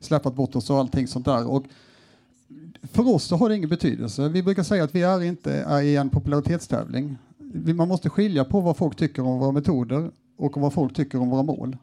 släppat 0.00 0.34
bort 0.34 0.56
oss 0.56 0.70
och 0.70 0.76
allting 0.78 1.06
sånt 1.06 1.24
där. 1.24 1.46
Och 1.50 1.64
för 2.82 3.14
oss 3.14 3.24
så 3.24 3.36
har 3.36 3.48
det 3.48 3.56
ingen 3.56 3.68
betydelse. 3.68 4.28
Vi 4.28 4.42
brukar 4.42 4.62
säga 4.62 4.84
att 4.84 4.94
vi 4.94 5.02
är 5.02 5.22
inte 5.22 5.52
är 5.52 5.82
i 5.82 5.96
en 5.96 6.10
popularitetstävling. 6.10 7.16
Man 7.74 7.88
måste 7.88 8.10
skilja 8.10 8.44
på 8.44 8.60
vad 8.60 8.76
folk 8.76 8.96
tycker 8.96 9.22
om 9.22 9.38
våra 9.38 9.52
metoder 9.52 10.10
och 10.36 10.56
vad 10.56 10.72
folk 10.72 10.94
tycker 10.94 11.20
om 11.20 11.30
våra 11.30 11.42
mål. 11.42 11.76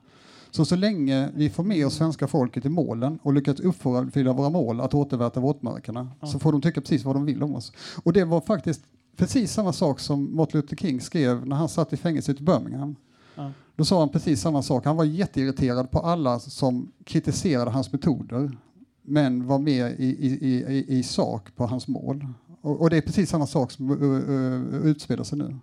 Så 0.56 0.66
så 0.66 0.76
länge 0.76 1.30
vi 1.36 1.50
får 1.50 1.64
med 1.64 1.86
oss 1.86 1.94
svenska 1.94 2.28
folket 2.28 2.66
i 2.66 2.70
målen 2.70 3.20
och 3.22 3.34
lyckas 3.34 3.60
uppfylla 3.60 4.34
våra 4.34 4.50
mål 4.50 4.82
att 4.82 4.94
återväta 4.94 5.40
våtmarkerna 5.40 6.08
så 6.24 6.40
får 6.40 6.52
de 6.52 6.62
tycka 6.62 6.82
precis 6.82 7.06
vad 7.06 7.16
de 7.16 7.26
vill 7.26 7.44
om 7.44 7.56
oss. 7.56 7.72
Och 8.04 8.14
det 8.14 8.26
var 8.26 8.42
faktiskt 8.42 8.82
precis 9.16 9.54
samma 9.54 9.74
sak 9.74 10.00
som 10.00 10.36
Martin 10.36 10.62
Luther 10.62 10.76
King 10.76 11.02
skrev 11.02 11.48
när 11.48 11.56
han 11.56 11.70
satt 11.70 11.94
i 11.94 11.98
fängelset 11.98 12.40
i 12.40 12.44
Birmingham. 12.44 12.96
Ja. 13.36 13.52
Då 13.76 13.86
sa 13.86 14.00
han 14.00 14.10
precis 14.10 14.42
samma 14.42 14.62
sak. 14.62 14.86
Han 14.86 14.98
var 14.98 15.04
jätteirriterad 15.04 15.92
på 15.92 16.00
alla 16.00 16.40
som 16.40 16.92
kritiserade 17.04 17.72
hans 17.72 17.92
metoder 17.92 18.58
men 19.02 19.48
var 19.48 19.60
med 19.60 20.00
i, 20.00 20.06
i, 20.06 20.28
i, 20.42 20.76
i, 20.78 20.98
i 20.98 21.04
sak 21.04 21.56
på 21.56 21.66
hans 21.66 21.88
mål. 21.88 22.28
Och, 22.62 22.82
och 22.82 22.90
det 22.90 22.98
är 22.98 23.02
precis 23.02 23.30
samma 23.30 23.48
sak 23.48 23.72
som 23.72 23.92
uh, 23.92 24.30
uh, 24.30 24.86
utspelar 24.86 25.24
sig 25.24 25.38
nu. 25.38 25.56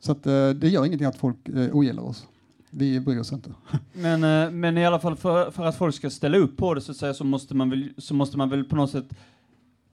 Så 0.00 0.12
att, 0.12 0.26
uh, 0.26 0.50
det 0.50 0.68
gör 0.68 0.86
ingenting 0.86 1.06
att 1.06 1.16
folk 1.16 1.48
uh, 1.48 1.76
ogillar 1.76 2.02
oss. 2.02 2.26
Vi 2.78 3.00
bryr 3.00 3.20
oss 3.20 3.32
inte. 3.32 3.50
Men, 3.92 4.24
eh, 4.24 4.50
men 4.50 4.78
i 4.78 4.86
alla 4.86 4.98
fall 4.98 5.16
för, 5.16 5.50
för 5.50 5.64
att 5.64 5.76
folk 5.76 5.94
ska 5.94 6.10
ställa 6.10 6.36
upp 6.38 6.56
på 6.56 6.74
det 6.74 6.80
så, 6.80 6.92
att 6.92 6.96
säga, 6.96 7.14
så, 7.14 7.24
måste 7.24 7.54
man 7.54 7.70
väl, 7.70 7.88
så 7.98 8.14
måste 8.14 8.38
man 8.38 8.50
väl 8.50 8.64
på 8.64 8.76
något 8.76 8.90
sätt, 8.90 9.04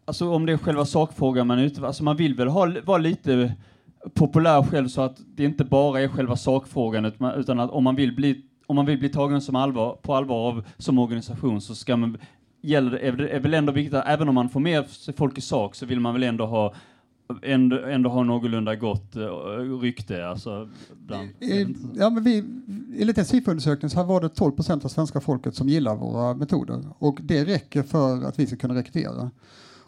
alltså 0.06 0.30
om 0.30 0.46
det 0.46 0.54
är 0.54 0.58
själva 0.58 0.86
sakfrågan 0.86 1.48
man 1.48 1.60
är 1.60 1.64
ute 1.64 1.88
alltså 1.88 2.04
man 2.04 2.16
vill 2.16 2.36
väl 2.36 2.48
ha, 2.48 2.76
vara 2.86 2.98
lite 2.98 3.54
populär 4.14 4.64
själv 4.64 4.88
så 4.88 5.02
att 5.02 5.18
det 5.36 5.44
inte 5.44 5.64
bara 5.64 6.02
är 6.02 6.08
själva 6.08 6.36
sakfrågan 6.36 7.06
utan, 7.36 7.60
att 7.60 7.72
om 7.72 7.84
man 7.84 7.96
vill 7.96 8.16
bli, 8.16 8.42
om 8.66 8.76
man 8.76 8.86
vill 8.86 9.00
bli 9.00 9.10
tagen 9.10 9.42
som 9.42 9.56
allvar, 9.56 9.98
på 10.02 10.16
allvar 10.16 10.48
av, 10.48 10.64
som 10.78 11.00
organisation 11.00 11.62
så 11.62 11.76
ska 11.76 11.98
man, 11.98 12.18
gäller 12.62 12.98
är, 12.98 13.12
det, 13.12 13.30
är 13.30 13.40
väl 13.40 13.54
ändå 13.54 13.72
viktigt 13.72 13.94
att 13.94 14.08
även 14.08 14.30
om 14.30 14.36
man 14.36 14.50
får 14.50 14.60
med 14.60 14.88
sig 14.88 15.14
folk 15.14 15.38
i 15.38 15.42
sak 15.42 15.76
så 15.76 15.86
vill 15.86 16.00
man 16.00 16.14
väl 16.14 16.24
ändå 16.24 16.46
ha 16.46 16.74
ändå, 17.42 17.80
ändå 17.80 18.10
ha 18.10 18.24
någorlunda 18.24 18.76
gott 18.76 19.16
uh, 19.16 19.80
rykte 19.80 20.28
alltså 20.28 20.70
bland, 21.06 21.30
Eh, 21.40 21.68
Ja, 21.96 22.10
men 22.10 22.24
vi, 22.24 22.44
enligt 22.98 23.18
en 23.18 23.26
SIFO-undersökning 23.26 23.90
så 23.90 24.04
var 24.04 24.22
det 24.22 24.30
12 24.30 24.52
procent 24.52 24.86
av 24.86 24.90
svenska 24.90 25.22
folket 25.22 25.56
som 25.56 25.70
gillar 25.70 25.96
våra 25.96 26.34
metoder 26.34 26.82
och 26.98 27.20
det 27.22 27.46
räcker 27.46 27.84
för 27.84 28.24
att 28.24 28.40
vi 28.40 28.48
ska 28.48 28.56
kunna 28.56 28.76
rekrytera. 28.76 29.32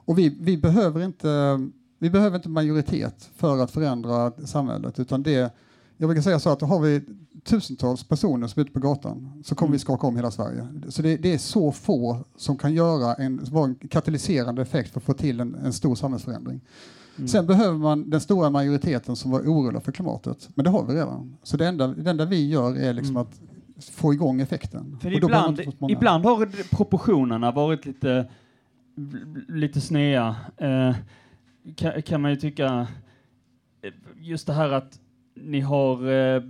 Och 0.06 0.20
vi, 0.20 0.38
vi, 0.40 0.58
behöver, 0.58 1.04
inte, 1.04 1.60
vi 2.00 2.10
behöver 2.10 2.36
inte 2.36 2.50
majoritet 2.50 3.30
för 3.36 3.64
att 3.64 3.72
förändra 3.72 4.32
samhället 4.32 5.00
utan 5.00 5.24
det, 5.24 5.54
jag 5.98 6.08
brukar 6.10 6.22
säga 6.22 6.40
så 6.40 6.50
att 6.50 6.62
har 6.62 6.80
vi 6.80 7.02
tusentals 7.44 8.04
personer 8.04 8.48
som 8.48 8.60
är 8.60 8.64
ute 8.64 8.74
på 8.74 8.80
gatan 8.80 9.44
så 9.46 9.56
kommer 9.56 9.72
vi 9.72 9.80
skaka 9.80 10.08
om 10.08 10.16
hela 10.16 10.32
Sverige. 10.32 10.68
Så 10.90 11.02
det, 11.02 11.18
det 11.18 11.34
är 11.34 11.38
så 11.38 11.72
få 11.72 12.26
som 12.38 12.58
kan 12.58 12.74
göra 12.74 13.14
en, 13.14 13.46
vara 13.52 13.66
en 13.66 13.76
katalyserande 13.76 14.62
effekt 14.62 14.94
för 14.94 15.00
att 15.00 15.06
få 15.06 15.14
till 15.14 15.40
en, 15.40 15.56
en 15.56 15.74
stor 15.74 15.96
samhällsförändring. 15.96 16.62
Mm. 17.18 17.28
Sen 17.28 17.46
behöver 17.48 17.78
man 17.78 18.10
den 18.10 18.22
stora 18.22 18.50
majoriteten 18.50 19.16
som 19.16 19.32
var 19.32 19.40
oroliga 19.42 19.82
för 19.82 19.92
klimatet, 19.92 20.50
men 20.56 20.64
det 20.64 20.70
har 20.70 20.86
vi 20.86 20.94
redan. 20.94 21.38
Så 21.44 21.58
det 21.58 21.68
enda, 21.68 21.88
det 21.88 22.10
enda 22.10 22.26
vi 22.26 22.50
gör 22.50 22.76
är 22.78 22.94
liksom 22.94 23.16
Mm. 23.18 23.28
att 23.28 23.42
få 23.92 24.14
igång 24.14 24.42
effekten. 24.42 24.98
Ibland, 25.04 25.62
ibland 25.90 26.26
har 26.26 26.76
proportionerna 26.76 27.52
varit 27.52 27.86
lite, 27.86 28.28
lite 29.48 29.82
snea. 29.82 30.36
Eh, 30.58 30.96
kan, 31.76 32.02
kan 32.02 32.22
man 32.22 32.32
ju 32.32 32.38
tycka. 32.38 32.88
eh, 33.82 33.92
Just 34.20 34.48
det 34.48 34.54
här 34.54 34.70
att 34.70 35.00
ni 35.36 35.60
har 35.60 36.12
eh, 36.12 36.42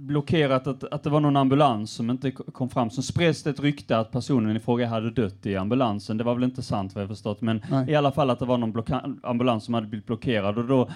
blockerat 0.00 0.66
att, 0.66 0.84
att 0.84 1.02
det 1.02 1.10
var 1.10 1.20
någon 1.20 1.36
ambulans 1.36 1.90
som 1.90 2.10
inte 2.10 2.30
kom 2.30 2.68
fram. 2.68 2.90
Så 2.90 3.02
spreds 3.02 3.42
det 3.42 3.50
ett 3.50 3.60
rykte 3.60 3.98
att 3.98 4.10
personen 4.12 4.56
i 4.56 4.60
fråga 4.60 4.86
hade 4.86 5.10
dött 5.10 5.46
i 5.46 5.56
ambulansen. 5.56 6.16
Det 6.16 6.24
var 6.24 6.34
väl 6.34 6.44
inte 6.44 6.62
sant 6.62 6.94
vad 6.94 7.02
jag 7.02 7.08
förstått, 7.08 7.40
men 7.40 7.60
Nej. 7.70 7.90
i 7.90 7.94
alla 7.94 8.12
fall 8.12 8.30
att 8.30 8.38
det 8.38 8.44
var 8.44 8.58
någon 8.58 8.74
ambulans 9.22 9.64
som 9.64 9.74
hade 9.74 9.86
blivit 9.86 10.06
blockerad 10.06 10.58
och 10.58 10.64
då 10.64 10.88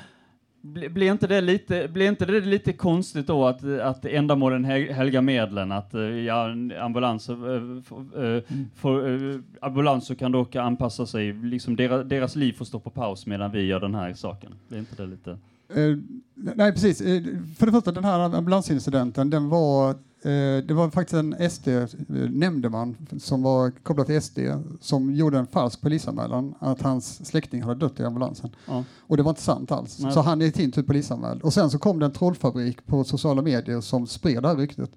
bli- 0.63 0.89
blir 0.89 1.13
inte 1.13 1.27
det 1.27 1.41
lite, 1.41 1.89
blir 1.89 2.09
inte 2.09 2.27
det 2.27 2.41
lite 2.41 2.73
konstigt 2.73 3.27
då 3.27 3.47
att, 3.47 3.65
att 3.65 4.05
ändamålen 4.05 4.65
hel- 4.65 4.93
helgar 4.93 5.23
medlen? 5.23 5.73
Att 5.73 5.95
eh, 5.95 6.01
ja, 6.01 6.49
en 6.51 6.73
ambulans, 6.81 7.29
eh, 7.29 7.37
får- 7.85 8.25
eh, 8.37 8.43
får, 8.77 9.09
eh, 9.09 9.37
ambulanser 9.61 10.15
kan 10.15 10.33
dock 10.33 10.57
anpassa 10.57 11.07
sig, 11.07 11.33
liksom 11.33 11.77
deras, 11.77 12.07
deras 12.09 12.37
liv 12.37 12.53
får 12.53 12.65
stå 12.65 12.81
på 12.81 12.91
paus 12.91 13.27
medan 13.27 13.53
vi 13.53 13.63
gör 13.67 13.81
den 13.81 13.95
här 13.95 14.15
saken. 14.15 14.55
Blir 14.69 14.79
inte 14.79 15.03
det 15.03 15.07
lite... 15.09 15.39
Eh, 15.75 15.97
nej, 16.35 16.73
precis. 16.73 17.01
Eh, 17.01 17.23
för 17.59 17.67
det 17.67 17.73
första, 17.73 17.93
den 17.93 18.05
här 18.05 18.21
ambulansincidenten, 18.21 19.31
den 19.31 19.49
var, 19.49 19.91
eh, 19.91 20.65
det 20.67 20.75
var 20.75 20.91
faktiskt 20.91 21.15
en 21.15 21.51
SD-nämndeman 21.51 22.97
som 23.21 23.43
var 23.43 23.71
kopplad 23.71 24.07
till 24.07 24.23
SD 24.23 24.39
som 24.81 25.15
gjorde 25.15 25.39
en 25.39 25.47
falsk 25.47 25.81
polisanmälan 25.81 26.55
att 26.59 26.83
hans 26.83 27.27
släkting 27.27 27.63
hade 27.63 27.81
dött 27.81 28.01
i 28.01 28.05
ambulansen. 28.05 28.51
Ja. 28.67 28.85
Och 29.01 29.17
det 29.17 29.23
var 29.23 29.31
inte 29.31 29.43
sant 29.43 29.73
alls. 29.73 29.99
Nej. 30.01 30.13
Så 30.13 30.21
han 30.21 30.43
är 30.43 30.47
i 30.47 30.53
sin 30.53 30.73
tur 30.73 30.83
polisanmäld. 30.83 31.43
Och 31.43 31.53
sen 31.53 31.71
så 31.71 31.79
kom 31.79 31.99
det 31.99 32.07
en 32.07 32.13
trollfabrik 32.13 32.87
på 32.87 33.05
sociala 33.05 33.43
medier 33.43 33.81
som 33.81 34.07
spred 34.07 34.43
det 34.43 34.49
här 34.49 34.57
ryktet. 34.57 34.91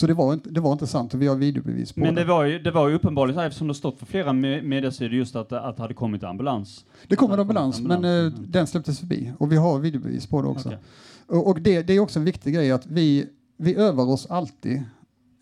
Så 0.00 0.06
det 0.06 0.14
var 0.14 0.32
inte, 0.32 0.50
det 0.50 0.60
var 0.60 0.72
inte 0.72 0.86
sant 0.86 1.14
och 1.14 1.22
vi 1.22 1.26
har 1.26 1.36
videobevis 1.36 1.92
på 1.92 2.00
Men 2.00 2.14
det. 2.14 2.20
det 2.20 2.26
var 2.26 2.44
ju, 2.44 2.58
det 2.58 2.70
var 2.70 2.88
ju 2.88 2.94
uppenbarligen 2.94 3.34
så 3.34 3.40
här, 3.40 3.46
eftersom 3.46 3.68
det 3.68 3.74
stått 3.74 3.98
för 3.98 4.06
flera 4.06 4.30
me- 4.30 4.62
mediesidor 4.62 5.14
just 5.14 5.36
att, 5.36 5.52
att 5.52 5.76
det 5.76 5.82
hade 5.82 5.94
kommit 5.94 6.24
ambulans. 6.24 6.84
Det 7.08 7.16
kom 7.16 7.32
en 7.32 7.40
ambulans, 7.40 7.80
men 7.80 7.92
ambulans, 7.92 8.34
eh, 8.34 8.38
mm. 8.38 8.50
den 8.50 8.66
släpptes 8.66 8.98
förbi 8.98 9.32
och 9.38 9.52
vi 9.52 9.56
har 9.56 9.78
videobevis 9.78 10.26
på 10.26 10.42
det 10.42 10.48
också. 10.48 10.68
Okej. 10.68 10.78
Och, 11.26 11.46
och 11.46 11.60
det, 11.60 11.82
det 11.82 11.92
är 11.92 12.00
också 12.00 12.18
en 12.18 12.24
viktig 12.24 12.54
grej 12.54 12.72
att 12.72 12.86
vi, 12.86 13.26
vi 13.56 13.76
övar 13.76 14.04
oss 14.04 14.26
alltid 14.26 14.82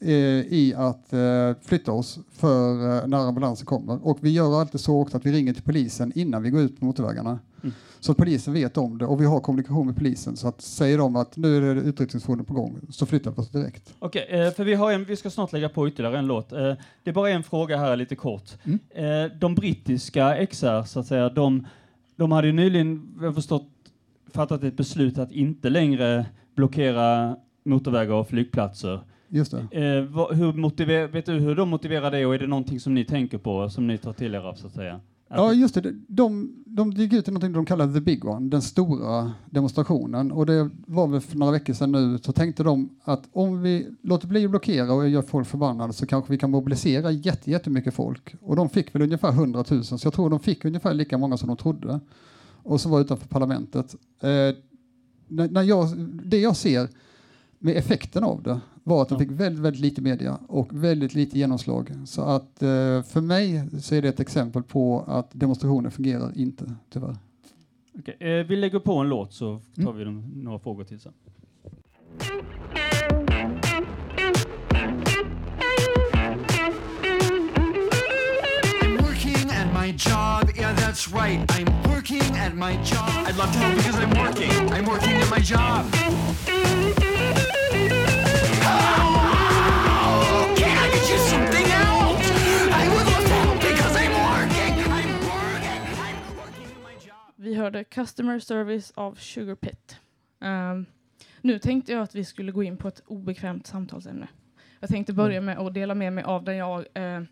eh, 0.01 0.13
i 0.13 0.75
att 0.77 1.13
eh, 1.13 1.21
flytta 1.63 1.93
oss 1.93 2.19
för 2.33 2.97
eh, 2.97 3.07
när 3.07 3.19
ambulansen 3.19 3.67
kommer. 3.67 4.07
Och 4.07 4.19
vi 4.21 4.31
gör 4.31 4.61
alltid 4.61 4.81
så 4.81 5.01
också 5.01 5.17
att 5.17 5.27
vi 5.27 5.33
ringer 5.33 5.53
till 5.53 5.63
polisen 5.63 6.13
innan 6.15 6.43
vi 6.43 6.51
går 6.51 6.61
ut 6.61 6.81
på 6.81 6.85
motorvägarna. 6.85 7.39
Mm. 7.63 7.75
Så 8.01 8.15
polisen 8.15 8.55
vet 8.55 8.77
om 8.77 8.99
det 8.99 9.07
och 9.07 9.21
vi 9.21 9.25
har 9.25 9.41
kommunikation 9.41 9.87
med 9.87 9.97
polisen 9.97 10.37
så 10.37 10.49
att 10.49 10.61
säger 10.61 10.99
de 10.99 11.17
att 11.17 11.37
nu 11.37 11.57
är 11.57 11.75
det 11.75 11.81
utryckningsfordon 11.81 12.45
på 12.45 12.55
gång 12.55 12.81
så 12.91 13.07
flyttar 13.07 13.31
vi 13.31 13.37
oss 13.37 13.51
direkt. 13.51 13.95
Okej, 13.99 14.27
eh, 14.29 14.51
för 14.51 14.65
vi, 14.65 14.75
har 14.75 14.93
en, 14.93 15.05
vi 15.05 15.17
ska 15.17 15.31
snart 15.31 15.53
lägga 15.53 15.69
på 15.69 15.89
ytterligare 15.89 16.19
en 16.19 16.27
låt. 16.27 16.53
Eh, 16.53 16.75
det 17.03 17.11
är 17.11 17.13
bara 17.13 17.31
en 17.31 17.43
fråga 17.43 17.77
här 17.77 17.97
lite 17.97 18.17
kort. 18.17 18.51
Mm. 18.65 18.79
Eh, 18.91 19.39
de 19.39 19.55
brittiska 19.55 20.47
XR, 20.47 20.83
så 20.83 21.01
att 21.01 21.07
säga, 21.07 21.29
de, 21.29 21.67
de 22.17 22.33
hade 22.33 22.47
ju 22.47 22.53
nyligen, 22.53 23.19
jag 23.21 23.35
förstått, 23.35 23.69
fattat 24.35 24.65
ett 24.65 24.77
beslut 24.77 25.19
att 25.19 25.33
inte 25.33 25.71
längre 25.71 26.27
blockera 26.55 27.37
motorvägar 27.65 28.15
och 28.15 28.29
flygplatser. 28.29 29.01
Just 29.29 29.55
det. 29.71 29.87
Eh, 29.87 30.03
vad, 30.05 30.37
hur 30.37 30.53
motiver, 30.53 31.07
vet 31.07 31.27
du 31.27 31.33
hur 31.33 31.55
de 31.55 31.69
motiverar 31.69 32.11
det 32.11 32.27
och 32.27 32.35
är 32.35 32.39
det 32.39 32.47
någonting 32.47 32.81
som 32.81 32.95
ni 32.95 33.05
tänker 33.05 33.39
på, 33.39 33.71
som 33.71 33.87
ni 33.87 33.99
tar 33.99 34.13
till 34.13 34.35
er 34.35 34.41
av 34.41 34.55
så 34.55 34.67
att 34.67 34.73
säga? 34.73 35.01
Ja, 35.29 35.53
just 35.53 35.75
det. 35.75 35.93
De, 36.09 36.55
de 36.67 36.91
gick 36.91 37.13
ut 37.13 37.29
i 37.29 37.31
något 37.31 37.55
de 37.55 37.67
kallar 37.67 37.93
the 37.93 38.01
big 38.01 38.25
one, 38.25 38.49
den 38.49 38.63
stora 38.63 39.33
demonstrationen. 39.51 40.33
Och 40.33 40.47
det 40.47 40.71
var 40.87 41.07
väl 41.07 41.21
för 41.21 41.37
några 41.37 41.53
veckor 41.53 41.75
sedan 41.75 41.93
nu, 41.93 42.19
så 42.23 42.33
tänkte 42.33 42.63
de 42.63 42.91
att 43.05 43.29
om 43.33 43.63
vi 43.63 43.89
låter 44.03 44.29
bli 44.29 44.45
att 44.45 44.51
blockera 44.51 44.93
och 44.93 45.09
gör 45.09 45.23
folk 45.23 45.49
förbannade 45.49 45.93
så 45.93 46.07
kanske 46.07 46.33
vi 46.33 46.39
kan 46.39 46.51
mobilisera 46.51 47.11
jätte, 47.11 47.51
jättemycket 47.51 47.95
folk. 47.95 48.35
Och 48.41 48.57
de 48.57 48.69
fick 48.69 48.95
väl 48.95 49.03
ungefär 49.03 49.33
100 49.33 49.65
000, 49.71 49.85
så 49.85 49.99
jag 50.03 50.13
tror 50.13 50.31
de 50.31 50.41
fick 50.41 50.65
ungefär 50.65 50.95
lika 50.95 51.19
många 51.19 51.37
som 51.37 51.49
de 51.49 51.57
trodde. 51.57 52.01
Och 52.63 52.81
så 52.81 52.89
var 52.89 53.01
utanför 53.01 53.29
parlamentet. 53.29 53.95
Eh, 54.21 54.29
när, 55.29 55.49
när 55.51 55.63
jag, 55.63 55.99
det 56.25 56.39
jag 56.39 56.57
ser 56.57 56.89
med 57.59 57.77
effekten 57.77 58.25
av 58.25 58.43
det 58.43 58.61
var 58.89 59.03
att 59.03 59.09
de 59.09 59.19
fick 59.19 59.31
väldigt, 59.31 59.65
väldigt 59.65 59.83
lite 59.83 60.03
media 60.03 60.39
och 60.49 60.69
väldigt 60.85 61.15
lite 61.15 61.39
genomslag. 61.39 61.93
Så 62.07 62.23
att 62.23 62.63
eh, 62.63 63.03
för 63.03 63.21
mig 63.21 63.65
så 63.81 63.95
är 63.95 64.03
det 64.03 64.09
ett 64.09 64.21
exempel 64.21 64.63
på 64.63 65.05
att 65.07 65.31
demonstrationer 65.33 65.91
fungerar 65.91 66.33
inte, 66.39 66.75
tyvärr. 66.91 67.17
Okej, 67.99 68.17
eh, 68.21 68.47
vi 68.47 68.57
lägger 68.57 68.79
på 68.79 68.95
en 68.99 69.09
låt 69.09 69.33
så 69.33 69.61
tar 69.77 69.83
Mm. 69.83 69.97
vi 69.97 70.05
de, 70.05 70.25
några 70.45 70.59
frågor 70.59 70.85
till 70.85 71.01
sen. 71.01 71.13
My 79.73 79.93
job. 79.93 80.51
Yeah, 80.57 80.75
that's 80.75 81.13
right. 81.13 81.41
I'm 81.51 81.67
working 81.89 82.21
at 82.37 82.55
my 82.55 82.73
job. 82.83 83.09
I'd 83.27 83.37
love 83.37 83.53
to 83.53 83.59
help 83.59 83.77
because 83.77 83.97
I'm 83.97 84.11
working. 84.11 84.51
I'm 84.73 84.85
working 84.85 85.15
at 85.15 85.31
my 85.31 85.39
job. 85.39 87.08
Vi 97.49 97.55
hörde 97.55 97.85
Customer 97.85 98.39
Service 98.39 98.93
av 98.95 99.15
Sugar 99.15 99.55
Pit. 99.55 99.97
Ehm, 100.41 100.87
nu 101.41 101.59
tänkte 101.59 101.93
jag 101.93 102.03
att 102.03 102.15
vi 102.15 102.25
skulle 102.25 102.53
gå 102.53 102.63
in 102.63 102.77
på 102.77 102.89
ett 102.89 103.03
obekvämt 103.07 103.67
samtalsämne. 103.67 104.29
Jag 104.81 104.91
tänkte 104.91 105.13
börja 105.13 105.41
med 105.41 105.59
att 105.59 105.75
dela 105.75 105.95
med 105.95 106.13
mig 106.13 106.25
av 106.25 106.45
där 106.45 106.53
jag 106.53 106.79
eh, 106.95 107.23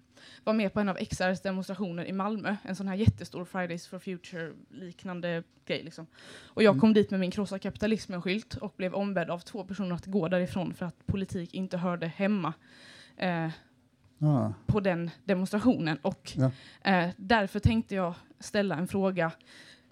var 0.45 0.53
med 0.53 0.73
på 0.73 0.81
en 0.81 0.89
av 0.89 0.95
XRs 0.97 1.41
demonstrationer 1.41 2.05
i 2.05 2.13
Malmö. 2.13 2.57
En 2.63 2.77
sån 2.77 2.89
här 2.89 2.95
jättestor 2.95 3.45
Fridays 3.45 3.87
for 3.87 3.99
Future-liknande 3.99 5.43
grej. 5.67 5.83
Liksom. 5.83 6.07
Och 6.45 6.63
jag 6.63 6.73
Mm. 6.73 6.81
kom 6.81 6.95
dit 6.95 7.11
med 7.11 7.21
min 7.21 7.31
krossa 7.31 7.59
kapitalismen-skylt 7.59 8.55
och 8.57 8.75
blev 8.77 8.95
ombedd 8.95 9.31
av 9.31 9.39
två 9.39 9.65
personer 9.65 9.95
att 9.95 10.07
gå 10.07 10.29
därifrån 10.29 10.75
för 10.75 10.87
att 10.87 11.07
politik 11.07 11.55
inte 11.55 11.77
hörde 11.79 12.07
hemma. 12.07 12.53
Eh, 13.17 13.49
Ah, 14.21 14.53
på 14.67 14.81
den 14.81 15.11
demonstrationen. 15.25 15.99
Och 16.03 16.33
Ja. 16.37 16.51
eh, 16.91 17.09
därför 17.17 17.61
tänkte 17.61 17.95
jag 17.95 18.15
ställa 18.41 18.77
en 18.77 18.89
fråga 18.89 19.33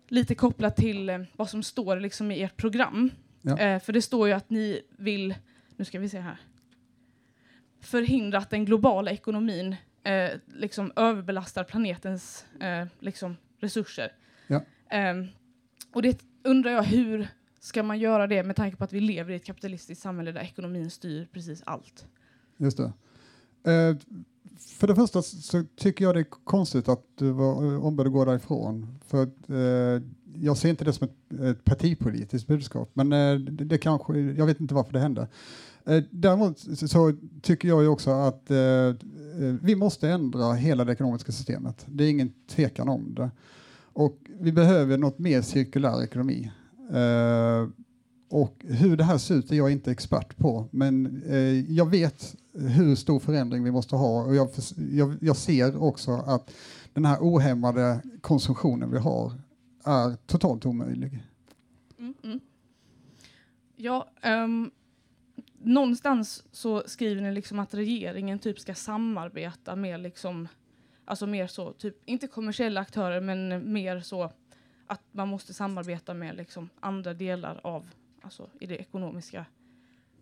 lite 0.09 0.35
kopplat 0.35 0.77
till 0.77 1.09
eh, 1.09 1.21
vad 1.37 1.51
som 1.51 1.63
står 1.63 2.01
liksom 2.01 2.31
i 2.31 2.43
ert 2.43 2.57
program. 2.57 3.11
Ja. 3.43 3.59
Eh, 3.59 3.81
för 3.81 3.93
det 3.93 4.03
står 4.03 4.29
ju 4.29 4.35
att 4.35 4.51
ni 4.51 4.81
vill, 4.99 5.35
nu 5.77 5.85
ska 5.85 5.99
vi 5.99 6.09
se 6.09 6.21
här, 6.21 6.37
förhindra 7.81 8.39
att 8.39 8.51
den 8.51 8.65
globala 8.65 9.11
ekonomin 9.11 9.77
eh, 10.03 10.31
liksom 10.47 10.93
överbelastar 10.97 11.65
planetens 11.65 12.47
eh, 12.61 12.87
liksom 13.01 13.37
resurser. 13.61 14.13
Ja. 14.47 14.63
Ehm, 14.91 15.27
och 15.93 16.03
det 16.03 16.21
undrar 16.43 16.71
jag, 16.71 16.83
hur 16.83 17.29
ska 17.61 17.83
man 17.83 17.99
göra 17.99 18.27
det 18.27 18.43
med 18.43 18.57
tanke 18.57 18.77
på 18.77 18.85
att 18.85 18.93
vi 18.93 19.01
lever 19.01 19.33
i 19.33 19.37
ett 19.37 19.45
kapitalistiskt 19.45 20.03
samhälle 20.03 20.33
där 20.33 20.41
ekonomin 20.41 20.91
styr 20.91 21.29
precis 21.33 21.63
allt? 21.67 22.07
just 22.57 22.77
det. 22.77 22.93
För 24.59 24.87
det 24.87 24.95
första 24.95 25.23
så 25.23 25.65
tycker 25.77 26.05
jag 26.05 26.15
det 26.15 26.21
är 26.21 26.27
konstigt 26.45 26.89
att 26.89 27.05
du 27.15 27.31
var 27.31 27.73
eh, 27.73 27.85
ombedd 27.87 28.07
att 28.07 28.13
gå 28.13 28.25
därifrån. 28.25 28.99
För 29.07 29.23
att, 29.23 29.51
eh, 29.51 30.09
jag 30.37 30.57
ser 30.57 30.69
inte 30.69 30.85
det 30.85 30.93
som 30.93 31.09
ett, 31.09 31.41
ett 31.41 31.65
partipolitiskt 31.65 32.49
budskap, 32.49 32.91
men 32.93 33.13
eh, 33.13 33.35
det, 33.35 33.65
det 33.65 33.79
kanske, 33.79 34.19
jag 34.19 34.47
vet 34.47 34.61
inte 34.61 34.75
varför 34.75 34.93
det 34.93 35.01
hände. 35.01 35.29
Eh, 35.87 36.03
däremot 36.11 36.59
så, 36.59 36.89
så 36.89 37.13
tycker 37.43 37.69
jag 37.69 37.83
ju 37.83 37.89
också 37.89 38.11
att 38.11 38.51
eh, 38.51 38.59
eh, 38.59 38.95
vi 39.63 39.77
måste 39.77 40.09
ändra 40.09 40.53
hela 40.53 40.85
det 40.85 40.93
ekonomiska 40.93 41.33
systemet. 41.33 41.87
Det 41.87 42.05
är 42.05 42.11
ingen 42.11 42.33
tvekan 42.49 42.89
om 42.89 43.15
det. 43.15 43.31
Och 43.93 44.19
vi 44.41 44.53
behöver 44.53 44.99
något 44.99 45.19
mer 45.19 45.43
cirkulär 45.43 46.03
ekonomi. 46.03 46.51
Eh, 46.91 47.69
och 48.35 48.65
hur 48.69 48.97
det 48.97 49.05
här 49.05 49.19
ser 49.19 49.35
ut 49.35 49.53
är 49.53 49.57
jag 49.57 49.73
inte 49.73 49.91
expert 49.91 50.37
på, 50.37 50.69
men 50.71 51.23
eh, 51.23 51.73
jag 51.73 51.91
vet 51.91 52.37
hur 52.53 52.95
stor 52.95 53.21
förändring 53.21 53.65
vi 53.65 53.71
måste 53.71 53.97
ha 53.97 54.25
och 54.25 54.35
jag, 54.35 54.49
jag, 54.91 55.17
jag 55.21 55.37
ser 55.37 55.83
också 55.83 56.11
att 56.13 56.55
den 56.93 57.05
här 57.05 57.19
ohämmade 57.21 58.01
konsumtionen 58.21 58.91
vi 58.91 58.99
har 58.99 59.33
är 59.85 60.17
totalt 60.27 60.67
omöjlig. 60.67 61.23
Mm, 61.99 62.15
mm. 62.23 62.41
Ja, 63.77 64.09
um, 64.25 64.71
någonstans 65.59 66.45
så 66.53 66.83
skriver 66.87 67.23
ni 67.23 67.33
liksom 67.33 67.59
att 67.59 67.75
regeringen 67.75 68.39
typ 68.39 68.61
ska 68.61 68.75
samarbeta 68.75 69.77
med 69.77 70.01
liksom, 70.01 70.49
alltså 71.05 71.27
mer 71.27 71.47
så, 71.47 71.73
typ, 71.73 71.97
inte 72.05 72.27
kommersiella 72.27 72.81
aktörer, 72.81 73.21
men 73.21 73.73
mer 73.73 74.01
så 74.01 74.31
att 74.87 75.03
man 75.13 75.29
måste 75.29 75.55
samarbeta 75.55 76.15
med 76.15 76.37
liksom 76.37 76.69
andra 76.81 77.15
delar 77.15 77.61
av, 77.63 77.91
alltså 78.25 78.51
i 78.61 78.67
det 78.67 78.77
ekonomiska 78.77 79.47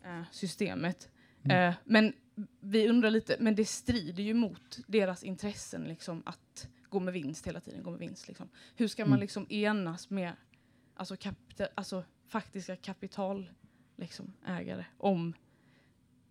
eh, 0.04 0.22
systemet. 0.32 1.08
Eh, 1.44 1.74
men 1.84 2.12
vi 2.60 2.88
undrar 2.88 3.10
lite, 3.10 3.36
men 3.40 3.54
det 3.54 3.64
strider 3.64 4.22
ju 4.22 4.34
mot 4.34 4.78
deras 4.86 5.22
intressen 5.24 5.84
liksom 5.84 6.22
att 6.26 6.68
gå 6.88 7.00
med 7.00 7.14
vinst 7.14 7.46
hela 7.46 7.60
tiden, 7.60 7.82
gå 7.82 7.90
med 7.90 8.00
vinst 8.00 8.28
liksom. 8.28 8.48
Hur 8.76 8.88
ska 8.88 9.02
man 9.04 9.08
Mm. 9.12 9.20
liksom 9.20 9.46
enas 9.50 10.10
med 10.10 10.32
alltså, 10.94 11.14
kapita- 11.16 11.68
alltså 11.74 12.04
faktiska 12.26 12.76
kapital 12.76 13.50
liksom, 13.96 14.32
om 14.98 15.32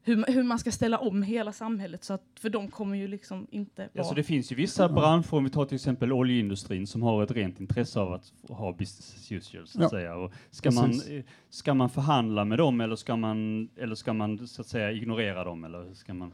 hur, 0.03 0.25
hur 0.27 0.43
man 0.43 0.59
ska 0.59 0.71
ställa 0.71 0.97
om 0.97 1.23
hela 1.23 1.51
samhället 1.51 2.03
så 2.03 2.13
att, 2.13 2.23
för 2.39 2.49
de 2.49 2.67
kommer 2.67 2.97
ju 2.97 3.07
liksom 3.07 3.47
inte 3.51 3.81
vara... 3.81 3.89
Alltså 3.97 4.15
det 4.15 4.23
finns 4.23 4.51
ju 4.51 4.55
vissa 4.55 4.89
branscher, 4.89 5.33
om 5.33 5.43
vi 5.43 5.49
tar 5.49 5.65
till 5.65 5.75
exempel 5.75 6.13
oljeindustrin, 6.13 6.87
som 6.87 7.01
har 7.01 7.23
ett 7.23 7.31
rent 7.31 7.59
intresse 7.59 7.99
av 7.99 8.13
att 8.13 8.33
ha 8.49 8.71
business 8.71 9.15
as 9.15 9.31
usual, 9.31 9.67
så 9.67 9.77
att 9.77 9.83
Ja, 9.83 9.89
säga. 9.89 10.15
Och 10.15 10.33
ska, 10.51 10.71
man, 10.71 10.89
precis. 10.89 11.09
eh, 11.09 11.23
ska 11.49 11.73
man 11.73 11.89
förhandla 11.89 12.45
med 12.45 12.57
dem 12.57 12.81
eller 12.81 12.95
ska 12.95 13.15
man, 13.15 13.69
eller 13.77 13.95
ska 13.95 14.13
man 14.13 14.47
så 14.47 14.61
att 14.61 14.67
säga 14.67 14.91
ignorera 14.91 15.43
dem? 15.43 15.63
Eller 15.63 15.93
ska 15.93 16.13
man... 16.13 16.31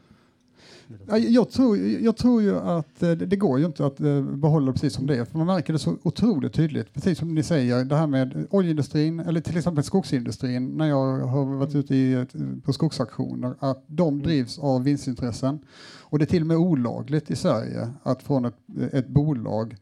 Ja, 1.07 1.17
Jag 1.17 1.49
tror, 1.49 1.77
jag 1.77 2.17
tror 2.17 2.41
ju 2.41 2.57
att 2.57 3.03
eh, 3.03 3.11
det, 3.11 3.35
går 3.35 3.59
ju 3.59 3.65
inte 3.65 3.85
att 3.85 3.99
eh, 3.99 4.21
behålla 4.21 4.65
det 4.65 4.73
precis 4.73 4.93
som 4.93 5.07
det 5.07 5.17
är, 5.17 5.25
för 5.25 5.37
man 5.37 5.47
märker 5.47 5.73
det 5.73 5.79
så 5.79 5.97
otroligt 6.03 6.53
tydligt. 6.53 6.93
Precis 6.93 7.17
som 7.17 7.35
ni 7.35 7.43
säger, 7.43 7.85
det 7.85 7.95
här 7.95 8.07
med 8.07 8.47
oljeindustrin 8.49 9.19
eller 9.19 9.41
till 9.41 9.57
exempel 9.57 9.83
skogsindustrin, 9.83 10.67
när 10.67 10.87
jag 10.87 11.19
har 11.19 11.45
varit 11.45 11.75
ute 11.75 11.95
i, 11.95 12.25
på 12.63 12.73
skogsaktioner, 12.73 13.53
att 13.59 13.83
de 13.87 14.21
drivs 14.21 14.59
av 14.59 14.83
vinstintressen. 14.83 15.59
Och 16.09 16.19
det 16.19 16.25
är 16.25 16.27
till 16.27 16.41
och 16.43 16.47
med 16.47 16.57
olagligt 16.57 17.31
i 17.31 17.35
Sverige 17.35 17.89
att 18.03 18.23
från 18.23 18.45
ett, 18.45 18.55
ett 18.91 19.07
bolag 19.07 19.75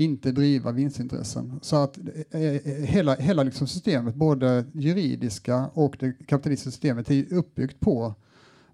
inte 0.00 0.32
driva 0.32 0.72
vinstintressen. 0.72 1.60
Så 1.62 1.76
att 1.76 1.98
eh, 2.30 2.42
eh, 2.42 2.60
hela, 2.64 3.14
hela 3.14 3.42
liksom 3.42 3.66
systemet, 3.66 4.14
både 4.14 4.64
juridiska 4.72 5.70
och 5.74 5.96
det 6.00 6.12
kapitalistiska 6.12 6.70
systemet, 6.70 7.10
är 7.10 7.32
uppbyggt 7.34 7.80
på 7.80 8.14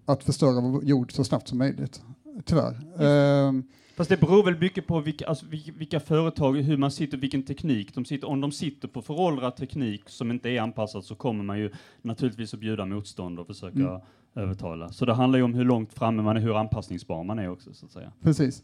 att 0.07 0.23
förstöra 0.23 0.61
vår 0.61 0.83
jord 0.83 1.11
så 1.11 1.23
snabbt 1.23 1.47
som 1.47 1.57
möjligt. 1.57 2.01
Tyvärr. 2.45 3.01
Ehm, 3.03 3.63
Fast 3.95 4.09
det 4.09 4.17
beror 4.19 4.43
väl 4.43 4.59
mycket 4.59 4.87
på 4.87 4.99
vilka, 4.99 5.25
alltså, 5.27 5.45
vilka 5.77 5.99
företag, 5.99 6.57
hur 6.57 6.77
man 6.77 6.91
sitter, 6.91 7.17
vilken 7.17 7.43
teknik 7.43 7.93
de 7.95 8.05
sitter. 8.05 8.27
Om 8.29 8.41
de 8.41 8.51
sitter 8.51 8.87
på 8.87 9.01
föråldrad 9.01 9.55
teknik 9.55 10.09
som 10.09 10.31
inte 10.31 10.49
är 10.49 10.61
anpassad 10.61 11.03
så 11.03 11.15
kommer 11.15 11.43
man 11.43 11.59
ju 11.59 11.71
naturligtvis 12.01 12.53
att 12.53 12.59
bjuda 12.59 12.85
motstånd 12.85 13.39
och 13.39 13.47
försöka 13.47 13.79
Mm. 13.79 14.01
övertala. 14.35 14.89
Så 14.89 15.05
det 15.05 15.13
handlar 15.13 15.37
ju 15.39 15.43
om 15.43 15.53
hur 15.53 15.65
långt 15.65 15.93
framme 15.93 16.23
man 16.23 16.37
är, 16.37 16.41
hur 16.41 16.57
anpassningsbar 16.59 17.23
man 17.23 17.39
är 17.39 17.49
också 17.49 17.73
så 17.73 17.85
att 17.85 17.91
säga. 17.91 18.11
Precis. 18.21 18.63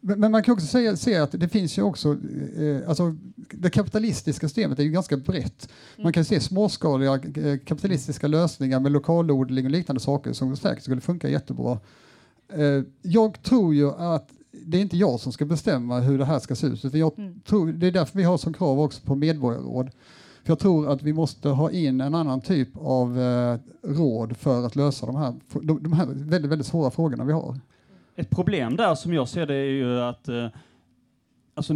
Men, 0.00 0.30
man 0.30 0.42
kan 0.42 0.52
också 0.54 0.66
säga, 0.66 0.96
se 0.96 1.16
att 1.16 1.32
det 1.32 1.48
finns 1.48 1.78
ju 1.78 1.82
också, 1.82 2.16
eh, 2.58 2.88
alltså 2.88 3.16
det 3.50 3.70
kapitalistiska 3.70 4.48
systemet 4.48 4.78
är 4.78 4.82
ju 4.82 4.90
ganska 4.90 5.16
brett. 5.16 5.68
Man 6.02 6.12
kan 6.12 6.24
se 6.24 6.40
småskaliga 6.40 7.14
eh, 7.14 7.58
kapitalistiska 7.58 8.26
lösningar 8.26 8.80
med 8.80 8.92
lokalodling 8.92 9.64
och 9.64 9.70
liknande 9.70 10.00
saker 10.00 10.32
som 10.32 10.56
säkert 10.56 10.82
skulle 10.84 11.00
funka 11.00 11.28
jättebra. 11.28 11.78
Eh, 12.52 12.82
jag 13.02 13.42
tror 13.42 13.74
ju 13.74 13.90
att 13.90 14.28
det 14.66 14.76
är 14.78 14.82
inte 14.82 14.96
jag 14.96 15.20
som 15.20 15.32
ska 15.32 15.44
bestämma 15.44 16.00
hur 16.00 16.18
det 16.18 16.24
här 16.24 16.38
ska 16.38 16.54
se 16.56 16.66
ut, 16.66 16.84
utan 16.84 17.00
jag 17.00 17.18
Mm. 17.18 17.40
tror, 17.40 17.72
det 17.72 17.86
är 17.86 17.90
därför 17.92 18.18
vi 18.18 18.24
har 18.24 18.38
som 18.38 18.52
krav 18.52 18.80
också 18.80 19.00
på 19.04 19.14
medborgarråd. 19.14 19.90
För 20.44 20.50
jag 20.50 20.58
tror 20.58 20.88
att 20.88 21.02
vi 21.02 21.12
måste 21.12 21.48
ha 21.48 21.70
in 21.70 22.00
en 22.00 22.14
annan 22.14 22.40
typ 22.40 22.68
av 22.74 23.20
eh, 23.20 23.58
råd 23.82 24.36
för 24.36 24.66
att 24.66 24.76
lösa 24.76 25.06
de 25.06 25.16
här, 25.16 25.34
de, 25.62 25.82
de 25.82 25.92
här 25.92 26.06
väldigt, 26.06 26.50
väldigt 26.50 26.66
svåra 26.66 26.90
frågorna 26.90 27.24
vi 27.24 27.32
har. 27.32 27.60
Ett 28.20 28.30
problem 28.30 28.76
där 28.76 28.94
som 28.94 29.14
jag 29.14 29.28
ser 29.28 29.46
det 29.46 29.54
är 29.54 29.70
ju 29.70 30.00
att 30.00 30.28
eh, 30.28 30.46
alltså 31.54 31.74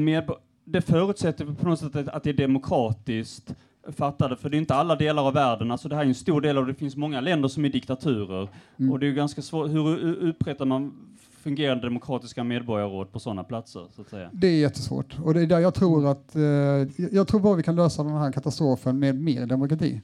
det 0.64 0.80
förutsätter 0.80 1.45
på 1.45 1.68
något 1.68 1.78
sätt 1.78 2.09
att, 2.09 2.22
det 2.22 2.30
är 2.30 2.34
demokratiskt 2.34 3.55
fattade, 3.97 4.36
för 4.36 4.51
det 4.51 4.57
är 4.57 4.59
inte 4.59 4.74
alla 4.74 4.97
delar 4.97 5.22
av 5.26 5.34
världen, 5.34 5.70
alltså 5.70 5.88
det 5.88 5.97
här 5.97 6.03
är 6.03 6.09
en 6.09 6.14
stor 6.14 6.40
del 6.40 6.59
och 6.59 6.66
det 6.66 6.74
finns 6.74 6.97
många 6.97 7.20
länder 7.20 7.49
som 7.49 7.64
är 7.64 7.68
diktaturer 7.68 8.49
Mm. 8.76 8.92
och 8.92 8.99
det 8.99 9.07
är 9.07 9.12
ganska 9.12 9.42
svårt, 9.42 9.70
hur 9.70 10.16
upprättar 10.28 10.64
man 10.64 10.92
fungerande 11.42 11.86
demokratiska 11.86 12.45
medborgarråd 12.45 13.12
på 13.12 13.20
sådana 13.20 13.45
platser 13.45 13.86
så 13.97 14.03
att 14.03 14.09
säga? 14.09 14.30
Det 14.32 14.47
är 14.47 14.61
jättesvårt 14.61 15.18
och 15.24 15.34
det 15.34 15.40
är 15.42 15.47
där 15.47 15.59
jag 15.59 15.74
tror 15.74 16.07
att 16.07 16.36
eh, 16.36 16.42
jag 17.12 17.28
tror 17.28 17.40
bara 17.40 17.57
vi 17.57 17.62
kan 17.62 17.76
lösa 17.76 18.03
den 18.05 18.16
här 18.16 18.32
katastrofen 18.32 18.99
med 18.99 19.14
mer 19.14 19.47
demokrati. 19.47 20.01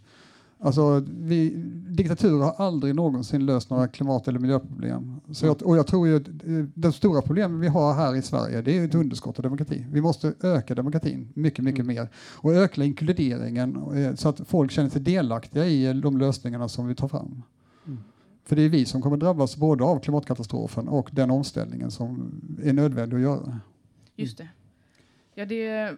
Alltså, 0.62 1.04
vi, 1.08 1.50
diktaturer 1.88 2.44
har 2.44 2.66
aldrig 2.66 2.94
någonsin 2.94 3.46
löst 3.46 3.70
några 3.70 3.88
klimat 3.88 4.28
eller 4.28 4.38
miljöproblem. 4.38 5.20
Så 5.32 5.46
jag, 5.46 5.62
och 5.62 5.76
jag 5.76 5.86
tror 5.86 6.08
ju 6.08 6.16
att 6.16 6.28
eh, 6.28 6.64
de 6.74 6.92
stora 6.92 7.22
problemen 7.22 7.60
vi 7.60 7.68
har 7.68 7.94
här 7.94 8.16
i 8.16 8.22
Sverige 8.22 8.62
det 8.62 8.78
är 8.78 8.84
ett 8.84 8.94
underskott 8.94 9.38
av 9.38 9.42
demokrati. 9.42 9.86
Vi 9.92 10.00
måste 10.00 10.34
öka 10.42 10.74
demokratin 10.74 11.28
mycket, 11.34 11.64
mycket 11.64 11.86
mer 11.86 12.08
och 12.36 12.54
öka 12.54 12.84
inkluderingen 12.84 13.76
eh, 13.96 14.14
så 14.14 14.28
att 14.28 14.40
folk 14.48 14.70
känner 14.70 14.90
sig 14.90 15.00
delaktiga 15.00 15.66
i 15.66 15.86
eh, 15.86 15.94
de 15.94 16.18
lösningarna 16.18 16.68
som 16.68 16.86
vi 16.86 16.94
tar 16.94 17.08
fram. 17.08 17.42
Mm. 17.86 17.98
För 18.44 18.56
det 18.56 18.62
är 18.62 18.68
vi 18.68 18.84
som 18.84 19.02
kommer 19.02 19.16
drabbas 19.16 19.56
både 19.56 19.84
av 19.84 20.00
klimatkatastrofen 20.00 20.88
och 20.88 21.08
den 21.12 21.30
omställningen 21.30 21.90
som 21.90 22.40
är 22.62 22.72
nödvändig 22.72 23.16
att 23.16 23.22
göra. 23.22 23.60
Just 24.16 24.38
det. 24.38 24.48
Ja, 25.34 25.46
det, 25.46 25.96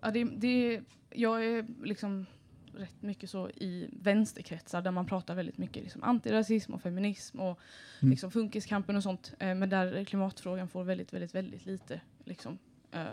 ja, 0.00 0.10
det, 0.10 0.24
det... 0.24 0.80
Jag 1.16 1.44
är 1.44 1.66
liksom 1.84 2.26
rätt 2.78 3.02
mycket 3.02 3.30
så 3.30 3.48
i 3.50 3.88
vänsterkretsar 3.92 4.82
där 4.82 4.90
man 4.90 5.06
pratar 5.06 5.34
väldigt 5.34 5.58
mycket 5.58 5.82
liksom 5.82 6.02
antirasism 6.02 6.74
och 6.74 6.82
feminism 6.82 7.40
och 7.40 7.58
Mm. 8.02 8.10
liksom 8.10 8.30
funkiskampen 8.30 8.96
och 8.96 9.02
sånt. 9.02 9.34
Eh, 9.38 9.54
men 9.54 9.68
där 9.68 10.04
klimatfrågan 10.04 10.68
får 10.68 10.84
väldigt, 10.84 11.12
väldigt, 11.12 11.34
väldigt 11.34 11.66
lite 11.66 12.00
liksom, 12.24 12.58
eh, 12.92 13.04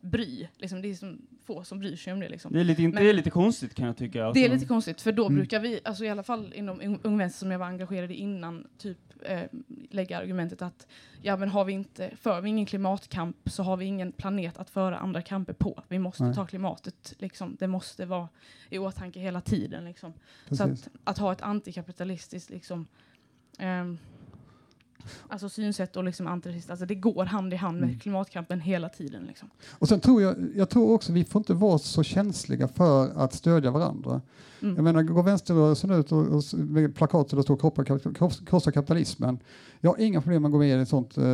bry. 0.00 0.48
Liksom, 0.58 0.82
det 0.82 0.88
är 0.90 0.94
som 0.94 1.22
få 1.44 1.64
som 1.64 1.78
bryr 1.78 1.96
sig 1.96 2.12
om 2.12 2.20
det. 2.20 2.28
Liksom. 2.28 2.52
Det 2.52 2.60
är 2.60 2.64
lite, 2.64 2.82
Men- 2.82 2.92
det 2.92 3.10
är 3.10 3.14
lite 3.14 3.30
konstigt 3.30 3.74
kan 3.74 3.86
jag 3.86 3.96
tycka. 3.96 4.18
Det 4.18 4.24
är 4.24 4.26
Alltså, 4.28 4.50
lite 4.54 4.66
konstigt, 4.66 5.00
för 5.00 5.12
då 5.12 5.26
Mm. 5.26 5.34
brukar 5.36 5.60
vi, 5.60 5.80
alltså 5.84 6.04
i 6.04 6.08
alla 6.08 6.22
fall 6.22 6.52
inom 6.56 6.98
Ung 7.02 7.18
Vänster 7.18 7.38
som 7.38 7.50
jag 7.50 7.58
var 7.58 7.66
engagerad 7.66 8.10
i 8.10 8.14
innan, 8.14 8.66
typ 8.78 8.98
eh, 9.22 9.42
lägga 9.90 10.18
argumentet 10.18 10.62
att 10.62 10.86
ja 11.22 11.36
men 11.36 11.48
har 11.48 11.64
vi 11.64 11.72
inte, 11.72 12.10
för 12.20 12.40
vi 12.40 12.48
ingen 12.48 12.66
klimatkamp 12.66 13.36
så 13.50 13.62
har 13.62 13.76
vi 13.76 13.84
ingen 13.84 14.12
planet 14.12 14.58
att 14.58 14.70
föra 14.70 14.98
andra 14.98 15.22
kamper 15.22 15.52
på. 15.52 15.82
Vi 15.88 15.98
måste 15.98 16.24
Nej. 16.24 16.34
ta 16.34 16.46
klimatet, 16.46 17.14
liksom, 17.18 17.56
det 17.60 17.66
måste 17.66 18.06
vara 18.06 18.28
i 18.70 18.78
åtanke 18.78 19.20
hela 19.20 19.40
tiden. 19.40 19.84
Liksom. 19.84 20.12
Så 20.50 20.62
att, 20.64 20.88
att 21.04 21.18
ha 21.18 21.32
ett 21.32 21.42
antikapitalistiskt 21.42 22.50
liksom, 22.50 22.86
ehm, 23.58 23.98
alltså 25.28 25.48
synsätt 25.48 25.96
och 25.96 26.04
liksom 26.04 26.26
antirasistiskt, 26.26 26.70
alltså 26.70 26.86
det 26.86 26.94
går 26.94 27.24
hand 27.24 27.52
i 27.52 27.56
hand 27.56 27.80
med 27.80 27.88
Mm. 27.88 27.98
klimatkampen 28.00 28.60
hela 28.60 28.88
tiden. 28.88 29.22
Liksom. 29.26 29.50
Och 29.70 29.88
sen 29.88 30.00
tror 30.00 30.22
jag, 30.22 30.36
jag 30.56 30.68
tror 30.68 30.90
också 30.92 31.12
vi 31.12 31.24
får 31.24 31.40
inte 31.40 31.54
vara 31.54 31.78
så 31.78 32.02
känsliga 32.02 32.68
för 32.68 33.10
att 33.16 33.32
stödja 33.34 33.70
varandra. 33.70 34.20
Mm. 34.62 34.74
Jag 34.74 34.84
menar, 34.84 35.02
går 35.02 35.22
vänsterrörelsen 35.22 35.90
ut 35.90 36.12
och, 36.12 36.18
och 36.26 36.42
med 36.58 36.94
plakat 36.96 37.28
där 37.28 37.36
det 37.36 37.42
står 37.42 37.56
"Kroppa 37.56 37.82
kap- 37.84 38.12
kross- 38.14 38.46
krossa 38.46 38.72
kapitalismen. 38.72 39.38
Jag 39.80 39.90
har 39.90 39.98
inga 39.98 40.20
problem 40.20 40.42
med 40.42 40.48
att 40.48 40.52
gå 40.52 40.58
med 40.58 40.68
i 40.78 40.82
ett 40.82 40.88
sånt 40.88 41.18
eh, 41.18 41.24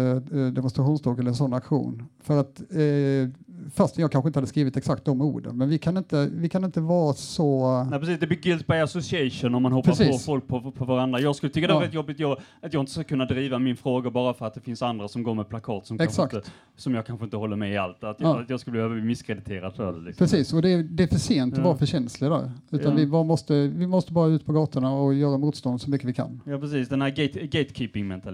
demonstrationståg 0.52 1.18
eller 1.18 1.28
en 1.28 1.34
sån 1.34 1.52
aktion. 1.52 2.02
För 2.22 2.40
att, 2.40 2.60
eh, 2.60 3.28
fast 3.74 3.98
jag 3.98 4.12
kanske 4.12 4.28
inte 4.28 4.38
hade 4.38 4.46
skrivit 4.46 4.76
exakt 4.76 5.04
de 5.04 5.20
orden, 5.20 5.58
men 5.58 5.68
vi 5.68 5.78
kan 5.78 5.96
inte, 5.96 6.28
vi 6.34 6.48
kan 6.48 6.64
inte 6.64 6.80
vara 6.80 7.14
så... 7.14 7.82
Nej, 7.90 8.00
precis, 8.00 8.20
det 8.20 8.26
blir 8.26 8.38
guilt 8.38 8.66
by 8.66 8.74
association 8.74 9.54
om 9.54 9.62
man 9.62 9.72
hoppar 9.72 9.90
Precis. 9.90 10.10
på 10.10 10.18
folk 10.18 10.48
på, 10.48 10.72
på 10.72 10.84
varandra. 10.84 11.20
Jag 11.20 11.36
skulle 11.36 11.52
tycka 11.52 11.66
det 11.66 11.74
var 11.74 11.80
Ja. 11.82 11.86
rätt 11.88 11.94
jobbigt 11.94 12.20
jag, 12.20 12.38
att 12.62 12.72
jag 12.72 12.82
inte 12.82 12.92
ska 12.92 13.04
kunna 13.04 13.24
driva 13.24 13.58
min 13.58 13.76
fråga 13.76 14.10
bara 14.10 14.34
för 14.34 14.46
att 14.46 14.54
det 14.54 14.60
finns 14.60 14.82
andra 14.82 15.08
som 15.08 15.22
går 15.22 15.34
med 15.34 15.48
plakat 15.48 15.86
som, 15.86 16.00
inte, 16.00 16.42
som 16.76 16.94
jag 16.94 17.06
kanske 17.06 17.24
inte 17.24 17.36
håller 17.36 17.56
med 17.56 17.72
i 17.72 17.76
allt. 17.76 18.04
Att 18.04 18.20
jag, 18.20 18.36
Ja. 18.36 18.40
att 18.42 18.50
jag 18.50 18.60
skulle 18.60 18.88
bli 18.88 19.02
misskrediterad 19.02 19.74
för 19.74 19.92
det. 19.92 20.00
Liksom. 20.00 20.24
Precis, 20.24 20.52
och 20.52 20.62
det 20.62 20.72
är, 20.72 20.82
det 20.82 21.02
är 21.02 21.06
för 21.08 21.18
sent 21.18 21.52
att 21.54 21.58
Ja. 21.58 21.64
vara 21.64 21.76
för 21.76 21.86
känslig 21.86 22.30
där. 22.30 22.50
Utan 22.70 22.90
Ja. 22.90 22.96
vi, 22.96 23.06
bara 23.06 23.22
måste, 23.22 23.66
vi 23.68 23.86
måste 23.86 24.12
bara 24.12 24.28
ut 24.28 24.46
på 24.46 24.52
gatorna 24.52 24.92
och 24.92 25.14
göra 25.14 25.38
motstånd 25.38 25.80
så 25.80 25.90
mycket 25.90 26.08
vi 26.08 26.12
kan. 26.12 26.40
Ja, 26.46 26.58
precis. 26.58 26.88
Den 26.88 27.02
här 27.02 27.10
gate, 27.10 27.46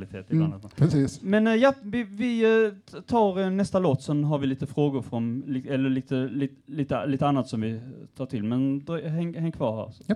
gatekeeping-mentalitet 0.07 0.33
ibland. 0.33 0.55
Mm, 0.55 0.71
precis. 0.77 1.23
Men 1.23 1.47
eh, 1.47 1.55
ja, 1.55 1.75
vi, 1.83 2.03
vi 2.03 2.65
eh, 2.65 3.01
tar 3.01 3.41
eh, 3.41 3.51
nästa 3.51 3.79
låt, 3.79 4.03
sen 4.03 4.25
har 4.25 4.39
vi 4.39 4.47
lite 4.47 4.67
frågor 4.67 5.03
från, 5.03 5.43
eller 5.69 5.91
lite, 5.91 6.15
lite, 6.15 6.55
lite, 6.67 7.07
lite 7.07 7.27
annat 7.27 7.49
som 7.49 7.61
vi 7.61 7.81
tar 8.17 8.27
till. 8.27 8.45
Men 8.45 8.87
häng, 9.05 9.35
häng 9.35 9.53
kvar 9.53 9.77
här. 9.77 9.95
Ja. 10.07 10.15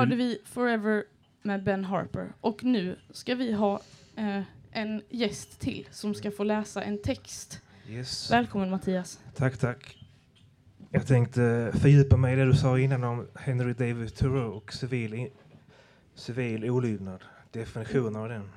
Hörde 0.00 0.16
vi 0.16 0.38
Forever 0.44 1.04
med 1.42 1.64
Ben 1.64 1.84
Harper. 1.84 2.32
Och 2.40 2.64
nu 2.64 2.98
ska 3.10 3.34
vi 3.34 3.52
ha 3.52 3.80
eh, 4.16 4.42
en 4.70 5.02
gäst 5.08 5.60
till 5.60 5.88
som 5.90 6.14
ska 6.14 6.30
få 6.30 6.44
läsa 6.44 6.82
en 6.82 7.02
text. 7.02 7.60
Yes. 7.88 8.30
Välkommen 8.30 8.70
Mattias. 8.70 9.20
Tack, 9.34 9.58
tack. 9.58 9.96
Jag 10.90 11.06
tänkte 11.06 11.72
fördjupa 11.74 12.16
mig 12.16 12.32
i 12.32 12.36
det 12.36 12.44
du 12.44 12.54
sa 12.54 12.78
innan 12.78 13.04
om 13.04 13.26
Henry 13.34 13.72
David 13.72 14.14
Thoreau 14.14 14.50
och 14.52 14.72
civil, 14.72 15.30
civil 16.14 16.70
olydnad. 16.70 17.24
Definitionen 17.50 18.16
av 18.16 18.28
den. 18.28 18.50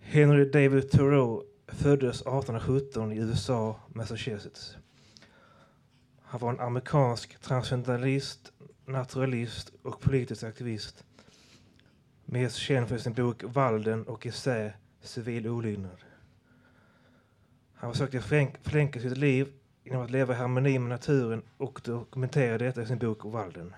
Henry 0.00 0.50
David 0.50 0.90
Thoreau 0.90 1.42
föddes 1.68 2.20
1817 2.20 3.12
i 3.12 3.16
USA, 3.16 3.80
Massachusetts. 3.88 4.76
Han 6.22 6.40
var 6.40 6.50
en 6.50 6.60
amerikansk 6.60 7.40
transcendentalist, 7.40 8.52
naturalist 8.92 9.72
och 9.82 10.00
politisk 10.00 10.42
aktivist. 10.42 11.04
Mest 12.24 12.56
känd 12.56 12.88
för 12.88 12.98
sin 12.98 13.14
bok 13.14 13.42
Valden 13.44 14.04
och 14.04 14.26
essä 14.26 14.72
Civil 15.00 15.48
olydnad. 15.48 16.04
Han 17.74 17.92
försökte 17.92 18.20
förlänk- 18.20 18.56
förenkla 18.62 19.02
sitt 19.02 19.18
liv 19.18 19.52
genom 19.84 20.02
att 20.02 20.10
leva 20.10 20.34
i 20.34 20.36
harmoni 20.36 20.78
med 20.78 20.88
naturen 20.88 21.42
och 21.56 21.80
dokumentera 21.84 22.58
detta 22.58 22.82
i 22.82 22.86
sin 22.86 22.98
bok 22.98 23.24
Valden. 23.24 23.74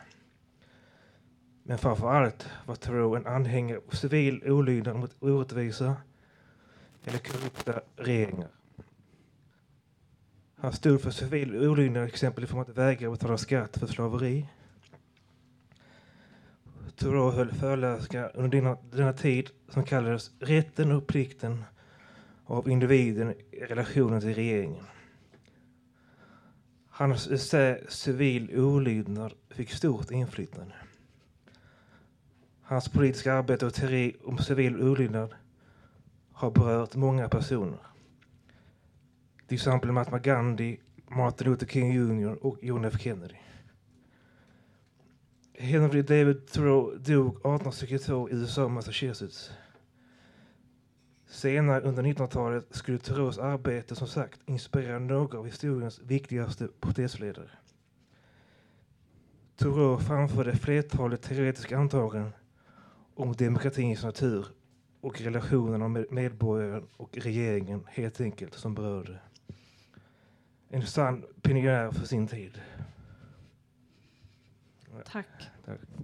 Men 1.62 1.78
framför 1.78 2.10
allt 2.10 2.48
var 2.66 2.74
Thoreau 2.74 3.16
en 3.16 3.26
anhängare 3.26 3.80
av 3.88 3.90
civil 3.90 4.50
olydnad 4.50 4.96
mot 4.96 5.22
orättvisa 5.22 5.96
eller 7.04 7.18
korrupta 7.18 7.80
regeringar. 7.96 8.48
Han 10.56 10.72
stod 10.72 11.00
för 11.00 11.10
civil 11.10 11.68
olydnad 11.68 12.04
exempel 12.04 12.44
i 12.44 12.46
form 12.46 12.60
av 12.60 12.70
att 12.70 12.76
vägra 12.76 13.10
betala 13.10 13.38
skatt 13.38 13.76
för 13.76 13.86
slaveri. 13.86 14.46
Thoreau 17.02 17.30
höll 17.30 17.52
föreläsningar 17.52 18.30
under 18.34 18.60
denna, 18.60 18.76
denna 18.90 19.12
tid 19.12 19.50
som 19.68 19.84
kallades 19.84 20.30
Rätten 20.38 20.92
och 20.92 21.06
plikten 21.06 21.64
av 22.44 22.68
individen 22.68 23.34
i 23.50 23.60
relationen 23.60 24.20
till 24.20 24.34
regeringen. 24.34 24.84
Hans 26.88 27.30
essä 27.30 27.78
Civil 27.88 28.60
olydnad 28.60 29.32
fick 29.50 29.70
stort 29.70 30.10
inflytande. 30.10 30.74
Hans 32.62 32.88
politiska 32.88 33.34
arbete 33.34 33.66
och 33.66 33.74
teori 33.74 34.16
om 34.24 34.38
civil 34.38 34.82
olydnad 34.82 35.34
har 36.32 36.50
berört 36.50 36.94
många 36.94 37.28
personer. 37.28 37.78
Till 39.46 39.54
exempel 39.54 39.92
Mahatma 39.92 40.18
Gandhi, 40.18 40.80
Martin 41.08 41.50
Luther 41.50 41.66
King 41.66 41.92
Jr 41.92 42.46
och 42.46 42.58
John 42.62 42.84
F 42.84 43.00
Kennedy. 43.00 43.36
Henry 45.62 46.02
David 46.02 46.46
Thoreau 46.46 46.98
dog 46.98 47.36
1862 47.36 48.28
i 48.30 48.34
USA, 48.34 48.68
Massachusetts. 48.68 49.50
Senare 51.26 51.80
under 51.80 52.02
1900-talet 52.02 52.66
skulle 52.70 52.98
Thoreaus 52.98 53.38
arbete 53.38 53.94
som 53.94 54.06
sagt 54.06 54.40
inspirera 54.46 54.98
några 54.98 55.38
av 55.38 55.46
historiens 55.46 56.00
viktigaste 56.00 56.68
protestledare. 56.80 57.50
Thoreau 59.56 59.98
framförde 59.98 60.56
flertalet 60.56 61.22
teoretiska 61.22 61.78
antaganden 61.78 62.32
om 63.14 63.32
demokratins 63.32 64.02
natur 64.02 64.46
och 65.00 65.20
relationerna 65.20 65.88
med 65.88 66.06
medborgaren 66.10 66.88
och 66.96 67.18
regeringen 67.18 67.86
helt 67.88 68.20
enkelt 68.20 68.54
som 68.54 68.74
berörde. 68.74 69.18
En 70.68 70.86
sann 70.86 71.24
pionjär 71.42 71.90
för 71.90 72.06
sin 72.06 72.26
tid. 72.26 72.60
Tack. 75.04 75.50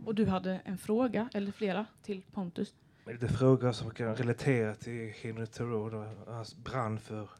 Och 0.05 0.15
du 0.15 0.27
hade 0.27 0.61
en 0.65 0.79
fråga, 0.79 1.29
eller 1.35 1.53
flera, 1.53 1.87
till 2.03 2.23
Pontus. 2.33 2.75
lite 3.07 3.29
frågor 3.29 3.73
som 3.73 3.91
kan 3.91 4.17
relatera 4.17 4.75
till 4.75 5.13
Henry 5.23 5.47
Thoreau. 5.47 5.91
Då, 5.91 6.07
hans 6.27 6.57
brand 6.57 7.01
för 7.01 7.31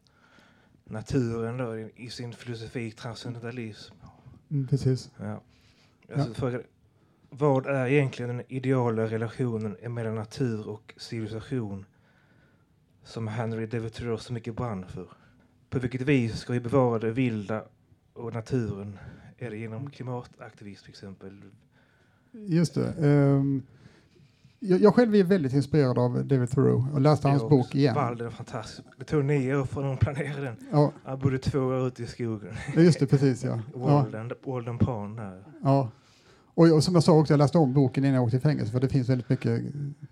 naturen 0.85 1.57
då, 1.57 1.79
i, 1.79 2.11
sin 2.11 2.33
filosofi 2.33 2.91
transcendentalism. 2.91 3.95
Mm, 4.51 4.69
precis. 4.69 5.11
Ja. 5.17 5.43
Alltså, 6.15 6.35
fråga, 6.35 6.61
vad 7.31 7.67
är 7.67 7.87
egentligen 7.87 8.37
den 8.37 8.47
ideala 8.49 9.07
relationen 9.07 9.95
mellan 9.95 10.15
natur 10.15 10.69
och 10.69 10.95
civilisation 10.97 11.85
som 13.05 13.29
Henry 13.29 13.67
David 13.67 13.93
Thoreau 13.93 14.19
så 14.19 14.33
mycket 14.33 14.57
brann 14.57 14.87
för? 14.87 15.09
På 15.71 15.79
vilket 15.79 16.01
vis 16.01 16.39
ska 16.39 16.53
vi 16.53 16.61
bevara 16.61 16.99
det 16.99 17.11
vilda 17.11 17.65
och 18.13 18.35
naturen? 18.35 18.99
Är 19.39 19.51
det 19.51 19.57
genom 19.57 19.91
klimataktivism 19.91 20.83
till 20.83 20.91
exempel? 20.91 21.43
Just 22.33 22.75
det. 22.75 22.93
Ehm, 23.03 23.63
jag, 24.61 24.81
jag 24.81 24.95
själv 24.95 25.15
är 25.15 25.25
väldigt 25.25 25.53
inspirerad 25.53 25.99
av 25.99 26.27
David 26.27 26.51
Thoreau 26.51 26.87
och 26.95 27.01
läste 27.01 27.29
hans 27.29 27.49
bok 27.49 27.75
igen. 27.75 27.95
Walden 27.95 28.27
är 28.27 28.31
fantastisk. 28.31 28.83
Det 28.99 29.05
tog 29.05 29.25
nio 29.25 29.57
år 29.57 29.65
för 29.65 29.93
att 29.93 30.01
planera 30.01 30.41
den. 30.41 30.57
Ja. 30.73 30.93
Jag 31.05 31.19
bodde 31.19 31.39
två 31.39 31.59
år 31.59 31.87
ute 31.87 32.03
i 32.03 32.07
skogen. 32.07 32.55
Ja, 32.75 32.81
Just 32.81 33.01
det, 33.01 33.07
precis 33.07 33.45
ja. 33.45 33.61
ja. 33.75 33.79
Walden, 33.79 34.33
Walden 34.45 34.79
Pond 34.79 35.17
där. 35.17 35.45
ja. 35.63 35.91
Och, 36.55 36.73
och 36.73 36.85
som 36.85 36.95
jag 36.95 37.05
sa 37.05 37.13
också, 37.13 37.33
jag 37.33 37.39
läste 37.39 37.59
om 37.59 37.73
boken 37.73 38.05
innan 38.05 38.15
jag 38.15 38.25
åkte 38.25 38.37
i 38.37 38.41
fängelse 38.41 38.73
för 38.73 38.81
det 38.81 38.89
finns 38.89 39.09
väldigt 39.09 39.29
mycket 39.29 39.63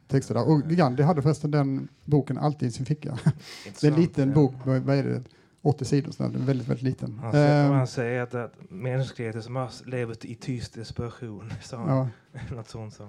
texter 0.08 0.34
där. 0.34 0.48
Och 0.48 0.62
Gandhi 0.62 1.02
hade 1.02 1.22
förresten 1.22 1.50
den 1.50 1.88
boken 2.04 2.38
alltid 2.38 2.68
i 2.68 2.72
sin 2.72 2.86
ficka. 2.86 3.18
Det 3.80 3.86
är 3.86 3.92
en 3.92 4.00
liten 4.00 4.28
ja. 4.28 4.34
bok, 4.34 4.54
vad 4.64 4.90
är 4.90 5.02
det, 5.02 5.22
80 5.66 5.84
sidor, 5.84 6.10
så 6.10 6.22
den 6.22 6.34
är 6.34 6.38
väldigt, 6.38 6.68
väldigt 6.68 6.82
liten. 6.82 7.18
Han 7.22 7.32
säger, 7.32 7.66
Ehm, 7.66 7.72
han 7.72 7.86
säger 7.86 8.22
att, 8.22 8.34
att 8.34 8.54
mänskligheten 8.68 9.42
som 9.42 9.56
har 9.56 9.70
levt 9.86 10.24
i 10.24 10.34
tyst 10.34 10.74
desperation. 10.74 11.52
Han. 11.72 11.88
ja. 11.88 12.08
Något 12.56 12.68
sånt 12.68 12.94
sa 12.94 13.08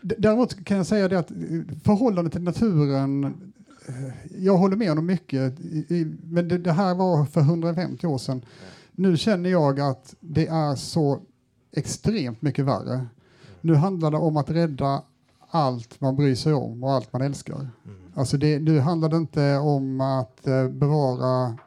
Däremot 0.00 0.64
kan 0.64 0.76
jag 0.76 0.86
säga 0.86 1.08
det 1.08 1.18
att 1.18 1.30
eh, 1.30 1.36
förhållandet 1.84 2.32
till 2.32 2.42
naturen, 2.42 3.24
eh, 3.88 3.94
jag 4.38 4.56
håller 4.56 4.76
med 4.76 4.88
honom 4.88 5.06
mycket, 5.06 5.60
i, 5.60 6.16
men 6.22 6.48
det, 6.48 6.58
det 6.58 6.72
här 6.72 6.94
var 6.94 7.24
för 7.24 7.40
150 7.40 8.06
år 8.06 8.18
sedan. 8.18 8.44
Nu 8.92 9.16
känner 9.16 9.50
jag 9.50 9.80
att 9.80 10.14
det 10.20 10.46
är 10.46 10.74
så 10.74 11.20
extremt 11.72 12.42
mycket 12.42 12.64
värre. 12.64 13.06
Nu 13.60 13.74
handlar 13.74 14.10
det 14.10 14.16
om 14.16 14.36
att 14.36 14.50
rädda 14.50 15.02
allt 15.50 16.00
man 16.00 16.16
bryr 16.16 16.34
sig 16.34 16.52
om 16.52 16.84
och 16.84 16.92
allt 16.92 17.12
man 17.12 17.22
älskar. 17.22 17.54
Mm. 17.54 17.98
Alltså 18.14 18.36
det, 18.36 18.58
nu 18.58 18.80
handlar 18.80 19.08
det 19.08 19.16
inte 19.16 19.56
om 19.56 20.00
att 20.00 20.46
eh, 20.46 20.68
bevara 20.68 21.58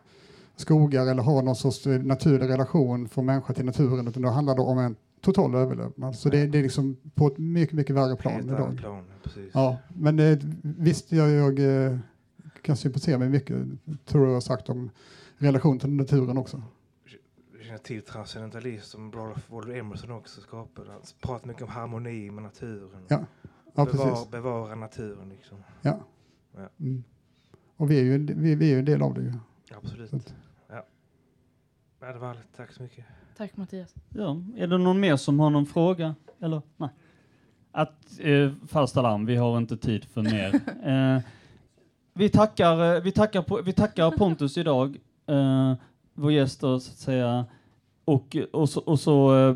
skogar 0.62 1.08
eller 1.08 1.24
ha 1.24 1.42
någon 1.42 1.56
sorts 1.56 1.88
eh, 1.88 2.02
naturlig 2.02 2.50
relation 2.50 3.08
från 3.10 3.26
människa 3.26 3.54
till 3.54 3.66
naturen, 3.66 4.08
utan 4.08 4.22
det 4.22 4.30
handlar 4.30 4.56
det 4.56 4.62
om 4.62 4.78
en 4.80 4.96
total 5.22 5.56
överlevnad. 5.56 6.16
Så 6.16 6.30
det, 6.30 6.48
det 6.48 6.60
är 6.60 6.64
liksom 6.64 6.98
på 7.16 7.28
ett 7.28 7.38
mycket, 7.38 7.76
mycket 7.76 7.96
värre 7.96 8.16
plan 8.16 8.34
Helt 8.34 8.46
idag. 8.48 8.78
plan. 8.78 9.06
Ja, 9.54 9.78
men 9.88 10.20
eh, 10.20 10.38
visst, 10.62 11.12
jag, 11.12 11.30
jag 11.30 11.60
eh, 11.60 11.98
kan 12.62 12.78
sympatisera 12.78 13.18
med 13.18 13.32
mycket 13.32 13.58
tror 14.06 14.28
jag 14.28 14.34
har 14.34 14.42
sagt 14.42 14.70
om 14.70 14.90
relation 15.38 15.80
till 15.80 15.90
naturen 15.90 16.38
också. 16.38 16.64
Jag 17.58 17.66
känner 17.66 17.78
till 17.78 18.02
transcendentalism 18.02 18.84
som 18.84 19.12
Ralph 19.12 19.42
Waldo 19.54 19.72
Emerson 19.72 20.12
också 20.12 20.42
skapade. 20.42 20.92
Han 20.92 21.02
pratar 21.22 21.48
mycket 21.48 21.64
om 21.64 21.70
harmoni 21.70 22.32
med 22.32 22.44
naturen. 22.44 23.06
Ja, 23.08 23.26
ja 23.76 23.86
bevara, 23.86 24.16
bevara 24.32 24.76
naturen 24.76 25.30
liksom. 25.30 25.58
Ja. 25.82 26.00
Ja. 26.56 26.70
Mm. 26.80 27.04
Och 27.78 27.92
vi 27.92 28.00
är, 28.00 28.04
ju, 28.04 28.18
vi, 28.18 28.56
vi 28.56 28.66
är 28.66 28.74
ju 28.74 28.80
en 28.80 28.86
del 28.86 29.02
av 29.02 29.14
det 29.14 29.22
ju. 29.22 29.34
Absolut. 29.76 30.14
Att- 30.14 30.34
Ja. 32.02 32.14
Det 32.14 32.20
var 32.20 32.30
allt. 32.30 32.40
Tack 32.58 32.72
så 32.72 32.84
mycket. 32.84 33.06
Tack 33.38 33.58
Mattias. 33.58 33.96
Ja, 34.10 34.38
är 34.58 34.68
det 34.68 34.78
någon 34.78 35.00
mer 35.00 35.16
som 35.16 35.40
har 35.40 35.50
någon 35.50 35.66
fråga? 35.66 36.16
Eller 36.40 36.62
nej? 36.78 36.90
Att 37.72 38.20
eh, 38.20 38.52
falskt 38.68 38.98
alarm, 38.98 39.26
vi 39.26 39.36
har 39.36 39.58
inte 39.58 39.78
tid 39.78 40.06
för 40.06 40.22
mer. 40.22 40.54
eh, 41.16 41.22
vi, 42.14 42.30
tackar, 42.30 42.96
eh, 42.96 43.02
vi, 43.02 43.12
tackar, 43.12 43.64
vi 43.64 43.74
tackar 43.74 44.12
Pontus 44.12 44.58
idag, 44.58 44.98
eh, 45.28 45.74
vår 46.14 46.32
gäst 46.32 46.62
då, 46.62 46.80
så 46.80 46.92
att 46.92 46.98
säga. 46.98 47.46
Och, 48.06 48.38
och 48.52 48.70
så, 48.70 48.80
och 48.80 49.00
så 49.00 49.48
eh, 49.50 49.56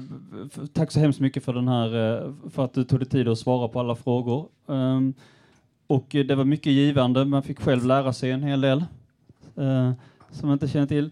tack 0.73 0.91
så 0.91 0.99
hemskt 0.99 1.19
mycket 1.19 1.43
för 1.43 1.53
den 1.53 1.67
här, 1.67 1.87
eh, 2.25 2.33
för 2.49 2.65
att 2.65 2.73
du 2.73 2.83
tog 2.83 2.99
dig 2.99 3.09
tid 3.09 3.27
att 3.27 3.39
svara 3.39 3.67
på 3.67 3.79
alla 3.79 3.95
frågor. 3.95 4.49
Och 5.87 6.07
det 6.09 6.35
var 6.35 6.45
mycket 6.45 6.73
givande, 6.73 7.25
man 7.25 7.43
fick 7.43 7.59
själv 7.59 7.85
lära 7.85 8.13
sig 8.13 8.31
en 8.31 8.43
hel 8.43 8.61
del 8.61 8.85
som 10.31 10.47
man 10.47 10.53
inte 10.53 10.67
känner 10.67 10.87
till. 10.87 11.11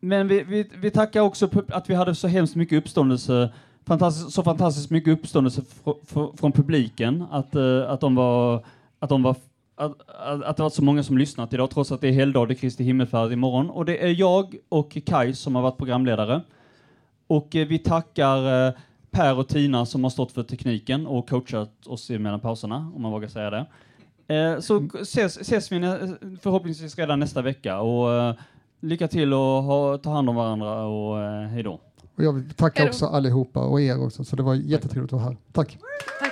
Men 0.00 0.28
vi, 0.28 0.42
vi, 0.42 0.70
vi 0.76 0.90
tackar 0.90 1.20
också 1.20 1.48
att 1.68 1.90
vi 1.90 1.94
hade 1.94 2.14
så 2.14 2.28
hemskt 2.28 2.54
mycket 2.56 2.78
uppståndelse, 2.78 3.50
fantastiskt, 3.86 4.32
så 4.32 4.42
fantastiskt 4.42 4.90
mycket 4.90 5.12
uppståndelse 5.12 5.62
fr, 5.62 5.90
fr, 6.06 6.36
från 6.36 6.52
publiken, 6.52 7.24
att, 7.30 7.54
eh, 7.54 7.90
att 7.90 8.00
de 8.00 8.14
var, 8.14 8.64
att 8.98 9.08
de 9.08 9.22
var 9.22 9.36
att, 9.76 9.92
att, 10.08 10.42
att 10.42 10.56
det 10.56 10.62
var 10.62 10.70
så 10.70 10.84
många 10.84 11.02
som 11.02 11.18
lyssnat 11.18 11.52
idag, 11.52 11.70
trots 11.70 11.92
att 11.92 12.00
det 12.00 12.08
är 12.08 12.12
helgdag, 12.12 12.48
det 12.48 12.54
är 12.54 12.56
Kristi 12.56 12.84
himmelfärd 12.84 13.32
imorgon. 13.32 13.70
Och 13.70 13.84
det 13.84 14.04
är 14.04 14.20
jag 14.20 14.56
och 14.68 14.98
Kai 15.06 15.34
som 15.34 15.54
har 15.54 15.62
varit 15.62 15.78
programledare. 15.78 16.40
Och 17.26 17.56
eh, 17.56 17.66
vi 17.66 17.78
tackar 17.78 18.66
eh, 18.68 18.72
Per 19.10 19.38
och 19.38 19.48
Tina 19.48 19.86
som 19.86 20.02
har 20.02 20.10
stått 20.10 20.32
för 20.32 20.42
tekniken 20.42 21.06
och 21.06 21.28
coachat 21.28 21.86
oss 21.86 22.10
mellan 22.10 22.40
pauserna, 22.40 22.92
om 22.94 23.02
man 23.02 23.12
vågar 23.12 23.28
säga 23.28 23.50
det. 23.50 23.66
Så 24.62 24.88
k- 24.88 24.98
ses, 24.98 25.40
ses 25.40 25.72
vi 25.72 25.80
förhoppningsvis 26.42 26.98
redan 26.98 27.20
nästa 27.20 27.42
vecka. 27.42 27.80
Och, 27.80 28.34
lycka 28.80 29.08
till 29.08 29.32
och 29.32 29.40
ha, 29.40 29.98
ta 29.98 30.10
hand 30.10 30.28
om 30.28 30.36
varandra 30.36 30.84
och 30.84 31.20
eh, 31.20 31.48
hej 31.48 31.62
då. 31.62 31.80
Och 32.16 32.24
jag 32.24 32.32
vill 32.32 32.50
tacka 32.54 32.84
också 32.86 33.06
allihopa 33.06 33.60
och 33.60 33.80
er 33.80 34.04
också, 34.04 34.24
så 34.24 34.36
det 34.36 34.42
var 34.42 34.54
jättetrevligt 34.54 35.12
att 35.12 35.20
vara 35.20 35.30
här. 35.30 35.36
Tack! 35.52 35.78
Tack. 36.20 36.27